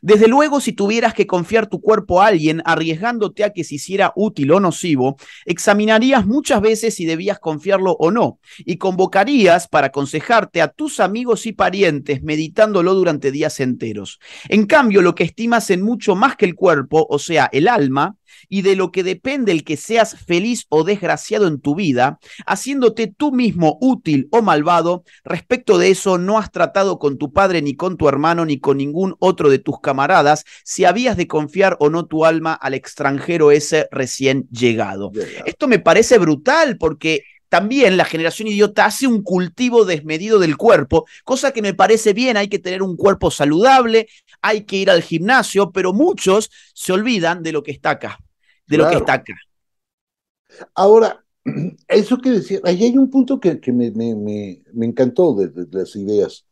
Desde 0.03 0.29
luego, 0.29 0.61
si 0.61 0.73
tuvieras 0.73 1.15
que 1.15 1.27
confiar 1.27 1.69
tu 1.69 1.81
cuerpo 1.81 2.21
a 2.21 2.27
alguien, 2.27 2.63
arriesgándote 2.65 3.45
a 3.45 3.53
que 3.53 3.65
se 3.65 3.77
hiciera 3.77 4.13
útil 4.17 4.53
o 4.53 4.61
nocivo, 4.61 5.17
examinarías 5.47 6.27
muchas 6.27 6.61
veces 6.61 6.95
si 6.95 7.05
debías 7.05 7.39
confiarlo 7.39 7.93
o 7.99 8.11
no, 8.11 8.39
y 8.59 8.77
convocarías 8.77 9.69
para 9.69 9.89
aconsejarte 9.89 10.63
a 10.63 10.69
tus 10.69 11.01
amigos 11.01 11.47
y 11.47 11.53
parientes, 11.53 12.23
meditándolo 12.23 12.95
durante 12.95 13.31
días 13.31 13.61
enteros. 13.61 14.19
En 14.49 14.67
cambio, 14.67 15.03
lo 15.03 15.15
que 15.15 15.25
estimas 15.25 15.71
en 15.71 15.83
mucho 15.83 16.15
más 16.15 16.37
que 16.37 16.47
el 16.47 16.55
cuerpo, 16.55 17.07
o 17.09 17.19
sea, 17.19 17.49
el 17.53 17.69
alma, 17.69 18.17
y 18.49 18.63
de 18.63 18.77
lo 18.77 18.91
que 18.93 19.03
depende 19.03 19.53
el 19.53 19.65
que 19.65 19.77
seas 19.77 20.17
feliz 20.17 20.67
o 20.69 20.85
desgraciado 20.85 21.47
en 21.47 21.61
tu 21.61 21.75
vida, 21.75 22.19
haciéndote 22.47 23.07
tú 23.07 23.33
mismo 23.33 23.79
útil 23.81 24.29
o 24.31 24.43
malvado, 24.43 25.05
respecto 25.25 25.79
de 25.79 25.91
eso 25.91 26.19
no 26.19 26.39
has 26.39 26.51
tratado 26.51 26.99
con 26.99 27.19
tu 27.19 27.33
padre 27.33 27.63
ni 27.63 27.77
con 27.77 27.97
tu 27.97 28.09
hermano 28.09 28.45
ni 28.45 28.59
con 28.61 28.79
ningún 28.79 29.17
otro 29.19 29.49
de 29.51 29.59
tus 29.59 29.81
camaradas 29.81 30.45
si 30.65 30.85
habías 30.85 31.17
de 31.17 31.27
confiar 31.27 31.77
o 31.81 31.91
no 31.91 32.07
tu 32.07 32.25
alma 32.25 32.55
al 32.55 32.75
extranjero 32.75 33.51
ese 33.51 33.89
recién 33.91 34.49
llegado. 34.51 35.11
Esto 35.45 35.69
me 35.69 35.79
parece 35.79 36.19
brutal 36.19 36.77
porque 36.79 37.23
también 37.49 37.97
la 37.97 38.05
generación 38.05 38.49
idiota 38.49 38.85
hace 38.85 39.07
un 39.07 39.23
cultivo 39.23 39.85
desmedido 39.85 40.39
del 40.39 40.57
cuerpo, 40.57 41.07
cosa 41.25 41.53
que 41.53 41.63
me 41.63 41.75
parece 41.75 42.13
bien, 42.13 42.37
hay 42.37 42.49
que 42.49 42.59
tener 42.59 42.83
un 42.83 42.97
cuerpo 42.97 43.31
saludable, 43.31 44.09
hay 44.43 44.65
que 44.65 44.77
ir 44.77 44.91
al 44.91 45.03
gimnasio, 45.03 45.71
pero 45.73 45.93
muchos 45.93 46.51
se 46.75 46.93
olvidan 46.93 47.43
de 47.43 47.53
lo 47.53 47.63
que 47.63 47.73
está 47.73 47.91
acá 47.91 48.19
de 48.69 48.77
lo 48.77 48.89
que 48.89 48.97
está 48.97 49.15
acá. 49.15 49.35
Ahora, 50.75 51.25
eso 51.89 52.19
que 52.19 52.31
decía, 52.31 52.61
ahí 52.65 52.85
hay 52.85 52.99
un 52.99 53.11
punto 53.11 53.41
que, 53.41 53.61
me, 53.73 53.91
me, 53.91 54.87
encantó 54.87 55.35
de, 55.35 55.67
las 55.71 55.97
ideas. 55.97 56.45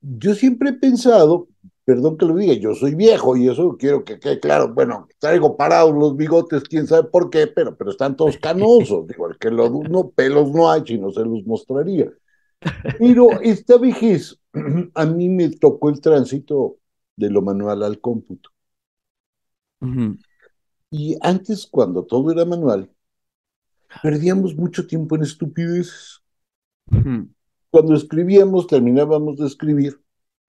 Yo 0.00 0.34
siempre 0.34 0.70
he 0.70 0.74
pensado, 0.74 1.48
perdón 1.84 2.16
que 2.16 2.26
lo 2.26 2.36
diga, 2.36 2.54
yo 2.54 2.74
soy 2.74 2.94
viejo 2.94 3.36
y 3.36 3.48
eso 3.48 3.76
quiero 3.78 4.04
que 4.04 4.18
quede 4.18 4.40
claro. 4.40 4.72
Bueno, 4.72 5.06
traigo 5.18 5.56
parados 5.56 5.94
los 5.94 6.16
bigotes, 6.16 6.62
quién 6.64 6.86
sabe 6.86 7.08
por 7.08 7.30
qué, 7.30 7.46
pero, 7.46 7.76
pero 7.76 7.90
están 7.90 8.16
todos 8.16 8.38
canosos. 8.38 9.06
Digo, 9.08 9.28
que 9.38 9.50
los, 9.50 9.70
no, 9.70 10.10
pelos 10.10 10.50
no 10.50 10.70
hay, 10.70 10.82
si 10.86 10.98
no 10.98 11.10
se 11.10 11.20
los 11.20 11.44
mostraría. 11.44 12.10
Pero 12.98 13.40
esta 13.42 13.76
vejez, 13.76 14.40
a 14.94 15.04
mí 15.04 15.28
me 15.28 15.50
tocó 15.50 15.90
el 15.90 16.00
tránsito 16.00 16.78
de 17.16 17.30
lo 17.30 17.42
manual 17.42 17.82
al 17.82 18.00
cómputo. 18.00 18.50
Y 20.90 21.16
antes, 21.20 21.66
cuando 21.66 22.04
todo 22.04 22.32
era 22.32 22.46
manual, 22.46 22.90
perdíamos 24.02 24.56
mucho 24.56 24.86
tiempo 24.86 25.16
en 25.16 25.22
estupideces. 25.22 26.22
Cuando 27.70 27.94
escribíamos, 27.94 28.66
terminábamos 28.66 29.36
de 29.36 29.46
escribir, 29.46 30.00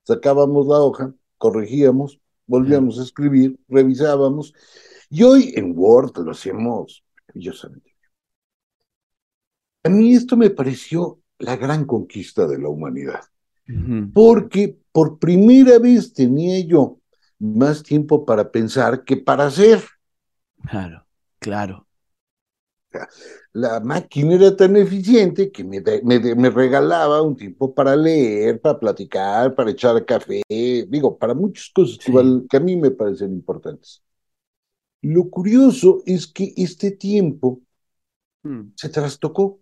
sacábamos 0.04 0.68
la 0.68 0.80
hoja, 0.80 1.14
corregíamos, 1.38 2.20
volvíamos 2.48 3.00
a 3.00 3.04
escribir, 3.04 3.60
revisábamos. 3.68 4.54
Y 5.10 5.24
hoy 5.24 5.54
en 5.56 5.74
Word 5.76 6.18
lo 6.20 6.32
hacemos 6.32 7.04
maravillosamente. 7.28 7.96
A 9.84 9.90
mí 9.90 10.14
esto 10.14 10.36
me 10.36 10.50
pareció 10.50 11.20
la 11.38 11.56
gran 11.56 11.86
conquista 11.86 12.48
de 12.48 12.58
la 12.58 12.70
humanidad, 12.70 13.22
porque 14.14 14.78
por 14.92 15.20
primera 15.20 15.78
vez 15.80 16.14
tenía 16.14 16.60
yo 16.66 17.00
más 17.38 17.84
tiempo 17.84 18.26
para 18.26 18.52
pensar 18.52 19.04
que 19.04 19.18
para 19.18 19.46
hacer. 19.46 19.84
Claro, 20.64 21.06
claro. 21.40 21.88
La 23.56 23.80
máquina 23.80 24.34
era 24.34 24.54
tan 24.54 24.76
eficiente 24.76 25.50
que 25.50 25.64
me, 25.64 25.82
me, 26.04 26.36
me, 26.36 26.50
regalaba 26.50 27.22
un 27.22 27.38
tiempo 27.38 27.74
para 27.74 27.96
leer, 27.96 28.60
para 28.60 28.78
platicar, 28.78 29.56
para 29.56 29.72
echar 29.72 30.04
café, 30.04 30.42
digo, 30.50 31.18
para 31.18 31.34
muchas 31.34 31.70
cosas 31.70 31.98
que, 31.98 32.58
a 32.58 32.60
mí 32.60 32.76
me 32.76 32.92
parecen 32.92 33.32
importantes. 33.32 34.04
Lo 35.02 35.30
curioso 35.30 36.04
es 36.06 36.28
que 36.28 36.54
este 36.58 36.92
tiempo 36.92 37.62
hmm. 38.44 38.74
se 38.76 38.90
trastocó 38.90 39.62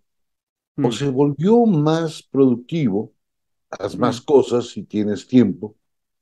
o 0.75 0.87
hmm. 0.87 0.91
se 0.91 1.07
volvió 1.11 1.63
más 1.67 2.23
productivo, 2.23 3.13
haz 3.69 3.95
más 3.95 4.21
hmm. 4.21 4.25
cosas 4.25 4.69
si 4.69 4.85
tienes 4.85 5.27
tiempo, 5.27 5.75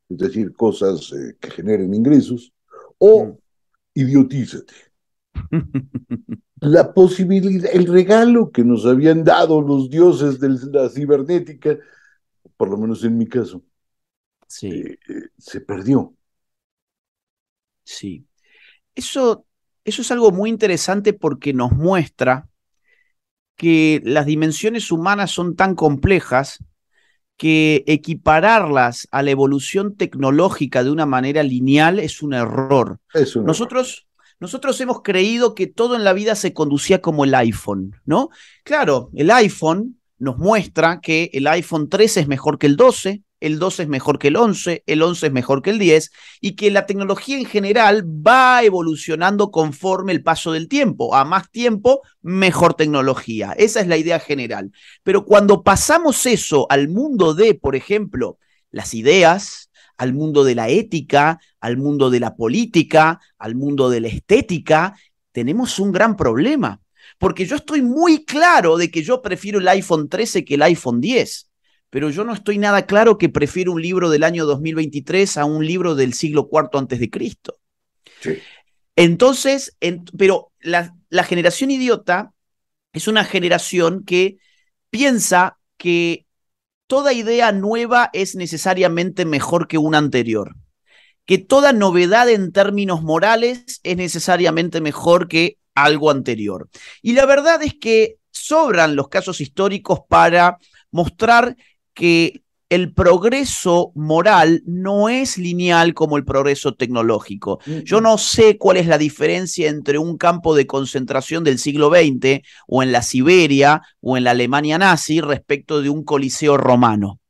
es 0.09 0.17
decir, 0.17 0.51
cosas 0.51 1.09
eh, 1.13 1.37
que 1.39 1.49
generen 1.49 1.93
ingresos, 1.93 2.51
o 2.97 3.37
idiotízate. 3.93 4.73
la 6.61 6.93
posibilidad, 6.93 7.69
el 7.73 7.87
regalo 7.87 8.51
que 8.51 8.63
nos 8.63 8.85
habían 8.85 9.23
dado 9.23 9.61
los 9.61 9.89
dioses 9.89 10.39
de 10.39 10.49
la 10.71 10.89
cibernética, 10.89 11.77
por 12.55 12.69
lo 12.69 12.77
menos 12.77 13.03
en 13.03 13.17
mi 13.17 13.27
caso, 13.27 13.63
sí. 14.47 14.67
Eh, 14.67 14.99
eh, 15.09 15.29
se 15.37 15.61
perdió. 15.61 16.13
Sí. 17.83 18.25
Eso, 18.93 19.45
eso 19.83 20.01
es 20.03 20.11
algo 20.11 20.31
muy 20.31 20.51
interesante 20.51 21.13
porque 21.13 21.51
nos 21.51 21.71
muestra 21.71 22.47
que 23.55 24.01
las 24.03 24.27
dimensiones 24.27 24.91
humanas 24.91 25.31
son 25.31 25.55
tan 25.55 25.75
complejas 25.75 26.63
que 27.37 27.83
equipararlas 27.87 29.07
a 29.09 29.23
la 29.23 29.31
evolución 29.31 29.95
tecnológica 29.95 30.83
de 30.83 30.91
una 30.91 31.07
manera 31.07 31.41
lineal 31.41 31.97
es 31.97 32.21
un 32.21 32.35
error. 32.35 32.99
Nosotros, 33.43 34.05
nosotros 34.41 34.81
hemos 34.81 35.03
creído 35.03 35.55
que 35.55 35.67
todo 35.67 35.95
en 35.95 36.03
la 36.03 36.13
vida 36.13 36.35
se 36.35 36.51
conducía 36.51 36.99
como 36.99 37.23
el 37.23 37.33
iPhone, 37.35 37.95
¿no? 38.03 38.29
Claro, 38.63 39.11
el 39.13 39.31
iPhone 39.31 40.01
nos 40.17 40.37
muestra 40.37 40.99
que 40.99 41.29
el 41.33 41.47
iPhone 41.47 41.87
13 41.87 42.21
es 42.21 42.27
mejor 42.27 42.57
que 42.57 42.67
el 42.67 42.75
12, 42.75 43.21
el 43.39 43.59
12 43.59 43.83
es 43.83 43.89
mejor 43.89 44.19
que 44.19 44.29
el 44.29 44.37
11, 44.37 44.83
el 44.85 45.01
11 45.01 45.27
es 45.27 45.31
mejor 45.31 45.61
que 45.61 45.71
el 45.71 45.79
10 45.79 46.11
y 46.41 46.55
que 46.55 46.71
la 46.71 46.85
tecnología 46.85 47.37
en 47.37 47.45
general 47.45 48.03
va 48.05 48.63
evolucionando 48.63 49.51
conforme 49.51 50.11
el 50.11 50.23
paso 50.23 50.51
del 50.51 50.67
tiempo. 50.67 51.15
A 51.15 51.25
más 51.25 51.49
tiempo, 51.49 52.01
mejor 52.21 52.75
tecnología. 52.75 53.53
Esa 53.57 53.81
es 53.81 53.87
la 53.87 53.97
idea 53.97 54.19
general. 54.19 54.71
Pero 55.03 55.25
cuando 55.25 55.63
pasamos 55.63 56.25
eso 56.27 56.67
al 56.69 56.87
mundo 56.87 57.33
de, 57.33 57.55
por 57.55 57.75
ejemplo, 57.75 58.37
las 58.69 58.93
ideas, 58.93 59.70
al 60.01 60.13
mundo 60.13 60.43
de 60.43 60.55
la 60.55 60.67
ética, 60.67 61.39
al 61.59 61.77
mundo 61.77 62.09
de 62.09 62.19
la 62.19 62.35
política, 62.35 63.19
al 63.37 63.53
mundo 63.53 63.87
de 63.91 64.01
la 64.01 64.07
estética, 64.07 64.95
tenemos 65.31 65.77
un 65.77 65.91
gran 65.91 66.17
problema. 66.17 66.81
Porque 67.19 67.45
yo 67.45 67.55
estoy 67.55 67.83
muy 67.83 68.25
claro 68.25 68.77
de 68.77 68.89
que 68.89 69.03
yo 69.03 69.21
prefiero 69.21 69.59
el 69.59 69.67
iPhone 69.67 70.09
13 70.09 70.43
que 70.43 70.55
el 70.55 70.63
iPhone 70.63 71.01
10 71.01 71.51
pero 71.91 72.09
yo 72.09 72.23
no 72.23 72.33
estoy 72.33 72.57
nada 72.57 72.85
claro 72.85 73.17
que 73.17 73.27
prefiero 73.27 73.73
un 73.73 73.81
libro 73.81 74.09
del 74.09 74.23
año 74.23 74.45
2023 74.45 75.37
a 75.37 75.43
un 75.45 75.67
libro 75.67 75.93
del 75.93 76.13
siglo 76.13 76.49
IV 76.49 76.79
antes 76.79 76.99
de 77.01 77.09
Cristo. 77.09 77.59
Entonces, 78.95 79.77
pero 80.17 80.53
la, 80.61 80.95
la 81.09 81.23
generación 81.25 81.69
idiota 81.69 82.31
es 82.93 83.09
una 83.09 83.25
generación 83.25 84.05
que 84.05 84.37
piensa 84.89 85.59
que 85.75 86.25
toda 86.91 87.13
idea 87.13 87.53
nueva 87.53 88.09
es 88.11 88.35
necesariamente 88.35 89.23
mejor 89.23 89.69
que 89.69 89.77
una 89.77 89.97
anterior, 89.97 90.57
que 91.25 91.37
toda 91.37 91.71
novedad 91.71 92.29
en 92.29 92.51
términos 92.51 93.01
morales 93.01 93.79
es 93.83 93.95
necesariamente 93.95 94.81
mejor 94.81 95.29
que 95.29 95.57
algo 95.73 96.11
anterior. 96.11 96.67
Y 97.01 97.13
la 97.13 97.25
verdad 97.25 97.63
es 97.63 97.75
que 97.75 98.17
sobran 98.31 98.97
los 98.97 99.07
casos 99.07 99.39
históricos 99.39 100.01
para 100.09 100.57
mostrar 100.91 101.55
que 101.93 102.43
el 102.71 102.93
progreso 102.93 103.91
moral 103.95 104.63
no 104.65 105.09
es 105.09 105.37
lineal 105.37 105.93
como 105.93 106.15
el 106.15 106.23
progreso 106.23 106.73
tecnológico. 106.73 107.59
Yo 107.83 107.99
no 107.99 108.17
sé 108.17 108.57
cuál 108.57 108.77
es 108.77 108.87
la 108.87 108.97
diferencia 108.97 109.69
entre 109.69 109.97
un 109.97 110.17
campo 110.17 110.55
de 110.55 110.67
concentración 110.67 111.43
del 111.43 111.59
siglo 111.59 111.89
XX 111.89 112.39
o 112.67 112.81
en 112.81 112.93
la 112.93 113.01
Siberia 113.01 113.81
o 113.99 114.15
en 114.15 114.23
la 114.23 114.31
Alemania 114.31 114.77
nazi 114.77 115.19
respecto 115.19 115.81
de 115.81 115.89
un 115.89 116.05
coliseo 116.05 116.55
romano. 116.55 117.20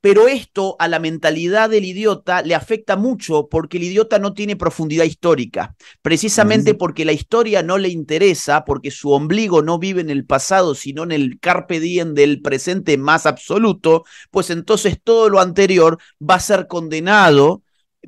Pero 0.00 0.28
esto 0.28 0.76
a 0.78 0.88
la 0.88 0.98
mentalidad 0.98 1.70
del 1.70 1.84
idiota 1.84 2.42
le 2.42 2.54
afecta 2.54 2.96
mucho 2.96 3.48
porque 3.48 3.78
el 3.78 3.84
idiota 3.84 4.18
no 4.18 4.34
tiene 4.34 4.54
profundidad 4.56 5.04
histórica, 5.04 5.74
precisamente 6.02 6.74
porque 6.74 7.04
la 7.04 7.12
historia 7.12 7.62
no 7.62 7.78
le 7.78 7.88
interesa, 7.88 8.64
porque 8.64 8.90
su 8.90 9.10
ombligo 9.10 9.62
no 9.62 9.78
vive 9.78 10.00
en 10.00 10.10
el 10.10 10.24
pasado, 10.24 10.74
sino 10.74 11.02
en 11.02 11.12
el 11.12 11.40
carpe 11.40 11.80
diem 11.80 12.14
del 12.14 12.40
presente 12.42 12.98
más 12.98 13.26
absoluto, 13.26 14.04
pues 14.30 14.50
entonces 14.50 15.00
todo 15.02 15.28
lo 15.28 15.40
anterior 15.40 15.98
va 16.20 16.36
a 16.36 16.40
ser 16.40 16.66
condenado 16.66 17.62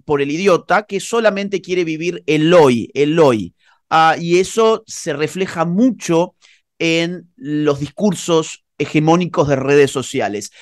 por 0.04 0.22
el 0.22 0.30
idiota 0.30 0.84
que 0.84 1.00
solamente 1.00 1.60
quiere 1.60 1.84
vivir 1.84 2.22
el 2.26 2.52
hoy, 2.54 2.90
el 2.94 3.18
hoy. 3.18 3.54
Ah, 3.90 4.16
y 4.18 4.38
eso 4.38 4.84
se 4.86 5.14
refleja 5.14 5.64
mucho 5.64 6.34
en 6.78 7.30
los 7.36 7.80
discursos 7.80 8.64
hegemónicos 8.78 9.48
de 9.48 9.56
redes 9.56 9.90
sociales. 9.90 10.52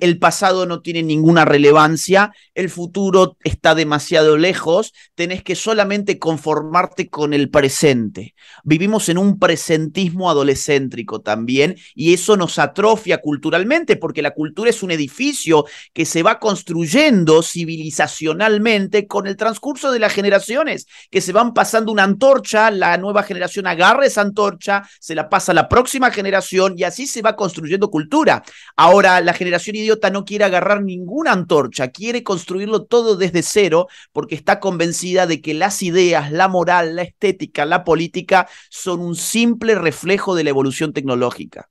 El 0.00 0.18
pasado 0.18 0.66
no 0.66 0.82
tiene 0.82 1.02
ninguna 1.02 1.44
relevancia, 1.44 2.32
el 2.54 2.68
futuro 2.68 3.36
está 3.42 3.74
demasiado 3.74 4.36
lejos, 4.36 4.92
tenés 5.14 5.42
que 5.42 5.54
solamente 5.54 6.18
conformarte 6.18 7.08
con 7.08 7.32
el 7.32 7.50
presente. 7.50 8.34
Vivimos 8.62 9.08
en 9.08 9.18
un 9.18 9.38
presentismo 9.38 10.30
adolescéntrico 10.30 11.20
también 11.20 11.76
y 11.94 12.12
eso 12.12 12.36
nos 12.36 12.58
atrofia 12.58 13.18
culturalmente 13.18 13.96
porque 13.96 14.22
la 14.22 14.32
cultura 14.32 14.70
es 14.70 14.82
un 14.82 14.90
edificio 14.90 15.64
que 15.94 16.04
se 16.04 16.22
va 16.22 16.38
construyendo 16.38 17.42
civilizacionalmente 17.42 19.06
con 19.06 19.26
el 19.26 19.36
transcurso 19.36 19.90
de 19.90 19.98
las 19.98 20.12
generaciones, 20.12 20.86
que 21.10 21.22
se 21.22 21.32
van 21.32 21.54
pasando 21.54 21.90
una 21.90 22.04
antorcha, 22.04 22.70
la 22.70 22.98
nueva 22.98 23.22
generación 23.22 23.66
agarra 23.66 24.04
esa 24.04 24.20
antorcha, 24.20 24.82
se 25.00 25.14
la 25.14 25.30
pasa 25.30 25.52
a 25.52 25.54
la 25.54 25.68
próxima 25.68 26.10
generación 26.10 26.74
y 26.76 26.84
así 26.84 27.06
se 27.06 27.22
va 27.22 27.34
construyendo 27.34 27.61
construyendo 27.62 27.90
cultura. 27.90 28.42
Ahora 28.76 29.20
la 29.20 29.34
generación 29.34 29.76
idiota 29.76 30.10
no 30.10 30.24
quiere 30.24 30.44
agarrar 30.44 30.82
ninguna 30.82 31.30
antorcha, 31.30 31.88
quiere 31.88 32.24
construirlo 32.24 32.84
todo 32.84 33.16
desde 33.16 33.42
cero 33.42 33.86
porque 34.12 34.34
está 34.34 34.58
convencida 34.58 35.26
de 35.26 35.40
que 35.40 35.54
las 35.54 35.80
ideas, 35.82 36.32
la 36.32 36.48
moral, 36.48 36.96
la 36.96 37.02
estética, 37.02 37.64
la 37.64 37.84
política 37.84 38.48
son 38.68 39.00
un 39.00 39.14
simple 39.14 39.76
reflejo 39.76 40.34
de 40.34 40.42
la 40.42 40.50
evolución 40.50 40.92
tecnológica. 40.92 41.68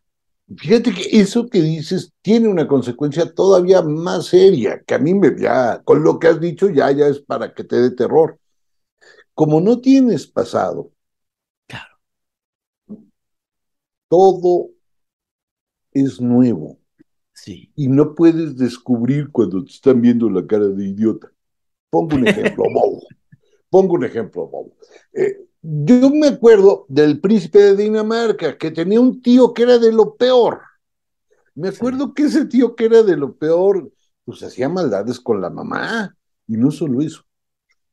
Fíjate 0.58 0.94
que 0.94 1.20
eso 1.20 1.48
que 1.48 1.62
dices 1.62 2.14
tiene 2.22 2.48
una 2.48 2.68
consecuencia 2.68 3.34
todavía 3.34 3.82
más 3.82 4.28
seria, 4.28 4.82
que 4.86 4.96
a 4.96 5.00
mí 5.00 5.14
me 5.14 5.38
ya, 5.38 5.82
con 5.84 6.04
lo 6.04 6.20
que 6.20 6.28
has 6.28 6.40
dicho, 6.40 6.70
ya, 6.70 6.92
ya 6.92 7.08
es 7.08 7.20
para 7.20 7.54
que 7.54 7.64
te 7.64 7.78
dé 7.78 7.92
terror. 7.92 8.38
Como 9.34 9.60
no 9.62 9.80
tienes 9.80 10.28
pasado, 10.28 10.92
claro. 11.68 11.98
todo 14.08 14.70
es 15.94 16.22
nuevo. 16.22 16.80
Sí. 17.34 17.72
Y 17.76 17.88
no 17.88 18.14
puedes 18.14 18.58
descubrir 18.58 19.30
cuando 19.32 19.64
te 19.64 19.72
están 19.72 20.02
viendo 20.02 20.30
la 20.30 20.46
cara 20.46 20.68
de 20.68 20.86
idiota. 20.86 21.32
Pongo 21.90 22.16
un 22.16 22.28
ejemplo 22.28 22.64
bobo. 22.74 23.02
Pongo 23.70 23.94
un 23.96 24.06
ejemplo 24.06 24.48
bobo. 24.48 24.76
Eh, 25.14 25.48
yo 25.62 26.10
me 26.10 26.28
acuerdo 26.28 26.86
del 26.90 27.20
príncipe 27.20 27.60
de 27.60 27.76
Dinamarca, 27.76 28.58
que 28.58 28.72
tenía 28.72 29.00
un 29.00 29.22
tío 29.22 29.54
que 29.54 29.64
era 29.64 29.78
de 29.78 29.92
lo 29.92 30.16
peor. 30.16 30.62
Me 31.54 31.70
acuerdo 31.70 32.14
que 32.14 32.24
ese 32.24 32.46
tío 32.46 32.76
que 32.76 32.86
era 32.86 33.04
de 33.04 33.18
lo 33.18 33.36
peor, 33.36 33.92
pues 34.26 34.42
hacía 34.44 34.70
maldades 34.70 35.20
con 35.20 35.42
la 35.42 35.50
mamá. 35.50 36.16
Y 36.48 36.58
no 36.58 36.72
solo 36.72 37.02
eso. 37.02 37.24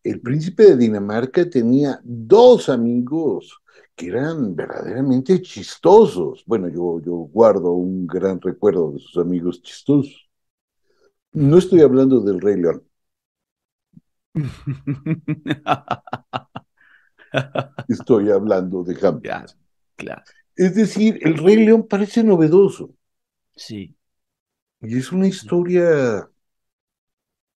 El 0.02 0.20
príncipe 0.20 0.64
de 0.64 0.76
Dinamarca 0.76 1.48
tenía 1.48 2.00
dos 2.02 2.68
amigos 2.68 3.60
que 3.98 4.06
eran 4.06 4.54
verdaderamente 4.54 5.42
chistosos. 5.42 6.44
Bueno, 6.46 6.68
yo, 6.68 7.00
yo 7.00 7.12
guardo 7.12 7.72
un 7.72 8.06
gran 8.06 8.40
recuerdo 8.40 8.92
de 8.92 9.00
sus 9.00 9.16
amigos 9.18 9.60
chistosos. 9.60 10.30
No 11.32 11.58
estoy 11.58 11.80
hablando 11.80 12.20
del 12.20 12.40
Rey 12.40 12.60
León. 12.60 12.84
Estoy 17.88 18.30
hablando 18.30 18.84
de 18.84 18.96
Hamlet. 19.04 19.56
Claro, 19.96 20.22
Es 20.54 20.76
decir, 20.76 21.18
el 21.22 21.38
Rey 21.38 21.56
León 21.56 21.88
parece 21.88 22.22
novedoso. 22.22 22.94
Sí. 23.56 23.96
Y 24.80 24.96
es 24.96 25.10
una 25.10 25.26
historia, 25.26 26.30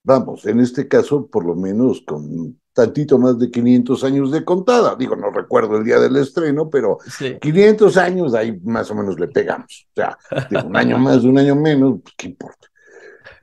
vamos, 0.02 0.44
en 0.46 0.58
este 0.58 0.88
caso, 0.88 1.28
por 1.28 1.46
lo 1.46 1.54
menos 1.54 2.02
con 2.02 2.60
tantito 2.72 3.18
más 3.18 3.38
de 3.38 3.50
500 3.50 4.04
años 4.04 4.30
de 4.30 4.44
contada. 4.44 4.96
Digo, 4.96 5.16
no 5.16 5.30
recuerdo 5.30 5.76
el 5.76 5.84
día 5.84 5.98
del 5.98 6.16
estreno, 6.16 6.70
pero 6.70 6.98
500 7.40 7.96
años 7.96 8.34
ahí 8.34 8.58
más 8.64 8.90
o 8.90 8.94
menos 8.94 9.18
le 9.18 9.28
pegamos. 9.28 9.86
O 9.90 9.94
sea, 9.94 10.18
de 10.50 10.58
un 10.58 10.76
año 10.76 10.98
más, 10.98 11.22
de 11.22 11.28
un 11.28 11.38
año 11.38 11.56
menos, 11.56 12.00
pues, 12.02 12.14
¿qué 12.16 12.28
importa? 12.28 12.68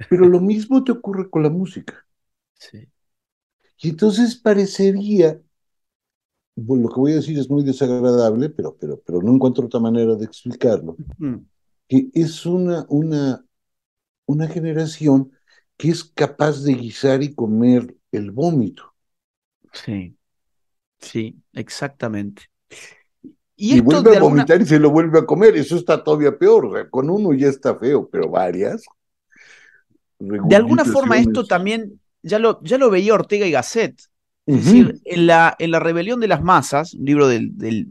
Pero 0.09 0.25
lo 0.25 0.39
mismo 0.39 0.83
te 0.83 0.91
ocurre 0.91 1.29
con 1.29 1.43
la 1.43 1.49
música. 1.49 2.05
Sí. 2.53 2.87
Y 3.81 3.89
entonces 3.89 4.35
parecería 4.35 5.39
bueno, 6.61 6.83
lo 6.83 6.93
que 6.93 6.99
voy 6.99 7.11
a 7.13 7.15
decir 7.15 7.37
es 7.37 7.49
muy 7.49 7.63
desagradable, 7.63 8.49
pero, 8.49 8.75
pero, 8.79 9.01
pero 9.05 9.21
no 9.21 9.33
encuentro 9.33 9.65
otra 9.65 9.79
manera 9.79 10.15
de 10.15 10.25
explicarlo, 10.25 10.97
que 11.87 12.09
es 12.13 12.45
una, 12.45 12.85
una, 12.89 13.45
una 14.25 14.47
generación 14.47 15.31
que 15.77 15.89
es 15.89 16.03
capaz 16.03 16.63
de 16.63 16.73
guisar 16.73 17.23
y 17.23 17.33
comer 17.33 17.95
el 18.11 18.31
vómito. 18.31 18.88
Sí, 19.73 20.15
sí, 20.99 21.35
exactamente. 21.53 22.43
Y, 23.55 23.81
vuelve 23.81 24.15
a 24.15 24.21
vomitar 24.21 24.61
y 24.61 24.65
se 24.65 24.79
lo 24.79 24.89
vuelve 24.89 25.19
a 25.19 25.25
comer, 25.25 25.57
eso 25.57 25.75
está 25.75 26.01
todavía 26.01 26.37
peor, 26.37 26.65
o 26.65 26.73
sea, 26.73 26.89
con 26.89 27.09
uno 27.09 27.33
ya 27.33 27.47
está 27.47 27.75
feo, 27.75 28.07
pero 28.09 28.29
varias. 28.29 28.85
De 30.17 30.55
alguna 30.55 30.85
forma 30.85 31.17
esto 31.17 31.45
también, 31.45 31.99
ya 32.21 32.39
lo, 32.39 32.61
ya 32.63 32.77
lo 32.77 32.89
veía 32.89 33.13
Ortega 33.13 33.45
y 33.45 33.51
Gasset, 33.51 33.99
es 34.45 34.65
decir, 34.65 34.99
en 35.05 35.27
la, 35.27 35.55
en 35.59 35.71
la 35.71 35.79
Rebelión 35.79 36.19
de 36.19 36.27
las 36.27 36.41
Masas, 36.41 36.93
un 36.93 37.05
libro 37.05 37.27
del, 37.27 37.57
del, 37.57 37.87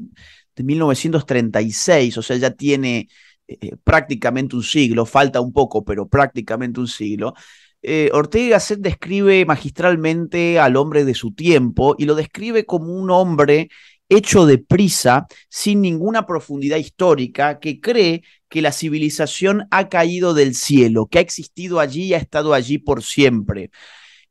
de 0.56 0.64
1936, 0.64 2.18
o 2.18 2.22
sea, 2.22 2.36
ya 2.36 2.50
tiene 2.50 3.08
eh, 3.46 3.76
prácticamente 3.84 4.56
un 4.56 4.62
siglo, 4.62 5.06
falta 5.06 5.40
un 5.40 5.52
poco, 5.52 5.84
pero 5.84 6.08
prácticamente 6.08 6.80
un 6.80 6.88
siglo. 6.88 7.34
Eh, 7.82 8.10
Ortega 8.12 8.56
Gasset 8.56 8.80
describe 8.80 9.44
magistralmente 9.46 10.58
al 10.58 10.76
hombre 10.76 11.04
de 11.04 11.14
su 11.14 11.32
tiempo 11.32 11.94
y 11.96 12.06
lo 12.06 12.14
describe 12.14 12.66
como 12.66 12.92
un 12.92 13.10
hombre 13.10 13.68
hecho 14.08 14.46
de 14.46 14.58
prisa, 14.58 15.26
sin 15.48 15.82
ninguna 15.82 16.26
profundidad 16.26 16.78
histórica, 16.78 17.58
que 17.58 17.80
cree 17.80 18.22
que 18.48 18.62
la 18.62 18.72
civilización 18.72 19.66
ha 19.70 19.88
caído 19.88 20.34
del 20.34 20.54
cielo, 20.54 21.06
que 21.06 21.18
ha 21.18 21.22
existido 21.22 21.78
allí 21.78 22.04
y 22.04 22.14
ha 22.14 22.18
estado 22.18 22.54
allí 22.54 22.78
por 22.78 23.02
siempre. 23.02 23.70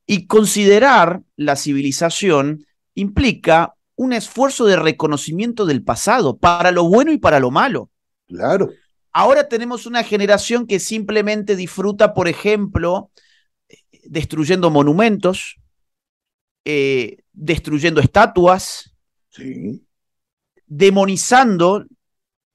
Y 0.06 0.26
considerar 0.26 1.22
la 1.36 1.56
civilización 1.56 2.66
implica 2.95 3.76
un 3.95 4.14
esfuerzo 4.14 4.66
de 4.66 4.76
reconocimiento 4.78 5.66
del 5.66 5.84
pasado, 5.84 6.38
para 6.38 6.72
lo 6.72 6.86
bueno 6.86 7.12
y 7.12 7.18
para 7.18 7.39
lo 7.39 7.52
malo. 7.52 7.89
Claro. 8.28 8.70
Ahora 9.12 9.48
tenemos 9.48 9.86
una 9.86 10.04
generación 10.04 10.68
que 10.68 10.80
simplemente 10.80 11.56
disfruta, 11.56 12.14
por 12.14 12.28
ejemplo, 12.28 13.12
destruyendo 14.10 14.70
monumentos, 14.70 15.58
eh, 16.66 17.18
destruyendo 17.34 18.01
estatuas, 18.01 18.95
sí. 19.30 19.86
demonizando 20.66 21.86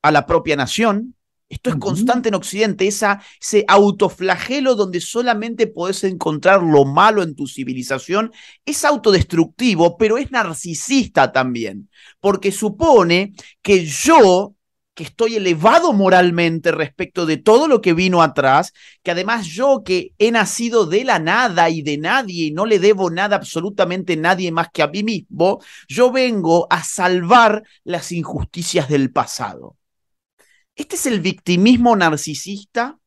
a 0.02 0.10
la 0.10 0.26
propia 0.26 0.56
nación, 0.56 1.14
esto 1.52 1.68
es 1.68 1.76
constante 1.76 2.30
en 2.30 2.34
Occidente, 2.34 2.86
esa, 2.86 3.22
ese 3.38 3.66
autoflagelo 3.68 4.74
donde 4.74 5.02
solamente 5.02 5.66
podés 5.66 6.02
encontrar 6.04 6.62
lo 6.62 6.86
malo 6.86 7.22
en 7.22 7.34
tu 7.36 7.46
civilización, 7.46 8.32
es 8.64 8.86
autodestructivo, 8.86 9.98
pero 9.98 10.16
es 10.16 10.30
narcisista 10.30 11.30
también, 11.30 11.90
porque 12.20 12.52
supone 12.52 13.34
que 13.60 13.84
yo 13.84 14.54
que 14.94 15.04
estoy 15.04 15.36
elevado 15.36 15.92
moralmente 15.92 16.70
respecto 16.70 17.24
de 17.24 17.38
todo 17.38 17.66
lo 17.66 17.80
que 17.80 17.94
vino 17.94 18.22
atrás, 18.22 18.72
que 19.02 19.10
además 19.10 19.46
yo 19.46 19.82
que 19.84 20.12
he 20.18 20.30
nacido 20.30 20.86
de 20.86 21.04
la 21.04 21.18
nada 21.18 21.70
y 21.70 21.82
de 21.82 21.96
nadie 21.96 22.46
y 22.46 22.50
no 22.50 22.66
le 22.66 22.78
debo 22.78 23.10
nada 23.10 23.36
absolutamente 23.36 24.14
a 24.14 24.16
nadie 24.16 24.52
más 24.52 24.68
que 24.72 24.82
a 24.82 24.88
mí 24.88 25.02
mismo, 25.02 25.60
yo 25.88 26.12
vengo 26.12 26.66
a 26.70 26.84
salvar 26.84 27.62
las 27.84 28.12
injusticias 28.12 28.88
del 28.88 29.10
pasado. 29.10 29.76
Este 30.74 30.96
es 30.96 31.06
el 31.06 31.20
victimismo 31.20 31.96
narcisista 31.96 32.98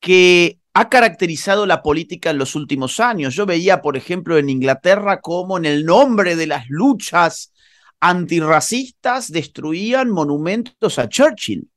que 0.00 0.60
ha 0.72 0.88
caracterizado 0.88 1.66
la 1.66 1.82
política 1.82 2.30
en 2.30 2.38
los 2.38 2.54
últimos 2.54 3.00
años. 3.00 3.34
Yo 3.34 3.44
veía, 3.44 3.82
por 3.82 3.96
ejemplo, 3.96 4.38
en 4.38 4.48
Inglaterra 4.48 5.20
cómo 5.20 5.58
en 5.58 5.64
el 5.64 5.84
nombre 5.84 6.36
de 6.36 6.46
las 6.46 6.66
luchas 6.68 7.52
antirracistas 8.00 9.30
destruían 9.30 10.10
monumentos 10.10 10.98
a 10.98 11.08
Churchill, 11.08 11.70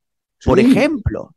por 0.43 0.59
ejemplo. 0.59 1.36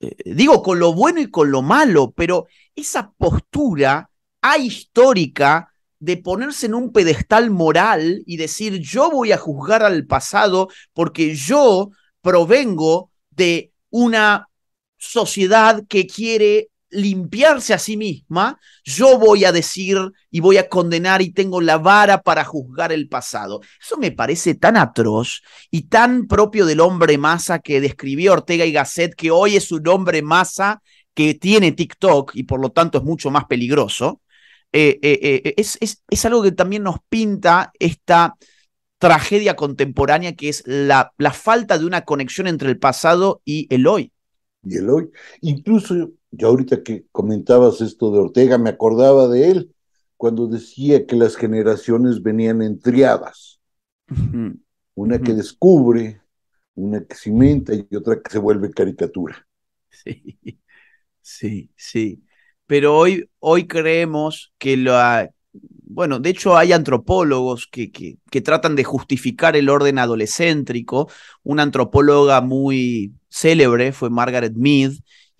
Eh, 0.00 0.34
digo, 0.34 0.62
con 0.62 0.78
lo 0.78 0.92
bueno 0.92 1.20
y 1.20 1.30
con 1.30 1.50
lo 1.50 1.62
malo, 1.62 2.12
pero 2.12 2.46
esa 2.74 3.10
postura 3.12 4.10
ahistórica 4.40 5.72
de 5.98 6.16
ponerse 6.16 6.66
en 6.66 6.74
un 6.74 6.92
pedestal 6.92 7.50
moral 7.50 8.24
y 8.26 8.36
decir 8.36 8.80
yo 8.80 9.08
voy 9.08 9.30
a 9.30 9.38
juzgar 9.38 9.84
al 9.84 10.04
pasado 10.04 10.68
porque 10.92 11.36
yo 11.36 11.90
provengo 12.20 13.12
de 13.30 13.72
una 13.90 14.48
sociedad 14.98 15.84
que 15.88 16.08
quiere 16.08 16.71
limpiarse 16.92 17.74
a 17.74 17.78
sí 17.78 17.96
misma, 17.96 18.60
yo 18.84 19.18
voy 19.18 19.44
a 19.44 19.52
decir 19.52 19.98
y 20.30 20.40
voy 20.40 20.58
a 20.58 20.68
condenar 20.68 21.22
y 21.22 21.32
tengo 21.32 21.60
la 21.60 21.78
vara 21.78 22.22
para 22.22 22.44
juzgar 22.44 22.92
el 22.92 23.08
pasado. 23.08 23.60
Eso 23.80 23.96
me 23.96 24.12
parece 24.12 24.54
tan 24.54 24.76
atroz 24.76 25.42
y 25.70 25.82
tan 25.88 26.26
propio 26.26 26.66
del 26.66 26.80
hombre 26.80 27.18
masa 27.18 27.58
que 27.58 27.80
describió 27.80 28.34
Ortega 28.34 28.64
y 28.64 28.72
Gasset, 28.72 29.14
que 29.14 29.30
hoy 29.30 29.56
es 29.56 29.72
un 29.72 29.86
hombre 29.88 30.22
masa 30.22 30.82
que 31.14 31.34
tiene 31.34 31.72
TikTok 31.72 32.32
y 32.34 32.44
por 32.44 32.60
lo 32.60 32.70
tanto 32.70 32.98
es 32.98 33.04
mucho 33.04 33.30
más 33.30 33.46
peligroso. 33.46 34.20
Eh, 34.72 34.98
eh, 35.02 35.18
eh, 35.22 35.54
es, 35.56 35.76
es, 35.80 36.02
es 36.08 36.24
algo 36.24 36.42
que 36.42 36.52
también 36.52 36.82
nos 36.82 36.96
pinta 37.08 37.72
esta 37.78 38.36
tragedia 38.98 39.56
contemporánea 39.56 40.34
que 40.34 40.48
es 40.48 40.62
la, 40.64 41.12
la 41.18 41.32
falta 41.32 41.76
de 41.76 41.84
una 41.84 42.02
conexión 42.02 42.46
entre 42.46 42.70
el 42.70 42.78
pasado 42.78 43.42
y 43.44 43.66
el 43.74 43.86
hoy. 43.86 44.12
Y 44.64 44.76
el 44.76 44.88
hoy. 44.88 45.10
Incluso 45.40 46.12
yo 46.32 46.48
ahorita 46.48 46.82
que 46.82 47.04
comentabas 47.12 47.80
esto 47.80 48.10
de 48.10 48.18
Ortega, 48.18 48.58
me 48.58 48.70
acordaba 48.70 49.28
de 49.28 49.50
él 49.50 49.74
cuando 50.16 50.46
decía 50.46 51.06
que 51.06 51.14
las 51.14 51.36
generaciones 51.36 52.22
venían 52.22 52.62
en 52.62 52.80
triadas. 52.80 53.60
Una 54.94 55.20
que 55.20 55.34
descubre, 55.34 56.22
una 56.74 57.04
que 57.04 57.14
cimenta 57.14 57.74
y 57.74 57.86
otra 57.94 58.20
que 58.20 58.30
se 58.30 58.38
vuelve 58.38 58.70
caricatura. 58.70 59.46
Sí, 59.90 60.38
sí, 61.20 61.70
sí. 61.76 62.24
Pero 62.66 62.96
hoy, 62.96 63.28
hoy 63.38 63.66
creemos 63.66 64.52
que 64.58 64.76
la, 64.76 65.30
bueno, 65.52 66.18
de 66.18 66.30
hecho 66.30 66.56
hay 66.56 66.72
antropólogos 66.72 67.66
que, 67.66 67.92
que, 67.92 68.16
que, 68.30 68.40
tratan 68.40 68.74
de 68.74 68.84
justificar 68.84 69.54
el 69.56 69.68
orden 69.68 69.98
adolescéntrico. 69.98 71.10
Una 71.42 71.62
antropóloga 71.62 72.40
muy 72.40 73.12
célebre 73.28 73.92
fue 73.92 74.08
Margaret 74.08 74.54
Mead, 74.54 74.92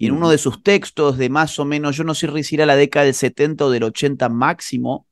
y 0.03 0.07
en 0.07 0.15
uno 0.15 0.31
de 0.31 0.39
sus 0.39 0.65
textos 0.65 1.17
de 1.17 1.29
más 1.29 1.61
o 1.61 1.65
menos, 1.65 1.97
yo 1.97 2.03
no 2.03 2.17
sé 2.17 2.43
si 2.43 2.57
era 2.57 2.67
la 2.67 2.75
década 2.75 3.05
del 3.05 3.15
70 3.15 3.67
o 3.67 3.71
del 3.71 3.85
80 3.85 4.29
máximo, 4.31 5.07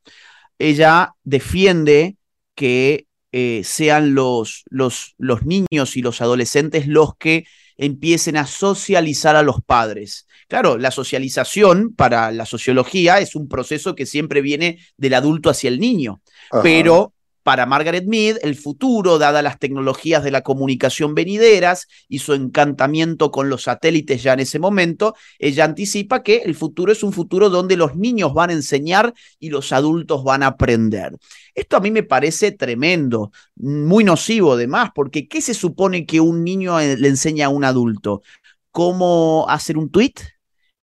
ella 0.58 1.14
defiende 1.22 2.16
que 2.56 3.06
eh, 3.30 3.62
sean 3.62 4.16
los, 4.16 4.64
los, 4.68 5.14
los 5.16 5.46
niños 5.46 5.96
y 5.96 6.02
los 6.02 6.20
adolescentes 6.20 6.88
los 6.88 7.14
que 7.16 7.44
empiecen 7.76 8.36
a 8.36 8.46
socializar 8.46 9.36
a 9.36 9.44
los 9.44 9.62
padres. 9.62 10.26
Claro, 10.48 10.76
la 10.76 10.90
socialización 10.90 11.94
para 11.94 12.32
la 12.32 12.44
sociología 12.44 13.20
es 13.20 13.36
un 13.36 13.48
proceso 13.48 13.94
que 13.94 14.06
siempre 14.06 14.40
viene 14.40 14.80
del 14.96 15.14
adulto 15.14 15.50
hacia 15.50 15.68
el 15.68 15.78
niño, 15.78 16.20
pero 16.64 17.14
para 17.42 17.66
Margaret 17.66 18.04
Mead, 18.06 18.38
el 18.42 18.54
futuro, 18.54 19.18
dadas 19.18 19.42
las 19.42 19.58
tecnologías 19.58 20.22
de 20.22 20.30
la 20.30 20.42
comunicación 20.42 21.14
venideras 21.14 21.88
y 22.08 22.18
su 22.18 22.34
encantamiento 22.34 23.30
con 23.30 23.48
los 23.48 23.62
satélites 23.64 24.22
ya 24.22 24.34
en 24.34 24.40
ese 24.40 24.58
momento, 24.58 25.14
ella 25.38 25.64
anticipa 25.64 26.22
que 26.22 26.38
el 26.38 26.54
futuro 26.54 26.92
es 26.92 27.02
un 27.02 27.12
futuro 27.12 27.50
donde 27.50 27.76
los 27.76 27.96
niños 27.96 28.34
van 28.34 28.50
a 28.50 28.54
enseñar 28.54 29.14
y 29.38 29.50
los 29.50 29.72
adultos 29.72 30.24
van 30.24 30.42
a 30.42 30.48
aprender. 30.48 31.16
Esto 31.54 31.76
a 31.76 31.80
mí 31.80 31.90
me 31.90 32.02
parece 32.02 32.52
tremendo, 32.52 33.32
muy 33.56 34.04
nocivo 34.04 34.54
además, 34.54 34.90
porque 34.94 35.28
¿qué 35.28 35.40
se 35.40 35.54
supone 35.54 36.06
que 36.06 36.20
un 36.20 36.44
niño 36.44 36.78
eh, 36.78 36.96
le 36.96 37.08
enseña 37.08 37.46
a 37.46 37.50
un 37.50 37.64
adulto? 37.64 38.22
¿Cómo 38.70 39.46
hacer 39.48 39.78
un 39.78 39.90
tweet? 39.90 40.14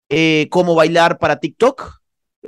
Eh, 0.09 0.49
¿Cómo 0.51 0.75
bailar 0.75 1.19
para 1.19 1.39
TikTok? 1.39 2.01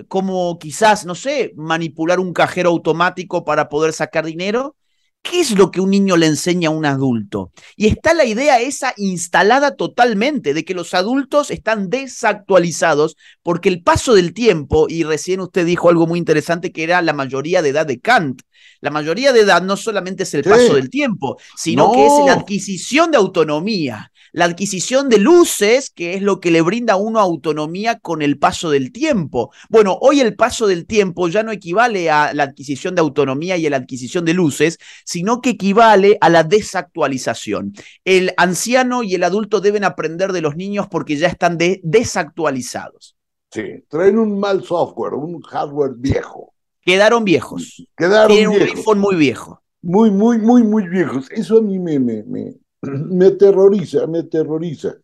Como 0.06 0.58
quizás, 0.58 1.04
no 1.04 1.14
sé, 1.14 1.52
manipular 1.56 2.20
un 2.20 2.32
cajero 2.32 2.70
automático 2.70 3.44
para 3.44 3.68
poder 3.68 3.92
sacar 3.92 4.24
dinero. 4.24 4.76
¿Qué 5.20 5.40
es 5.40 5.50
lo 5.58 5.70
que 5.72 5.80
un 5.80 5.90
niño 5.90 6.16
le 6.16 6.26
enseña 6.26 6.68
a 6.68 6.72
un 6.72 6.86
adulto? 6.86 7.50
Y 7.76 7.88
está 7.88 8.14
la 8.14 8.24
idea 8.24 8.60
esa 8.60 8.94
instalada 8.96 9.74
totalmente 9.74 10.54
de 10.54 10.64
que 10.64 10.74
los 10.74 10.94
adultos 10.94 11.50
están 11.50 11.90
desactualizados 11.90 13.16
porque 13.42 13.68
el 13.68 13.82
paso 13.82 14.14
del 14.14 14.32
tiempo, 14.32 14.86
y 14.88 15.02
recién 15.02 15.40
usted 15.40 15.66
dijo 15.66 15.88
algo 15.88 16.06
muy 16.06 16.20
interesante 16.20 16.72
que 16.72 16.84
era 16.84 17.02
la 17.02 17.12
mayoría 17.12 17.62
de 17.62 17.70
edad 17.70 17.84
de 17.84 18.00
Kant, 18.00 18.42
la 18.80 18.90
mayoría 18.90 19.32
de 19.32 19.40
edad 19.40 19.60
no 19.60 19.76
solamente 19.76 20.22
es 20.22 20.32
el 20.34 20.44
paso 20.44 20.76
del 20.76 20.88
tiempo, 20.88 21.36
sino 21.56 21.90
que 21.92 22.06
es 22.06 22.12
la 22.24 22.34
adquisición 22.34 23.10
de 23.10 23.16
autonomía 23.16 24.12
la 24.38 24.44
adquisición 24.44 25.08
de 25.08 25.18
luces, 25.18 25.90
que 25.90 26.14
es 26.14 26.22
lo 26.22 26.38
que 26.38 26.52
le 26.52 26.60
brinda 26.60 26.92
a 26.92 26.96
uno 26.96 27.18
autonomía 27.18 27.98
con 27.98 28.22
el 28.22 28.38
paso 28.38 28.70
del 28.70 28.92
tiempo. 28.92 29.52
Bueno, 29.68 29.98
hoy 30.00 30.20
el 30.20 30.36
paso 30.36 30.68
del 30.68 30.86
tiempo 30.86 31.26
ya 31.28 31.42
no 31.42 31.50
equivale 31.50 32.08
a 32.08 32.32
la 32.34 32.44
adquisición 32.44 32.94
de 32.94 33.00
autonomía 33.00 33.56
y 33.56 33.66
a 33.66 33.70
la 33.70 33.78
adquisición 33.78 34.24
de 34.24 34.34
luces, 34.34 34.78
sino 35.04 35.40
que 35.40 35.50
equivale 35.50 36.18
a 36.20 36.28
la 36.28 36.44
desactualización. 36.44 37.72
El 38.04 38.32
anciano 38.36 39.02
y 39.02 39.16
el 39.16 39.24
adulto 39.24 39.60
deben 39.60 39.82
aprender 39.82 40.30
de 40.32 40.40
los 40.40 40.54
niños 40.54 40.86
porque 40.88 41.16
ya 41.16 41.26
están 41.26 41.58
desactualizados. 41.82 43.16
Sí, 43.50 43.84
traen 43.88 44.18
un 44.20 44.38
mal 44.38 44.62
software, 44.62 45.14
un 45.14 45.40
hardware 45.42 45.94
viejo. 45.96 46.54
Quedaron 46.82 47.24
viejos. 47.24 47.88
Quedaron 47.96 48.28
Tienen 48.28 48.50
un 48.50 48.62
iPhone 48.62 49.00
muy 49.00 49.16
viejo. 49.16 49.62
muy, 49.82 50.10
muy, 50.12 50.38
muy, 50.38 50.62
muy 50.62 50.86
viejos. 50.88 51.28
Eso 51.32 51.58
a 51.58 51.62
mí 51.62 51.78
me, 51.80 51.98
me, 51.98 52.22
me, 52.22 52.54
me 52.82 53.26
aterroriza, 53.26 54.06
me 54.06 54.20
aterroriza. 54.20 54.96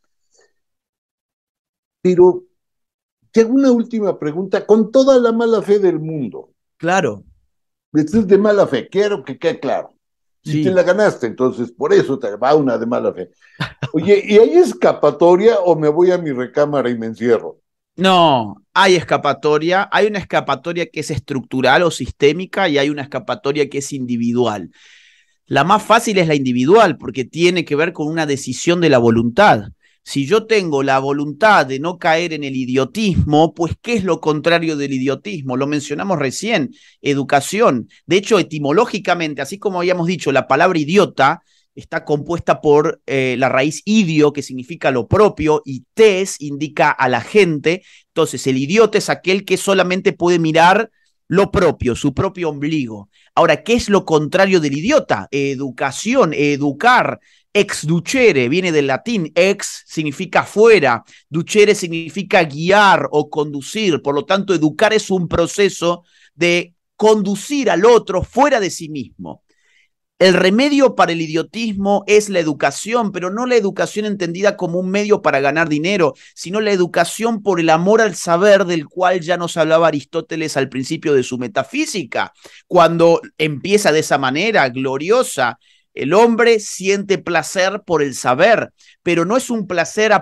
Pero 2.03 2.45
te 3.31 3.41
hago 3.41 3.55
una 3.55 3.73
última 3.73 4.19
pregunta 4.19 4.65
con 4.67 4.93
toda 4.93 5.19
la 5.19 5.33
mala 5.33 5.63
fe 5.63 5.79
del 5.79 5.99
mundo. 5.99 6.51
Claro. 6.77 7.25
Esto 7.93 8.19
es 8.19 8.27
de 8.27 8.39
mala 8.39 8.67
fe, 8.67 8.89
quiero 8.89 9.25
que 9.25 9.39
quede 9.39 9.61
claro. 9.61 9.95
Y 10.43 10.63
te 10.63 10.71
la 10.71 10.83
ganaste, 10.83 11.27
entonces 11.27 11.73
por 11.73 11.95
eso 11.95 12.19
te 12.19 12.37
va 12.37 12.55
una 12.55 12.77
de 12.77 12.85
mala 12.85 13.15
fe. 13.15 13.31
Oye, 13.95 14.23
¿y 14.27 14.37
hay 14.37 14.59
escapatoria 14.59 15.59
o 15.61 15.75
me 15.75 15.89
voy 15.89 16.11
a 16.11 16.19
mi 16.19 16.33
recámara 16.33 16.91
y 16.91 16.99
me 16.99 17.07
encierro? 17.07 17.61
No, 17.97 18.57
hay 18.75 18.97
escapatoria, 18.97 19.89
hay 19.91 20.07
una 20.09 20.19
escapatoria 20.19 20.87
que 20.87 21.01
es 21.01 21.11
estructural 21.11 21.83
o 21.85 21.91
sistémica 21.91 22.69
y 22.69 22.77
hay 22.77 22.91
una 22.91 23.03
escapatoria 23.03 23.71
que 23.71 23.79
es 23.79 23.93
individual. 23.93 24.71
La 25.47 25.63
más 25.63 25.83
fácil 25.83 26.17
es 26.19 26.27
la 26.27 26.35
individual 26.35 26.97
porque 26.97 27.25
tiene 27.25 27.65
que 27.65 27.77
ver 27.77 27.93
con 27.93 28.09
una 28.09 28.25
decisión 28.25 28.81
de 28.81 28.89
la 28.89 28.99
voluntad. 28.99 29.69
Si 30.03 30.27
yo 30.27 30.47
tengo 30.47 30.83
la 30.83 30.99
voluntad 30.99 31.67
de 31.67 31.81
no 31.81 31.99
caer 31.99 32.33
en 32.33 32.45
el 32.45 32.57
idiotismo, 32.57 33.55
pues 33.55 33.75
¿qué 33.81 33.95
es 33.95 34.05
lo 34.05 34.21
contrario 34.21 34.77
del 34.77 34.93
idiotismo? 34.93 35.57
Lo 35.57 35.67
mencionamos 35.67 36.19
recién, 36.19 36.71
educación. 37.03 37.89
De 38.07 38.17
hecho, 38.17 38.39
etimológicamente, 38.39 39.43
así 39.43 39.59
como 39.59 39.79
habíamos 39.79 40.07
dicho, 40.07 40.33
la 40.33 40.47
palabra 40.47 40.79
idiota 40.79 41.43
está 41.75 42.05
compuesta 42.05 42.61
por 42.61 43.03
eh, 43.07 43.37
la 43.39 43.49
raíz 43.49 43.83
idio, 43.85 44.33
que 44.33 44.43
significa 44.43 44.91
lo 44.91 45.09
propio, 45.09 45.63
y 45.65 45.85
tes 45.95 46.41
indica 46.41 46.91
a 46.91 47.09
la 47.09 47.21
gente. 47.21 47.83
Entonces, 48.09 48.47
el 48.47 48.59
idiota 48.59 48.99
es 48.99 49.11
aquel 49.11 49.45
que 49.45 49.57
solamente 49.57 50.13
puede 50.13 50.39
mirar 50.39 50.91
lo 51.29 51.51
propio, 51.51 51.97
su 51.97 52.13
propio 52.13 52.51
ombligo. 52.51 53.09
Ahora, 53.35 53.63
¿qué 53.63 53.75
es 53.75 53.89
lo 53.89 54.05
contrario 54.05 54.61
del 54.61 54.77
idiota? 54.77 55.29
Educación, 55.31 56.33
educar, 56.35 57.21
Ex 57.57 57.87
ducere 57.87 58.49
viene 58.49 58.73
del 58.73 58.89
latín, 58.89 59.31
ex 59.33 59.85
significa 59.87 60.43
fuera, 60.43 61.05
ducere 61.29 61.77
significa 61.77 62.43
guiar 62.43 63.07
o 63.13 63.31
conducir, 63.31 64.03
por 64.03 64.13
lo 64.17 64.25
tanto 64.25 64.53
educar 64.53 64.93
es 64.93 65.09
un 65.09 65.29
proceso 65.29 66.03
de 66.35 66.75
conducir 66.97 67.71
al 67.71 67.85
otro 67.87 68.25
fuera 68.25 68.59
de 68.59 68.71
sí 68.71 68.89
mismo. 68.89 69.44
El 70.25 70.33
remedio 70.33 70.95
para 70.95 71.13
el 71.13 71.21
idiotismo 71.21 72.03
es 72.07 72.31
la 72.31 72.39
educación, 72.39 73.13
pero 73.13 73.29
no 73.29 73.45
la 73.45 73.57
educación 73.57 74.07
entendida 74.07 74.57
como 74.57 74.79
un 74.79 74.91
medio 74.91 75.21
para 75.21 75.39
ganar 75.41 75.69
dinero, 75.69 76.15
sino 76.35 76.63
la 76.63 76.73
educación 76.73 77.43
por 77.43 77.61
el 77.61 77.69
amor 77.69 78.01
al 78.01 78.15
saber 78.15 78.65
del 78.65 78.87
cual 78.87 79.21
ya 79.21 79.37
nos 79.37 79.59
hablaba 79.59 79.89
Aristóteles 79.89 80.57
al 80.57 80.71
principio 80.71 81.13
de 81.13 81.25
su 81.25 81.37
metafísica, 81.37 82.33
cuando 82.67 83.21
empieza 83.37 83.93
de 83.93 83.99
esa 83.99 84.17
manera 84.17 84.67
gloriosa 84.71 85.59
el 85.95 86.13
hombre 86.13 86.59
siente 86.59 87.19
placer 87.19 87.83
por 87.87 88.03
el 88.03 88.15
saber, 88.15 88.73
pero 89.03 89.25
no 89.25 89.37
es 89.37 89.49
un 89.49 89.67
placer 89.67 90.13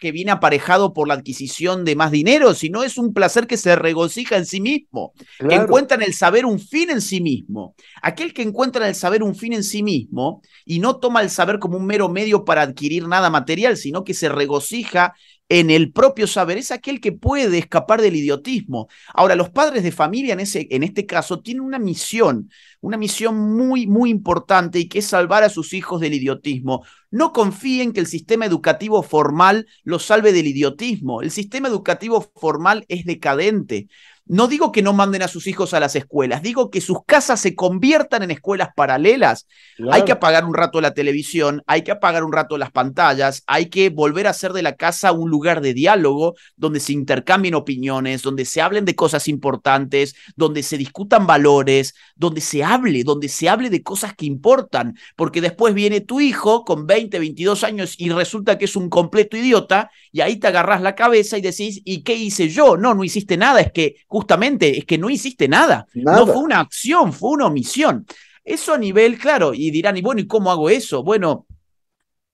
que 0.00 0.12
viene 0.12 0.32
aparejado 0.32 0.92
por 0.92 1.06
la 1.06 1.14
adquisición 1.14 1.84
de 1.84 1.94
más 1.94 2.10
dinero, 2.10 2.52
sino 2.52 2.82
es 2.82 2.98
un 2.98 3.14
placer 3.14 3.46
que 3.46 3.56
se 3.56 3.76
regocija 3.76 4.36
en 4.36 4.44
sí 4.44 4.60
mismo, 4.60 5.12
que 5.48 5.54
encuentra 5.54 5.96
en 5.96 6.02
el 6.02 6.14
saber 6.14 6.44
un 6.44 6.58
fin 6.58 6.90
en 6.90 7.00
sí 7.00 7.20
mismo. 7.20 7.74
Aquel 8.02 8.34
que 8.34 8.42
encuentra 8.42 8.84
en 8.84 8.88
el 8.90 8.94
saber 8.96 9.22
un 9.22 9.36
fin 9.36 9.52
en 9.52 9.62
sí 9.62 9.84
mismo 9.84 10.42
y 10.64 10.80
no 10.80 10.96
toma 10.96 11.22
el 11.22 11.30
saber 11.30 11.60
como 11.60 11.76
un 11.76 11.86
mero 11.86 12.08
medio 12.08 12.44
para 12.44 12.62
adquirir 12.62 13.06
nada 13.06 13.30
material, 13.30 13.76
sino 13.76 14.02
que 14.02 14.14
se 14.14 14.28
regocija 14.28 15.14
en 15.50 15.68
el 15.68 15.92
propio 15.92 16.28
saber, 16.28 16.58
es 16.58 16.70
aquel 16.70 17.00
que 17.00 17.10
puede 17.10 17.58
escapar 17.58 18.00
del 18.00 18.14
idiotismo. 18.14 18.88
Ahora, 19.12 19.34
los 19.34 19.50
padres 19.50 19.82
de 19.82 19.90
familia 19.90 20.32
en, 20.32 20.40
ese, 20.40 20.68
en 20.70 20.84
este 20.84 21.06
caso 21.06 21.40
tienen 21.40 21.64
una 21.64 21.80
misión, 21.80 22.48
una 22.80 22.96
misión 22.96 23.36
muy, 23.36 23.88
muy 23.88 24.10
importante 24.10 24.78
y 24.78 24.88
que 24.88 25.00
es 25.00 25.06
salvar 25.06 25.42
a 25.42 25.48
sus 25.50 25.72
hijos 25.72 26.00
del 26.00 26.14
idiotismo. 26.14 26.86
No 27.10 27.32
confíen 27.32 27.92
que 27.92 27.98
el 27.98 28.06
sistema 28.06 28.46
educativo 28.46 29.02
formal 29.02 29.66
los 29.82 30.04
salve 30.04 30.32
del 30.32 30.46
idiotismo. 30.46 31.20
El 31.20 31.32
sistema 31.32 31.66
educativo 31.66 32.30
formal 32.36 32.84
es 32.86 33.04
decadente. 33.04 33.88
No 34.32 34.46
digo 34.46 34.70
que 34.70 34.80
no 34.80 34.92
manden 34.92 35.22
a 35.22 35.28
sus 35.28 35.48
hijos 35.48 35.74
a 35.74 35.80
las 35.80 35.96
escuelas, 35.96 36.40
digo 36.40 36.70
que 36.70 36.80
sus 36.80 36.98
casas 37.04 37.40
se 37.40 37.56
conviertan 37.56 38.22
en 38.22 38.30
escuelas 38.30 38.68
paralelas. 38.76 39.48
Hay 39.90 40.04
que 40.04 40.12
apagar 40.12 40.44
un 40.44 40.54
rato 40.54 40.80
la 40.80 40.94
televisión, 40.94 41.64
hay 41.66 41.82
que 41.82 41.90
apagar 41.90 42.22
un 42.22 42.32
rato 42.32 42.56
las 42.56 42.70
pantallas, 42.70 43.42
hay 43.48 43.70
que 43.70 43.88
volver 43.88 44.28
a 44.28 44.30
hacer 44.30 44.52
de 44.52 44.62
la 44.62 44.76
casa 44.76 45.10
un 45.10 45.30
lugar 45.30 45.60
de 45.60 45.74
diálogo 45.74 46.36
donde 46.54 46.78
se 46.78 46.92
intercambien 46.92 47.56
opiniones, 47.56 48.22
donde 48.22 48.44
se 48.44 48.60
hablen 48.60 48.84
de 48.84 48.94
cosas 48.94 49.26
importantes, 49.26 50.14
donde 50.36 50.62
se 50.62 50.78
discutan 50.78 51.26
valores, 51.26 51.96
donde 52.14 52.40
se 52.40 52.62
hable, 52.62 53.02
donde 53.02 53.28
se 53.28 53.48
hable 53.48 53.68
de 53.68 53.82
cosas 53.82 54.14
que 54.14 54.26
importan, 54.26 54.96
porque 55.16 55.40
después 55.40 55.74
viene 55.74 56.02
tu 56.02 56.20
hijo 56.20 56.64
con 56.64 56.86
20, 56.86 57.18
22 57.18 57.64
años 57.64 57.94
y 57.98 58.10
resulta 58.10 58.58
que 58.58 58.66
es 58.66 58.76
un 58.76 58.90
completo 58.90 59.36
idiota 59.36 59.90
y 60.12 60.20
ahí 60.20 60.36
te 60.36 60.46
agarras 60.46 60.82
la 60.82 60.94
cabeza 60.94 61.36
y 61.36 61.40
decís, 61.40 61.82
¿y 61.84 62.04
qué 62.04 62.14
hice 62.14 62.48
yo? 62.48 62.76
No, 62.76 62.94
no 62.94 63.02
hiciste 63.02 63.36
nada, 63.36 63.60
es 63.60 63.72
que 63.72 63.96
justamente 64.20 64.76
es 64.76 64.84
que 64.84 64.98
no 64.98 65.08
hiciste 65.08 65.48
nada. 65.48 65.86
No 65.94 66.26
fue 66.26 66.42
una 66.42 66.60
acción, 66.60 67.14
fue 67.14 67.30
una 67.30 67.46
omisión. 67.46 68.04
Eso 68.44 68.74
a 68.74 68.78
nivel, 68.78 69.18
claro, 69.18 69.54
y 69.54 69.70
dirán, 69.70 69.96
y 69.96 70.02
bueno, 70.02 70.20
¿y 70.20 70.26
cómo 70.26 70.50
hago 70.50 70.68
eso? 70.68 71.02
Bueno, 71.02 71.46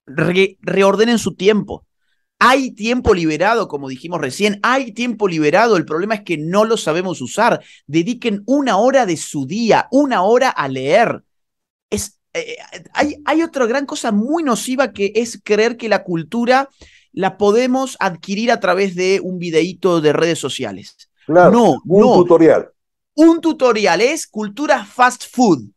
reordenen 0.05 1.17
su 1.17 1.35
tiempo. 1.35 1.85
Hay 2.39 2.71
tiempo 2.71 3.13
liberado, 3.13 3.69
como 3.69 3.87
dijimos 3.87 4.19
recién, 4.19 4.59
hay 4.63 4.91
tiempo 4.91 5.29
liberado. 5.29 5.77
El 5.77 5.85
problema 5.85 6.15
es 6.15 6.23
que 6.23 6.37
no 6.37 6.65
lo 6.65 6.75
sabemos 6.75 7.21
usar. 7.21 7.63
Dediquen 7.85 8.43
una 8.45 8.77
hora 8.77 9.05
de 9.05 9.15
su 9.15 9.45
día, 9.47 9.87
una 9.89 10.23
hora 10.23 10.49
a 10.49 10.67
leer. 10.67 11.23
Es, 11.89 12.19
eh, 12.33 12.57
hay, 12.93 13.15
hay 13.23 13.43
otra 13.43 13.65
gran 13.65 13.85
cosa 13.85 14.11
muy 14.11 14.43
nociva 14.43 14.91
que 14.91 15.13
es 15.15 15.39
creer 15.41 15.77
que 15.77 15.87
la 15.87 16.03
cultura 16.03 16.67
la 17.13 17.37
podemos 17.37 17.95
adquirir 18.01 18.51
a 18.51 18.59
través 18.59 18.93
de 18.93 19.21
un 19.23 19.39
videíto 19.39 20.01
de 20.01 20.11
redes 20.11 20.37
sociales 20.37 21.06
no, 21.27 21.77
un 21.85 22.01
tutorial. 22.01 22.69
Un 23.15 23.41
tutorial 23.41 24.01
es 24.01 24.27
cultura 24.27 24.85
fast 24.85 25.23
food. 25.31 25.69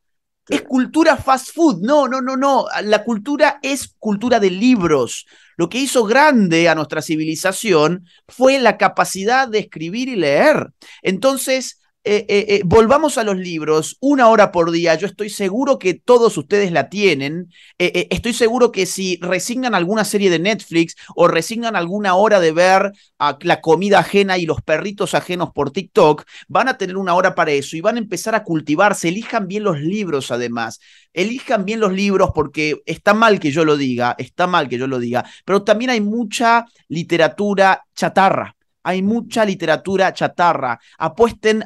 Es 0.49 0.63
cultura 0.63 1.17
fast 1.17 1.55
food. 1.55 1.81
No, 1.81 2.09
no, 2.09 2.21
no, 2.21 2.37
no. 2.37 2.67
La 2.85 3.05
cultura 3.05 3.61
es 3.63 3.95
cultura 3.99 4.41
de 4.41 4.51
libros. 4.51 5.27
Lo 5.57 5.69
que 5.69 5.79
hizo 5.79 6.05
grande 6.05 6.69
a 6.69 6.75
nuestra 6.75 7.03
civilización 7.03 8.05
fue 8.29 8.59
la 8.59 8.77
capacidad 8.77 9.49
de 9.49 9.61
escribir 9.61 10.09
y 10.09 10.17
leer. 10.17 10.73
Entonces, 11.03 11.80
eh, 12.03 12.25
eh, 12.31 12.47
eh, 12.49 12.63
volvamos 12.65 13.19
a 13.19 13.25
los 13.25 13.37
libros, 13.37 13.99
una 14.01 14.29
hora 14.29 14.51
por 14.53 14.71
día, 14.71 14.95
yo 14.95 15.07
estoy 15.07 15.29
seguro 15.29 15.79
que 15.79 15.93
todos 15.93 16.39
ustedes 16.39 16.73
la 16.73 16.89
tienen, 16.89 17.53
estoy 17.77 18.33
seguro 18.33 18.73
que 18.73 18.87
si 18.87 19.19
resignan 19.21 19.75
alguna 19.75 20.07
serie 20.07 20.31
de 20.31 20.39
Netflix 20.39 20.97
o 21.15 21.29
resignan 21.29 21.77
alguna 21.77 22.15
hora 22.15 22.41
de 22.41 22.53
ver 22.53 22.93
la 23.43 23.61
comida 23.61 23.99
ajena 23.99 24.39
y 24.39 24.47
los 24.47 24.63
perritos 24.63 25.15
ajenos 25.15 25.51
por 25.53 25.73
TikTok, 25.73 26.25
van 26.49 26.69
a 26.69 26.79
tener 26.79 26.97
una 26.97 27.13
hora 27.15 27.35
para 27.35 27.51
eso 27.51 27.77
y 27.77 27.83
van 27.83 27.97
a 27.97 28.01
empezar 28.01 28.35
a 28.35 28.45
cultivarse, 28.45 29.09
elijan 29.09 29.47
bien 29.47 29.65
los 29.65 29.79
libros 29.79 30.31
además, 30.31 30.81
elijan 31.13 31.67
bien 31.67 31.81
los 31.81 31.93
libros 31.93 32.31
porque 32.35 32.81
está 32.87 33.13
mal 33.13 33.39
que 33.39 33.51
yo 33.51 33.67
lo 33.67 33.77
diga, 33.77 34.15
está 34.17 34.47
mal 34.47 34.71
que 34.71 34.79
yo 34.79 34.87
lo 34.87 35.01
diga, 35.01 35.25
pero 35.45 35.65
también 35.65 35.91
hay 35.91 36.01
mucha 36.01 36.65
literatura 36.89 37.85
chatarra. 37.95 38.57
Hay 38.83 39.03
mucha 39.03 39.45
literatura 39.45 40.15
chatarra. 40.15 40.81
Apuesten 40.97 41.63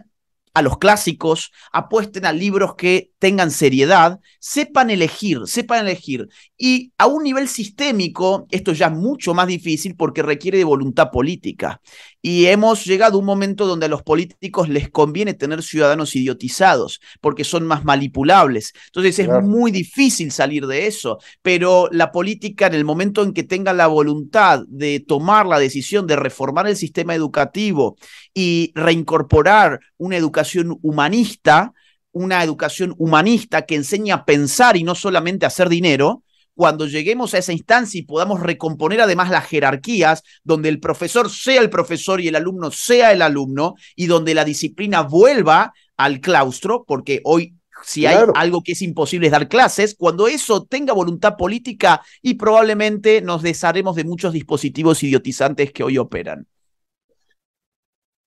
a 0.54 0.62
los 0.62 0.78
clásicos, 0.78 1.52
apuesten 1.72 2.24
a 2.24 2.32
libros 2.32 2.76
que 2.76 3.10
tengan 3.18 3.50
seriedad, 3.50 4.20
sepan 4.38 4.88
elegir, 4.88 5.40
sepan 5.46 5.80
elegir. 5.80 6.28
Y 6.56 6.92
a 6.96 7.06
un 7.06 7.24
nivel 7.24 7.48
sistémico, 7.48 8.46
esto 8.50 8.72
ya 8.72 8.86
es 8.86 8.92
mucho 8.92 9.34
más 9.34 9.48
difícil 9.48 9.96
porque 9.96 10.22
requiere 10.22 10.58
de 10.58 10.64
voluntad 10.64 11.10
política. 11.10 11.80
Y 12.26 12.46
hemos 12.46 12.86
llegado 12.86 13.16
a 13.16 13.20
un 13.20 13.26
momento 13.26 13.66
donde 13.66 13.84
a 13.84 13.90
los 13.90 14.02
políticos 14.02 14.70
les 14.70 14.88
conviene 14.88 15.34
tener 15.34 15.62
ciudadanos 15.62 16.16
idiotizados 16.16 17.02
porque 17.20 17.44
son 17.44 17.66
más 17.66 17.84
manipulables. 17.84 18.72
Entonces 18.86 19.18
es 19.18 19.28
muy 19.42 19.70
difícil 19.70 20.32
salir 20.32 20.66
de 20.66 20.86
eso, 20.86 21.18
pero 21.42 21.86
la 21.92 22.12
política 22.12 22.66
en 22.66 22.72
el 22.72 22.86
momento 22.86 23.22
en 23.22 23.34
que 23.34 23.42
tenga 23.42 23.74
la 23.74 23.88
voluntad 23.88 24.62
de 24.68 25.00
tomar 25.00 25.44
la 25.44 25.58
decisión 25.58 26.06
de 26.06 26.16
reformar 26.16 26.66
el 26.66 26.78
sistema 26.78 27.14
educativo 27.14 27.98
y 28.32 28.72
reincorporar 28.74 29.80
una 29.98 30.16
educación 30.16 30.78
humanista, 30.80 31.74
una 32.10 32.42
educación 32.42 32.94
humanista 32.96 33.66
que 33.66 33.74
enseña 33.74 34.14
a 34.14 34.24
pensar 34.24 34.78
y 34.78 34.82
no 34.82 34.94
solamente 34.94 35.44
a 35.44 35.48
hacer 35.48 35.68
dinero, 35.68 36.22
cuando 36.54 36.86
lleguemos 36.86 37.34
a 37.34 37.38
esa 37.38 37.52
instancia 37.52 37.98
y 37.98 38.02
podamos 38.02 38.40
recomponer 38.40 39.00
además 39.00 39.30
las 39.30 39.46
jerarquías, 39.46 40.22
donde 40.42 40.68
el 40.68 40.80
profesor 40.80 41.30
sea 41.30 41.60
el 41.60 41.70
profesor 41.70 42.20
y 42.20 42.28
el 42.28 42.36
alumno 42.36 42.70
sea 42.70 43.12
el 43.12 43.22
alumno, 43.22 43.74
y 43.96 44.06
donde 44.06 44.34
la 44.34 44.44
disciplina 44.44 45.02
vuelva 45.02 45.72
al 45.96 46.20
claustro, 46.20 46.84
porque 46.86 47.20
hoy 47.24 47.54
si 47.82 48.06
hay 48.06 48.16
algo 48.34 48.62
que 48.62 48.72
es 48.72 48.82
imposible 48.82 49.26
es 49.26 49.32
dar 49.32 49.48
clases, 49.48 49.94
cuando 49.94 50.26
eso 50.26 50.64
tenga 50.64 50.92
voluntad 50.92 51.36
política 51.36 52.00
y 52.22 52.34
probablemente 52.34 53.20
nos 53.20 53.42
desharemos 53.42 53.96
de 53.96 54.04
muchos 54.04 54.32
dispositivos 54.32 55.02
idiotizantes 55.02 55.72
que 55.72 55.82
hoy 55.82 55.98
operan. 55.98 56.46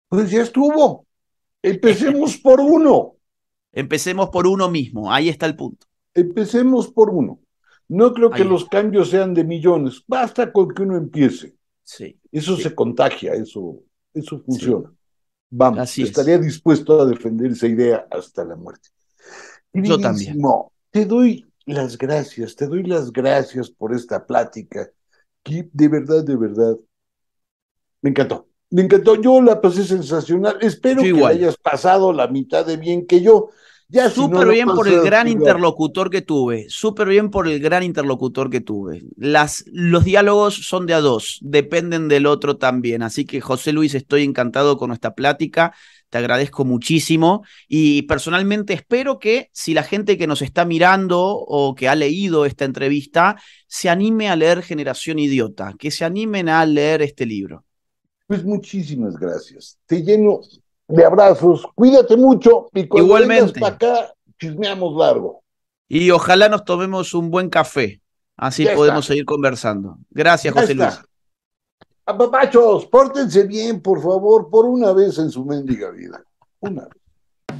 Pues 0.09 0.29
ya 0.31 0.41
estuvo. 0.41 1.05
Empecemos 1.61 2.37
por 2.37 2.59
uno. 2.59 3.15
Empecemos 3.71 4.29
por 4.29 4.47
uno 4.47 4.69
mismo, 4.69 5.11
ahí 5.11 5.29
está 5.29 5.45
el 5.45 5.55
punto. 5.55 5.85
Empecemos 6.13 6.87
por 6.87 7.09
uno. 7.09 7.39
No 7.89 8.13
creo 8.13 8.29
que 8.29 8.41
Ahí. 8.43 8.47
los 8.47 8.65
cambios 8.67 9.09
sean 9.09 9.33
de 9.33 9.43
millones, 9.43 10.03
basta 10.07 10.51
con 10.51 10.73
que 10.73 10.81
uno 10.83 10.97
empiece. 10.97 11.55
Sí. 11.83 12.19
Eso 12.31 12.55
Sí. 12.57 12.63
se 12.63 12.75
contagia, 12.75 13.33
eso, 13.33 13.79
eso 14.13 14.39
funciona. 14.45 14.91
Vamos, 15.49 15.79
Así 15.79 16.01
es. 16.01 16.09
estaría 16.09 16.37
dispuesto 16.37 17.01
a 17.01 17.05
defender 17.05 17.51
esa 17.51 17.67
idea 17.67 18.05
hasta 18.11 18.43
la 18.43 18.55
muerte. 18.57 18.89
Yo 19.73 19.97
también. 19.97 20.37
Te 20.91 21.05
doy 21.05 21.45
las 21.65 21.97
gracias, 21.97 22.55
te 22.55 22.67
doy 22.67 22.83
las 22.83 23.11
gracias 23.11 23.69
por 23.69 23.93
esta 23.93 24.25
plática, 24.25 24.89
que 25.43 25.69
de 25.71 25.87
verdad, 25.87 26.23
de 26.25 26.35
verdad, 26.35 26.75
me 28.01 28.09
encantó. 28.09 28.47
Me 28.69 28.81
encantó, 28.81 29.15
yo 29.21 29.41
la 29.41 29.61
pasé 29.61 29.85
sensacional. 29.85 30.57
Espero 30.59 31.01
que 31.01 31.23
hayas 31.25 31.55
pasado 31.57 32.11
la 32.11 32.27
mitad 32.27 32.65
de 32.65 32.75
bien 32.75 33.07
que 33.07 33.21
yo. 33.21 33.49
Ya, 33.89 34.09
si 34.09 34.19
no, 34.19 34.25
Súper 34.25 34.47
no 34.47 34.51
bien 34.51 34.67
por 34.67 34.87
el 34.87 35.01
gran 35.01 35.29
interlocutor 35.29 36.09
que 36.09 36.21
tuve, 36.21 36.65
súper 36.67 37.07
bien 37.07 37.29
por 37.29 37.47
el 37.47 37.61
gran 37.61 37.83
interlocutor 37.83 38.49
que 38.49 38.59
tuve. 38.59 39.03
Las, 39.15 39.63
los 39.71 40.03
diálogos 40.03 40.55
son 40.67 40.85
de 40.85 40.93
a 40.93 40.99
dos, 40.99 41.39
dependen 41.41 42.09
del 42.09 42.25
otro 42.25 42.57
también. 42.57 43.01
Así 43.01 43.23
que 43.25 43.39
José 43.39 43.71
Luis, 43.71 43.95
estoy 43.95 44.23
encantado 44.23 44.77
con 44.77 44.89
nuestra 44.89 45.15
plática, 45.15 45.73
te 46.09 46.17
agradezco 46.17 46.65
muchísimo 46.65 47.43
y 47.69 48.01
personalmente 48.03 48.73
espero 48.73 49.19
que 49.19 49.49
si 49.53 49.73
la 49.73 49.83
gente 49.83 50.17
que 50.17 50.27
nos 50.27 50.41
está 50.41 50.65
mirando 50.65 51.21
o 51.21 51.73
que 51.73 51.87
ha 51.87 51.95
leído 51.95 52.45
esta 52.45 52.65
entrevista 52.65 53.37
se 53.67 53.89
anime 53.89 54.29
a 54.29 54.35
leer 54.35 54.63
Generación 54.63 55.17
Idiota, 55.17 55.75
que 55.79 55.91
se 55.91 56.03
animen 56.03 56.49
a 56.49 56.65
leer 56.65 57.01
este 57.01 57.25
libro. 57.25 57.63
Pues 58.27 58.43
muchísimas 58.43 59.15
gracias. 59.15 59.79
Te 59.85 60.03
lleno 60.03 60.41
de 60.87 61.05
abrazos. 61.05 61.65
Cuídate 61.75 62.15
mucho 62.17 62.69
y 62.73 62.87
cuando 62.87 63.07
Igualmente. 63.07 63.43
vengas 63.53 63.59
para 63.61 63.75
acá, 63.75 64.13
chismeamos 64.39 64.95
largo. 64.97 65.43
Y 65.87 66.11
ojalá 66.11 66.49
nos 66.49 66.65
tomemos 66.65 67.13
un 67.13 67.29
buen 67.31 67.49
café, 67.49 68.01
así 68.35 68.63
Ya 68.65 68.75
podemos 68.75 69.05
está. 69.05 69.13
seguir 69.13 69.25
conversando. 69.25 69.97
Gracias, 70.09 70.53
Ya 70.53 70.61
José 70.61 70.73
está. 70.73 70.85
Luis. 70.85 70.99
Apapachos, 72.05 72.85
pórtense 72.85 73.43
bien, 73.43 73.81
por 73.81 74.01
favor, 74.01 74.49
por 74.49 74.65
una 74.65 74.93
vez 74.93 75.17
en 75.17 75.29
su 75.29 75.43
mendiga 75.45 75.91
vida. 75.91 76.23
Una 76.61 76.83
vez. 76.83 77.57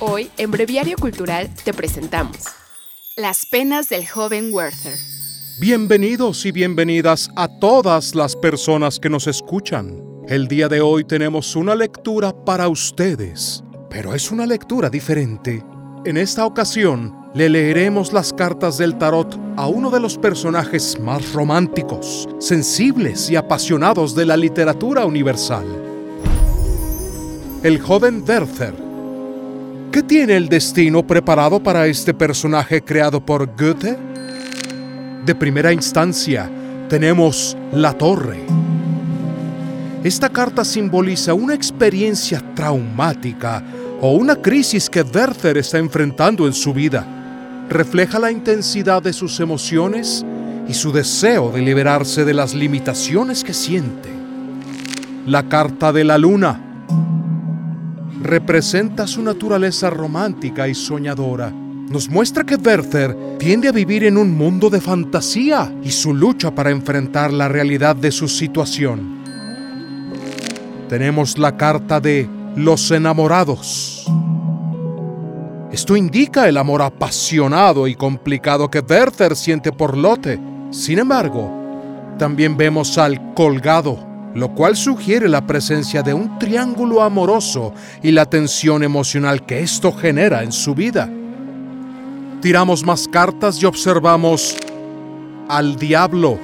Hoy, 0.00 0.30
en 0.38 0.50
Breviario 0.50 0.96
Cultural, 0.96 1.50
te 1.62 1.72
presentamos 1.74 2.38
Las 3.16 3.44
penas 3.46 3.88
del 3.88 4.08
joven 4.08 4.50
Werther. 4.52 4.94
Bienvenidos 5.60 6.46
y 6.46 6.52
bienvenidas 6.52 7.28
a 7.36 7.48
todas 7.60 8.14
las 8.14 8.34
personas 8.34 8.98
que 8.98 9.10
nos 9.10 9.26
escuchan. 9.26 10.09
El 10.30 10.46
día 10.46 10.68
de 10.68 10.80
hoy 10.80 11.02
tenemos 11.02 11.56
una 11.56 11.74
lectura 11.74 12.32
para 12.32 12.68
ustedes, 12.68 13.64
pero 13.88 14.14
es 14.14 14.30
una 14.30 14.46
lectura 14.46 14.88
diferente. 14.88 15.60
En 16.04 16.16
esta 16.16 16.46
ocasión 16.46 17.12
le 17.34 17.48
leeremos 17.48 18.12
las 18.12 18.32
cartas 18.32 18.78
del 18.78 18.96
tarot 18.96 19.36
a 19.56 19.66
uno 19.66 19.90
de 19.90 19.98
los 19.98 20.16
personajes 20.16 21.00
más 21.00 21.32
románticos, 21.32 22.28
sensibles 22.38 23.28
y 23.28 23.34
apasionados 23.34 24.14
de 24.14 24.24
la 24.24 24.36
literatura 24.36 25.04
universal. 25.04 25.66
El 27.64 27.80
joven 27.80 28.22
Werther. 28.24 28.74
¿Qué 29.90 30.04
tiene 30.04 30.36
el 30.36 30.48
destino 30.48 31.04
preparado 31.04 31.60
para 31.60 31.88
este 31.88 32.14
personaje 32.14 32.82
creado 32.82 33.18
por 33.18 33.46
Goethe? 33.56 33.98
De 35.26 35.34
primera 35.34 35.72
instancia, 35.72 36.48
tenemos 36.88 37.56
la 37.72 37.94
torre. 37.98 38.46
Esta 40.02 40.30
carta 40.30 40.64
simboliza 40.64 41.34
una 41.34 41.52
experiencia 41.52 42.42
traumática 42.54 43.62
o 44.00 44.12
una 44.12 44.34
crisis 44.34 44.88
que 44.88 45.02
Werther 45.02 45.58
está 45.58 45.76
enfrentando 45.76 46.46
en 46.46 46.54
su 46.54 46.72
vida. 46.72 47.06
Refleja 47.68 48.18
la 48.18 48.30
intensidad 48.30 49.02
de 49.02 49.12
sus 49.12 49.38
emociones 49.40 50.24
y 50.66 50.72
su 50.72 50.90
deseo 50.90 51.50
de 51.50 51.60
liberarse 51.60 52.24
de 52.24 52.32
las 52.32 52.54
limitaciones 52.54 53.44
que 53.44 53.52
siente. 53.52 54.08
La 55.26 55.50
carta 55.50 55.92
de 55.92 56.04
la 56.04 56.16
luna 56.16 56.86
representa 58.22 59.06
su 59.06 59.20
naturaleza 59.22 59.90
romántica 59.90 60.66
y 60.66 60.74
soñadora. 60.74 61.50
Nos 61.50 62.08
muestra 62.08 62.44
que 62.44 62.56
Werther 62.56 63.36
tiende 63.38 63.68
a 63.68 63.72
vivir 63.72 64.04
en 64.04 64.16
un 64.16 64.34
mundo 64.34 64.70
de 64.70 64.80
fantasía 64.80 65.70
y 65.84 65.90
su 65.90 66.14
lucha 66.14 66.54
para 66.54 66.70
enfrentar 66.70 67.34
la 67.34 67.48
realidad 67.48 67.96
de 67.96 68.10
su 68.10 68.28
situación. 68.28 69.19
Tenemos 70.90 71.38
la 71.38 71.56
carta 71.56 72.00
de 72.00 72.28
los 72.56 72.90
enamorados. 72.90 74.04
Esto 75.70 75.94
indica 75.94 76.48
el 76.48 76.56
amor 76.56 76.82
apasionado 76.82 77.86
y 77.86 77.94
complicado 77.94 78.68
que 78.68 78.80
Werther 78.80 79.36
siente 79.36 79.70
por 79.70 79.96
Lotte. 79.96 80.40
Sin 80.72 80.98
embargo, 80.98 81.48
también 82.18 82.56
vemos 82.56 82.98
al 82.98 83.34
colgado, 83.34 84.04
lo 84.34 84.52
cual 84.52 84.74
sugiere 84.74 85.28
la 85.28 85.46
presencia 85.46 86.02
de 86.02 86.12
un 86.12 86.40
triángulo 86.40 87.02
amoroso 87.02 87.72
y 88.02 88.10
la 88.10 88.26
tensión 88.26 88.82
emocional 88.82 89.46
que 89.46 89.60
esto 89.60 89.92
genera 89.92 90.42
en 90.42 90.50
su 90.50 90.74
vida. 90.74 91.08
Tiramos 92.42 92.82
más 92.84 93.06
cartas 93.06 93.62
y 93.62 93.66
observamos 93.66 94.56
al 95.50 95.76
diablo. 95.76 96.38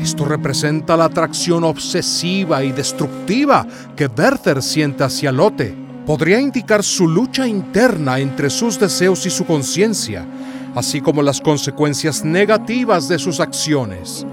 Esto 0.00 0.24
representa 0.24 0.96
la 0.96 1.04
atracción 1.04 1.62
obsesiva 1.62 2.64
y 2.64 2.72
destructiva 2.72 3.66
que 3.94 4.06
Werther 4.08 4.60
siente 4.60 5.04
hacia 5.04 5.30
Lotte. 5.30 5.76
Podría 6.04 6.40
indicar 6.40 6.82
su 6.82 7.06
lucha 7.06 7.46
interna 7.46 8.18
entre 8.18 8.50
sus 8.50 8.80
deseos 8.80 9.24
y 9.26 9.30
su 9.30 9.44
conciencia, 9.44 10.26
así 10.74 11.00
como 11.00 11.22
las 11.22 11.40
consecuencias 11.40 12.24
negativas 12.24 13.08
de 13.08 13.20
sus 13.20 13.38
acciones. 13.38 14.26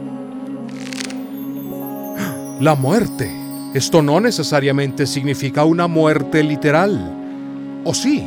La 2.60 2.74
muerte. 2.74 3.32
Esto 3.76 4.02
no 4.02 4.20
necesariamente 4.20 5.06
significa 5.06 5.64
una 5.64 5.88
muerte 5.88 6.44
literal, 6.44 7.82
o 7.84 7.94
sí, 7.94 8.26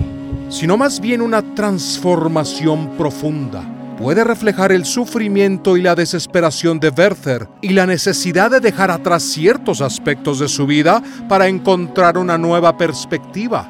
sino 0.48 0.76
más 0.76 1.00
bien 1.00 1.20
una 1.20 1.42
transformación 1.42 2.90
profunda. 2.96 3.81
Puede 3.98 4.24
reflejar 4.24 4.72
el 4.72 4.84
sufrimiento 4.84 5.76
y 5.76 5.82
la 5.82 5.94
desesperación 5.94 6.80
de 6.80 6.88
Werther 6.88 7.48
y 7.60 7.70
la 7.70 7.86
necesidad 7.86 8.50
de 8.50 8.60
dejar 8.60 8.90
atrás 8.90 9.22
ciertos 9.22 9.80
aspectos 9.80 10.38
de 10.38 10.48
su 10.48 10.66
vida 10.66 11.02
para 11.28 11.46
encontrar 11.46 12.18
una 12.18 12.38
nueva 12.38 12.76
perspectiva. 12.76 13.68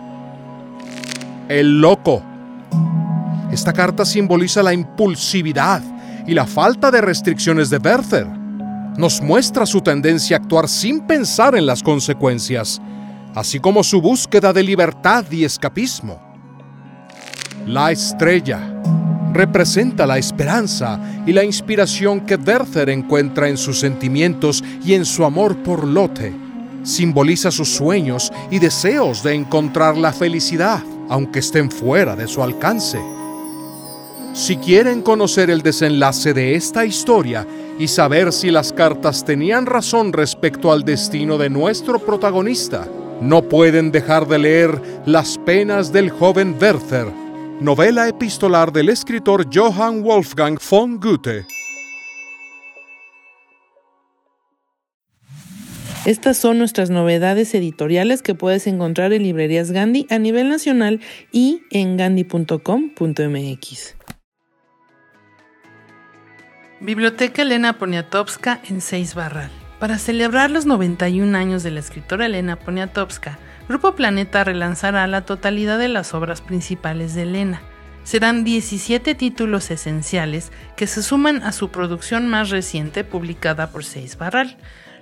El 1.49 1.81
loco. 1.81 2.23
Esta 3.51 3.73
carta 3.73 4.05
simboliza 4.05 4.63
la 4.63 4.73
impulsividad 4.73 5.83
y 6.27 6.35
la 6.35 6.47
falta 6.47 6.91
de 6.91 7.01
restricciones 7.01 7.69
de 7.69 7.79
Werther 7.79 8.27
nos 8.97 9.21
muestra 9.21 9.67
su 9.67 9.81
tendencia 9.81 10.37
a 10.37 10.41
actuar 10.41 10.69
sin 10.69 11.01
pensar 11.01 11.55
en 11.55 11.67
las 11.67 11.83
consecuencias, 11.83 12.81
así 13.35 13.59
como 13.59 13.83
su 13.83 14.01
búsqueda 14.01 14.53
de 14.53 14.63
libertad 14.63 15.25
y 15.31 15.45
escapismo. 15.45 16.21
La 17.67 17.91
estrella 17.91 18.61
representa 19.33 20.07
la 20.07 20.19
esperanza 20.19 21.01
y 21.27 21.33
la 21.33 21.45
inspiración 21.45 22.21
que 22.21 22.37
Werther 22.37 22.91
encuentra 22.91 23.49
en 23.49 23.57
sus 23.57 23.81
sentimientos 23.81 24.63
y 24.85 24.95
en 24.95 25.05
su 25.05 25.25
amor 25.25 25.57
por 25.63 25.87
Lotte. 25.87 26.33
Simboliza 26.83 27.51
sus 27.51 27.69
sueños 27.69 28.33
y 28.51 28.59
deseos 28.59 29.23
de 29.23 29.35
encontrar 29.35 29.97
la 29.97 30.13
felicidad, 30.13 30.83
aunque 31.09 31.39
estén 31.39 31.71
fuera 31.71 32.17
de 32.17 32.27
su 32.27 32.43
alcance. 32.43 33.01
Si 34.35 34.57
quieren 34.57 35.03
conocer 35.03 35.51
el 35.51 35.63
desenlace 35.63 36.33
de 36.33 36.55
esta 36.55 36.85
historia 36.85 37.47
y 37.79 37.87
saber 37.89 38.33
si 38.33 38.51
las 38.51 38.73
cartas 38.73 39.25
tenían 39.25 39.67
razón 39.67 40.13
respecto 40.13 40.73
al 40.73 40.85
destino 40.85 41.37
de 41.37 41.51
nuestro 41.51 41.99
protagonista, 41.99 42.89
no 43.21 43.43
pueden 43.43 43.93
dejar 43.93 44.27
de 44.27 44.39
leer 44.39 45.03
Las 45.07 45.39
penas 45.39 45.93
del 45.93 46.11
joven 46.11 46.57
Werther, 46.61 47.22
novela 47.63 48.09
epistolar 48.09 48.73
del 48.73 48.89
escritor 48.89 49.47
Johann 49.53 50.03
Wolfgang 50.03 50.59
von 50.59 50.99
Goethe. 50.99 51.47
Estas 56.05 56.37
son 56.37 56.59
nuestras 56.59 56.91
novedades 56.91 57.55
editoriales 57.55 58.23
que 58.23 58.35
puedes 58.35 58.67
encontrar 58.67 59.13
en 59.13 59.23
librerías 59.23 59.71
Gandhi 59.71 60.09
a 60.11 60.19
nivel 60.19 60.49
nacional 60.49 61.01
y 61.31 61.63
en 61.71 61.97
gandhi.com.mx. 61.97 63.95
Biblioteca 66.81 67.43
Elena 67.43 67.79
Poniatowska 67.79 68.61
en 68.69 68.81
Seis 68.81 69.15
Barral. 69.15 69.53
Para 69.79 69.99
celebrar 69.99 70.51
los 70.51 70.67
91 70.67 71.39
años 71.39 71.63
de 71.63 71.71
la 71.71 71.79
escritora 71.79 72.27
Elena 72.27 72.57
Poniatowska, 72.57 73.39
Grupo 73.69 73.95
Planeta 73.95 74.45
relanzará 74.45 75.07
la 75.07 75.25
totalidad 75.25 75.79
de 75.79 75.89
las 75.89 76.15
obras 76.15 76.41
principales 76.41 77.15
de 77.15 77.23
Elena. 77.23 77.63
Serán 78.05 78.43
17 78.43 79.15
títulos 79.15 79.71
esenciales 79.71 80.51
que 80.77 80.87
se 80.87 81.03
suman 81.03 81.43
a 81.43 81.53
su 81.53 81.71
producción 81.71 82.29
más 82.29 82.51
reciente 82.51 83.05
publicada 83.05 83.71
por 83.71 83.85
Seis 83.85 84.19
Barral. 84.19 84.57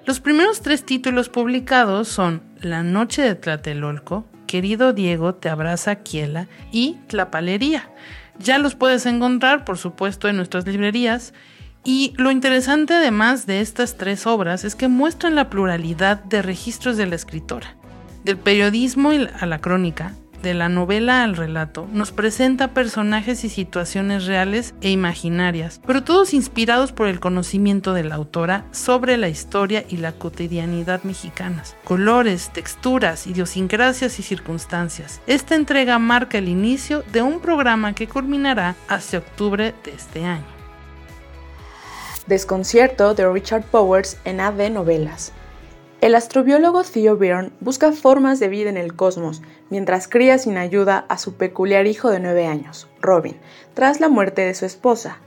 Los 0.05 0.21
primeros 0.21 0.61
tres 0.61 0.85
títulos 0.85 1.29
publicados 1.29 2.09
son 2.09 2.43
La 2.61 2.83
Noche 2.83 3.23
de 3.23 3.35
Tlatelolco, 3.35 4.27
Querido 4.51 4.93
Diego 4.93 5.37
te 5.37 5.49
abraza 5.49 5.95
Kiela 5.95 6.49
y 6.73 6.97
Tlapalería. 7.07 7.89
Ya 8.41 8.59
los 8.59 8.75
puedes 8.75 9.07
encontrar, 9.07 9.65
por 9.65 9.79
supuesto, 9.79 10.27
en 10.27 10.37
nuestras 10.37 10.67
librerías. 10.67 11.35
Y 11.85 12.15
lo 12.17 12.33
interesante 12.33 12.95
además 12.95 13.47
de 13.47 13.61
estas 13.61 13.97
tres 13.97 14.27
obras 14.27 14.65
es 14.65 14.75
que 14.75 14.89
muestran 14.89 15.37
la 15.37 15.49
pluralidad 15.49 16.25
de 16.25 16.43
registros 16.43 16.97
de 16.97 17.07
la 17.07 17.15
escritora, 17.15 17.77
del 18.25 18.39
periodismo 18.39 19.11
a 19.11 19.47
la 19.47 19.61
crónica, 19.61 20.15
de 20.43 20.55
la 20.55 20.69
novela 20.69 21.23
al 21.23 21.37
relato, 21.37 21.87
nos 21.93 22.13
presenta 22.13 22.69
personajes 22.69 23.45
y 23.45 23.49
situaciones 23.49 24.27
reales 24.27 24.75
e 24.81 24.91
imaginarias, 24.91 25.81
pero 25.87 26.03
todos 26.03 26.35
inspirados 26.35 26.93
por 26.93 27.09
el 27.09 27.21
conocimiento 27.21 27.93
de 27.93 28.05
la 28.05 28.15
autora 28.15 28.65
sobre 28.71 29.17
la 29.17 29.29
historia 29.29 29.85
y 29.89 29.99
la 29.99 30.13
cotidianidad 30.13 31.03
mexicanas. 31.03 31.77
Colores, 31.85 32.51
texturas, 32.53 33.27
idiosincrasias 33.27 34.19
y 34.19 34.23
circunstancias. 34.23 35.21
Esta 35.27 35.55
entrega 35.55 35.99
marca 35.99 36.39
el 36.39 36.49
inicio 36.49 37.05
de 37.13 37.23
un 37.23 37.41
programa 37.41 37.95
que 37.95 38.09
culminará 38.09 38.77
hacia 38.89 39.19
octubre 39.19 39.75
de 39.85 39.91
este 39.93 40.25
año. 40.25 40.61
Desconcierto 42.27 43.15
de 43.15 43.31
Richard 43.31 43.65
Powers 43.65 44.17
en 44.25 44.41
AD 44.41 44.71
Novelas. 44.71 45.33
El 46.01 46.15
astrobiólogo 46.15 46.83
Theo 46.83 47.19
Byrne 47.19 47.51
busca 47.61 47.93
formas 47.93 48.41
de 48.41 48.49
vida 48.49 48.71
en 48.71 48.79
el 48.79 48.97
cosmos 48.97 49.43
mientras 49.69 50.09
cría 50.09 50.39
sin 50.39 50.57
ayuda 50.57 51.05
a 51.11 51.19
su 51.19 51.35
peculiar 51.35 51.87
hijo 51.87 52.09
de 52.09 52.21
9 52.21 52.47
años, 52.47 52.89
Robin, 53.03 53.37
tras 53.75 54.01
la 54.01 54.09
muerte 54.09 54.41
de 54.41 54.55
su 54.55 54.65
esposa. 54.65 55.19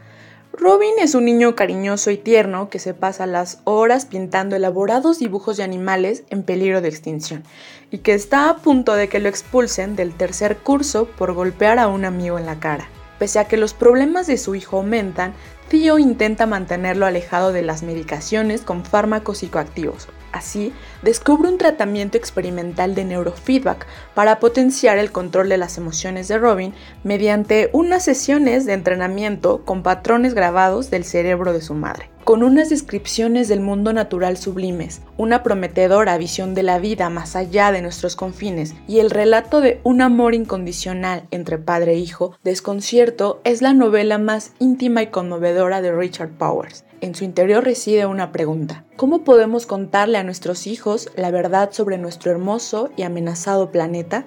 Robin 0.51 0.93
es 0.99 1.13
un 1.13 1.25
niño 1.25 1.55
cariñoso 1.55 2.09
y 2.09 2.17
tierno 2.17 2.71
que 2.71 2.79
se 2.79 2.95
pasa 2.95 3.27
las 3.27 3.59
horas 3.65 4.07
pintando 4.07 4.55
elaborados 4.55 5.19
dibujos 5.19 5.57
de 5.57 5.63
animales 5.63 6.23
en 6.31 6.41
peligro 6.41 6.81
de 6.81 6.89
extinción 6.89 7.43
y 7.91 7.99
que 7.99 8.15
está 8.15 8.49
a 8.49 8.57
punto 8.57 8.95
de 8.95 9.09
que 9.09 9.19
lo 9.19 9.29
expulsen 9.29 9.95
del 9.95 10.15
tercer 10.15 10.57
curso 10.57 11.05
por 11.05 11.33
golpear 11.33 11.77
a 11.77 11.87
un 11.87 12.03
amigo 12.03 12.39
en 12.39 12.47
la 12.47 12.59
cara. 12.59 12.89
Pese 13.23 13.39
a 13.39 13.45
que 13.45 13.55
los 13.55 13.73
problemas 13.73 14.27
de 14.27 14.37
su 14.37 14.53
hijo 14.53 14.75
aumentan, 14.75 15.33
Theo 15.69 15.97
intenta 15.97 16.45
mantenerlo 16.45 17.05
alejado 17.05 17.53
de 17.53 17.61
las 17.61 17.81
medicaciones 17.81 18.63
con 18.63 18.83
fármacos 18.83 19.37
psicoactivos. 19.37 20.09
Así, 20.33 20.73
descubre 21.03 21.47
un 21.47 21.57
tratamiento 21.57 22.17
experimental 22.17 22.95
de 22.95 23.05
neurofeedback 23.05 23.87
para 24.13 24.41
potenciar 24.41 24.97
el 24.97 25.13
control 25.13 25.47
de 25.47 25.57
las 25.57 25.77
emociones 25.77 26.27
de 26.27 26.37
Robin 26.37 26.73
mediante 27.05 27.69
unas 27.71 28.03
sesiones 28.03 28.65
de 28.65 28.73
entrenamiento 28.73 29.63
con 29.63 29.83
patrones 29.83 30.33
grabados 30.33 30.89
del 30.89 31.05
cerebro 31.05 31.53
de 31.53 31.61
su 31.61 31.75
madre 31.75 32.09
con 32.23 32.41
unas 32.43 32.69
descripciones 32.69 33.47
del 33.47 33.59
mundo 33.59 33.91
natural 33.91 34.37
sublimes, 34.37 35.01
una 35.17 35.43
prometedora 35.43 36.17
visión 36.17 36.53
de 36.53 36.63
la 36.63 36.79
vida 36.79 37.09
más 37.09 37.35
allá 37.35 37.71
de 37.71 37.81
nuestros 37.81 38.15
confines 38.15 38.73
y 38.87 38.99
el 38.99 39.09
relato 39.09 39.61
de 39.61 39.81
un 39.83 40.01
amor 40.01 40.33
incondicional 40.33 41.27
entre 41.31 41.57
padre 41.57 41.93
e 41.93 41.97
hijo, 41.97 42.37
Desconcierto 42.43 43.41
es 43.43 43.61
la 43.61 43.73
novela 43.73 44.17
más 44.17 44.53
íntima 44.59 45.01
y 45.01 45.07
conmovedora 45.07 45.81
de 45.81 45.95
Richard 45.95 46.31
Powers. 46.37 46.85
En 47.01 47.15
su 47.15 47.25
interior 47.25 47.63
reside 47.63 48.05
una 48.05 48.31
pregunta. 48.31 48.85
¿Cómo 48.95 49.23
podemos 49.23 49.65
contarle 49.65 50.17
a 50.17 50.23
nuestros 50.23 50.67
hijos 50.67 51.09
la 51.17 51.31
verdad 51.31 51.71
sobre 51.73 51.97
nuestro 51.97 52.31
hermoso 52.31 52.89
y 52.95 53.03
amenazado 53.03 53.71
planeta? 53.71 54.25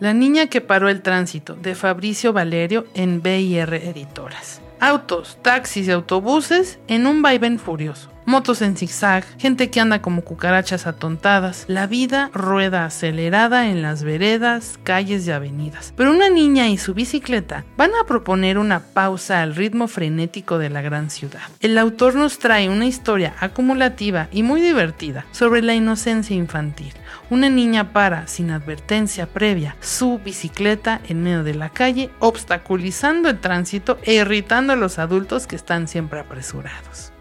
La 0.00 0.14
niña 0.14 0.46
que 0.46 0.60
paró 0.60 0.88
el 0.88 1.02
tránsito, 1.02 1.54
de 1.54 1.74
Fabricio 1.74 2.32
Valerio 2.32 2.86
en 2.94 3.20
BIR 3.20 3.74
Editoras 3.74 4.62
autos, 4.80 5.38
taxis 5.42 5.88
y 5.88 5.90
autobuses 5.90 6.78
en 6.88 7.06
un 7.06 7.22
vaivén 7.22 7.58
furioso. 7.58 8.10
Motos 8.28 8.60
en 8.60 8.76
zigzag, 8.76 9.24
gente 9.38 9.70
que 9.70 9.80
anda 9.80 10.02
como 10.02 10.20
cucarachas 10.20 10.86
atontadas, 10.86 11.64
la 11.66 11.86
vida 11.86 12.28
rueda 12.34 12.84
acelerada 12.84 13.70
en 13.70 13.80
las 13.80 14.02
veredas, 14.02 14.78
calles 14.82 15.26
y 15.26 15.30
avenidas. 15.30 15.94
Pero 15.96 16.10
una 16.10 16.28
niña 16.28 16.68
y 16.68 16.76
su 16.76 16.92
bicicleta 16.92 17.64
van 17.78 17.92
a 17.94 18.06
proponer 18.06 18.58
una 18.58 18.80
pausa 18.80 19.40
al 19.40 19.56
ritmo 19.56 19.88
frenético 19.88 20.58
de 20.58 20.68
la 20.68 20.82
gran 20.82 21.08
ciudad. 21.08 21.40
El 21.60 21.78
autor 21.78 22.16
nos 22.16 22.38
trae 22.38 22.68
una 22.68 22.84
historia 22.84 23.34
acumulativa 23.40 24.28
y 24.30 24.42
muy 24.42 24.60
divertida 24.60 25.24
sobre 25.30 25.62
la 25.62 25.74
inocencia 25.74 26.36
infantil, 26.36 26.92
una 27.30 27.48
niña 27.48 27.94
para, 27.94 28.26
sin 28.26 28.50
advertencia 28.50 29.24
previa, 29.24 29.74
su 29.80 30.20
bicicleta 30.22 31.00
en 31.08 31.22
medio 31.22 31.44
de 31.44 31.54
la 31.54 31.70
calle, 31.70 32.10
obstaculizando 32.18 33.30
el 33.30 33.40
tránsito 33.40 33.96
e 34.02 34.16
irritando 34.16 34.74
a 34.74 34.76
los 34.76 34.98
adultos 34.98 35.46
que 35.46 35.56
están 35.56 35.88
siempre 35.88 36.20
apresurados. 36.20 37.12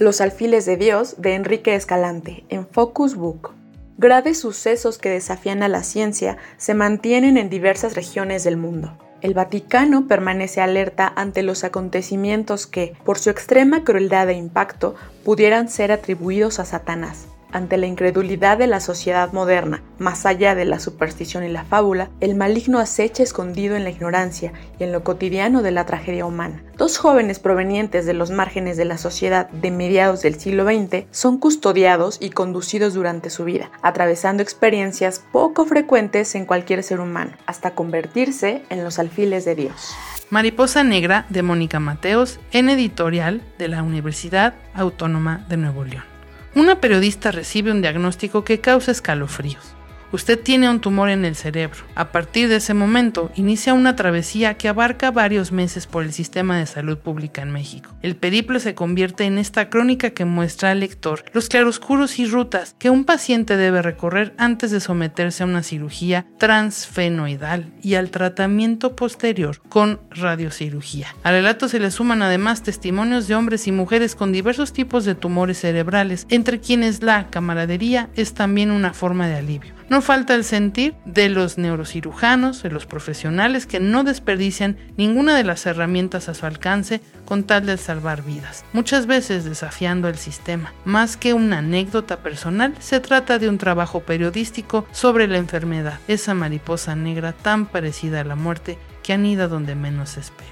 Los 0.00 0.20
alfiles 0.20 0.66
de 0.66 0.76
Dios 0.76 1.14
de 1.18 1.34
Enrique 1.34 1.76
Escalante 1.76 2.44
en 2.48 2.66
Focus 2.66 3.14
Book. 3.14 3.52
Graves 3.96 4.40
sucesos 4.40 4.98
que 4.98 5.08
desafían 5.08 5.62
a 5.62 5.68
la 5.68 5.84
ciencia 5.84 6.36
se 6.56 6.74
mantienen 6.74 7.36
en 7.36 7.48
diversas 7.48 7.94
regiones 7.94 8.42
del 8.42 8.56
mundo. 8.56 8.98
El 9.20 9.34
Vaticano 9.34 10.08
permanece 10.08 10.60
alerta 10.60 11.12
ante 11.14 11.44
los 11.44 11.62
acontecimientos 11.62 12.66
que, 12.66 12.96
por 13.04 13.18
su 13.18 13.30
extrema 13.30 13.84
crueldad 13.84 14.28
e 14.30 14.34
impacto, 14.34 14.96
pudieran 15.24 15.68
ser 15.68 15.92
atribuidos 15.92 16.58
a 16.58 16.64
Satanás 16.64 17.28
ante 17.54 17.78
la 17.78 17.86
incredulidad 17.86 18.58
de 18.58 18.66
la 18.66 18.80
sociedad 18.80 19.32
moderna, 19.32 19.82
más 19.98 20.26
allá 20.26 20.54
de 20.54 20.64
la 20.64 20.80
superstición 20.80 21.44
y 21.44 21.48
la 21.48 21.64
fábula, 21.64 22.10
el 22.20 22.34
maligno 22.34 22.80
acecha 22.80 23.22
escondido 23.22 23.76
en 23.76 23.84
la 23.84 23.90
ignorancia 23.90 24.52
y 24.78 24.84
en 24.84 24.92
lo 24.92 25.04
cotidiano 25.04 25.62
de 25.62 25.70
la 25.70 25.86
tragedia 25.86 26.26
humana. 26.26 26.62
Dos 26.76 26.98
jóvenes 26.98 27.38
provenientes 27.38 28.06
de 28.06 28.12
los 28.12 28.32
márgenes 28.32 28.76
de 28.76 28.84
la 28.84 28.98
sociedad 28.98 29.48
de 29.50 29.70
mediados 29.70 30.20
del 30.22 30.38
siglo 30.38 30.64
XX 30.64 31.06
son 31.12 31.38
custodiados 31.38 32.18
y 32.20 32.30
conducidos 32.30 32.92
durante 32.92 33.30
su 33.30 33.44
vida, 33.44 33.70
atravesando 33.82 34.42
experiencias 34.42 35.22
poco 35.32 35.64
frecuentes 35.64 36.34
en 36.34 36.46
cualquier 36.46 36.82
ser 36.82 36.98
humano, 36.98 37.30
hasta 37.46 37.76
convertirse 37.76 38.64
en 38.68 38.82
los 38.82 38.98
alfiles 38.98 39.44
de 39.44 39.54
Dios. 39.54 39.94
Mariposa 40.30 40.82
Negra 40.82 41.26
de 41.28 41.42
Mónica 41.42 41.78
Mateos 41.78 42.40
en 42.50 42.68
editorial 42.68 43.42
de 43.58 43.68
la 43.68 43.84
Universidad 43.84 44.54
Autónoma 44.74 45.46
de 45.48 45.56
Nuevo 45.56 45.84
León. 45.84 46.13
Una 46.54 46.80
periodista 46.80 47.32
recibe 47.32 47.72
un 47.72 47.82
diagnóstico 47.82 48.44
que 48.44 48.60
causa 48.60 48.92
escalofríos. 48.92 49.74
Usted 50.14 50.38
tiene 50.38 50.70
un 50.70 50.78
tumor 50.78 51.08
en 51.08 51.24
el 51.24 51.34
cerebro. 51.34 51.78
A 51.96 52.12
partir 52.12 52.48
de 52.48 52.54
ese 52.54 52.72
momento, 52.72 53.32
inicia 53.34 53.74
una 53.74 53.96
travesía 53.96 54.54
que 54.54 54.68
abarca 54.68 55.10
varios 55.10 55.50
meses 55.50 55.88
por 55.88 56.04
el 56.04 56.12
sistema 56.12 56.56
de 56.56 56.66
salud 56.66 56.98
pública 56.98 57.42
en 57.42 57.50
México. 57.50 57.90
El 58.00 58.14
periplo 58.14 58.60
se 58.60 58.76
convierte 58.76 59.24
en 59.24 59.38
esta 59.38 59.68
crónica 59.70 60.10
que 60.10 60.24
muestra 60.24 60.70
al 60.70 60.78
lector 60.78 61.24
los 61.32 61.48
claroscuros 61.48 62.20
y 62.20 62.26
rutas 62.26 62.76
que 62.78 62.90
un 62.90 63.04
paciente 63.04 63.56
debe 63.56 63.82
recorrer 63.82 64.34
antes 64.38 64.70
de 64.70 64.78
someterse 64.78 65.42
a 65.42 65.46
una 65.46 65.64
cirugía 65.64 66.26
transfenoidal 66.38 67.72
y 67.82 67.96
al 67.96 68.10
tratamiento 68.10 68.94
posterior 68.94 69.62
con 69.68 69.98
radiocirugía. 70.10 71.08
Al 71.24 71.34
relato 71.34 71.66
se 71.68 71.80
le 71.80 71.90
suman 71.90 72.22
además 72.22 72.62
testimonios 72.62 73.26
de 73.26 73.34
hombres 73.34 73.66
y 73.66 73.72
mujeres 73.72 74.14
con 74.14 74.30
diversos 74.30 74.72
tipos 74.72 75.04
de 75.04 75.16
tumores 75.16 75.58
cerebrales, 75.58 76.24
entre 76.30 76.60
quienes 76.60 77.02
la 77.02 77.30
camaradería 77.30 78.10
es 78.14 78.34
también 78.34 78.70
una 78.70 78.94
forma 78.94 79.26
de 79.26 79.38
alivio. 79.38 79.74
No 79.90 80.00
falta 80.00 80.34
el 80.34 80.44
sentir 80.44 80.94
de 81.04 81.28
los 81.28 81.58
neurocirujanos, 81.58 82.62
de 82.62 82.70
los 82.70 82.86
profesionales 82.86 83.66
que 83.66 83.80
no 83.80 84.02
desperdician 84.02 84.78
ninguna 84.96 85.36
de 85.36 85.44
las 85.44 85.66
herramientas 85.66 86.28
a 86.28 86.34
su 86.34 86.46
alcance 86.46 87.02
con 87.26 87.44
tal 87.44 87.66
de 87.66 87.76
salvar 87.76 88.22
vidas, 88.22 88.64
muchas 88.72 89.06
veces 89.06 89.44
desafiando 89.44 90.08
el 90.08 90.16
sistema. 90.16 90.72
Más 90.84 91.16
que 91.16 91.34
una 91.34 91.58
anécdota 91.58 92.18
personal, 92.18 92.74
se 92.78 93.00
trata 93.00 93.38
de 93.38 93.48
un 93.48 93.58
trabajo 93.58 94.00
periodístico 94.00 94.86
sobre 94.90 95.28
la 95.28 95.38
enfermedad, 95.38 95.98
esa 96.08 96.32
mariposa 96.32 96.96
negra 96.96 97.32
tan 97.32 97.66
parecida 97.66 98.20
a 98.20 98.24
la 98.24 98.36
muerte 98.36 98.78
que 99.02 99.12
anida 99.12 99.48
donde 99.48 99.74
menos 99.74 100.10
se 100.10 100.20
espera. 100.20 100.50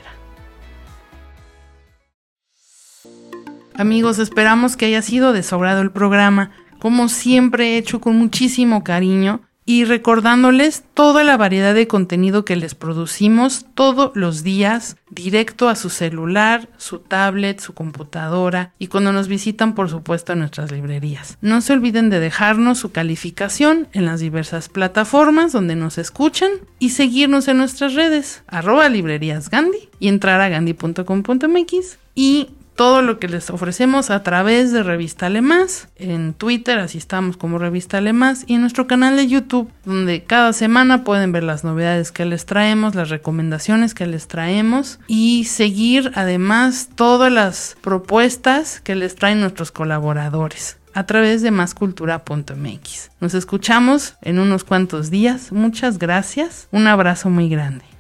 Amigos, 3.75 4.19
esperamos 4.19 4.77
que 4.77 4.87
haya 4.87 5.01
sido 5.01 5.33
desobrado 5.33 5.81
el 5.81 5.91
programa 5.91 6.51
como 6.83 7.09
siempre 7.09 7.79
hecho 7.79 8.01
con 8.01 8.17
muchísimo 8.17 8.83
cariño 8.83 9.43
y 9.65 9.85
recordándoles 9.85 10.83
toda 10.95 11.23
la 11.23 11.37
variedad 11.37 11.75
de 11.75 11.87
contenido 11.87 12.45
que 12.45 12.57
les 12.57 12.75
producimos 12.75 13.67
todos 13.77 14.11
los 14.17 14.43
días 14.43 14.97
directo 15.09 15.69
a 15.69 15.77
su 15.77 15.91
celular, 15.91 16.69
su 16.79 16.99
tablet, 16.99 17.61
su 17.61 17.73
computadora 17.73 18.73
y 18.81 18.89
cuando 18.89 19.13
nos 19.13 19.29
visitan 19.29 19.77
por 19.77 19.91
supuesto 19.91 20.33
en 20.33 20.41
nuestras 20.41 20.73
librerías. 20.73 21.39
No 21.41 21.61
se 21.61 21.73
olviden 21.73 22.11
de 22.11 22.19
dejarnos 22.19 22.81
su 22.81 22.91
calificación 22.91 23.87
en 23.93 24.05
las 24.05 24.19
diversas 24.19 24.69
plataformas 24.69 25.53
donde 25.53 25.77
nos 25.77 25.99
escuchan 25.99 26.51
y 26.81 26.91
seguirnos 26.91 27.47
en 27.47 27.59
nuestras 27.59 27.95
redes 27.95 28.43
arroba 28.49 28.89
librerías 28.89 29.51
Gandhi 29.51 29.89
y 30.01 30.09
entrar 30.09 30.41
a 30.41 30.49
gandhi.com.mx 30.49 31.99
y 32.17 32.49
todo 32.75 33.03
lo 33.03 33.19
que 33.19 33.29
les 33.29 33.51
ofrecemos 33.51 34.11
a 34.11 34.23
través 34.23 34.73
de 34.73 34.83
Revista 34.83 35.27
Alemás, 35.27 35.89
en 35.97 36.35
Twitter, 36.35 36.79
así 36.79 36.99
estamos 36.99 37.37
como 37.37 37.59
Revista 37.59 37.99
Alemás, 37.99 38.45
y 38.47 38.55
en 38.55 38.63
nuestro 38.63 38.87
canal 38.87 39.17
de 39.17 39.29
YouTube, 39.29 39.71
donde 39.85 40.25
cada 40.25 40.53
semana 40.53 41.05
pueden 41.05 41.33
ver 41.33 41.45
las 41.45 41.65
novedades 41.65 42.13
que 42.13 42.25
les 42.25 42.47
traemos, 42.47 42.95
las 42.95 43.11
recomendaciones 43.11 43.95
que 43.95 44.07
les 44.07 44.29
traemos 44.29 44.99
y 45.07 45.45
seguir 45.45 46.13
además 46.15 46.89
todas 46.95 47.33
las 47.33 47.77
propuestas 47.81 48.81
que 48.81 48.95
les 48.95 49.15
traen 49.17 49.41
nuestros 49.41 49.73
colaboradores 49.73 50.79
a 50.95 51.07
través 51.07 51.43
de 51.43 51.51
mascultura.mx. 51.51 53.11
Nos 53.21 53.35
escuchamos 53.35 54.17
en 54.23 54.39
unos 54.39 54.65
cuantos 54.65 55.11
días. 55.11 55.53
Muchas 55.53 55.99
gracias. 55.99 56.69
Un 56.71 56.87
abrazo 56.87 57.31
muy 57.31 57.49
grande. 57.49 57.92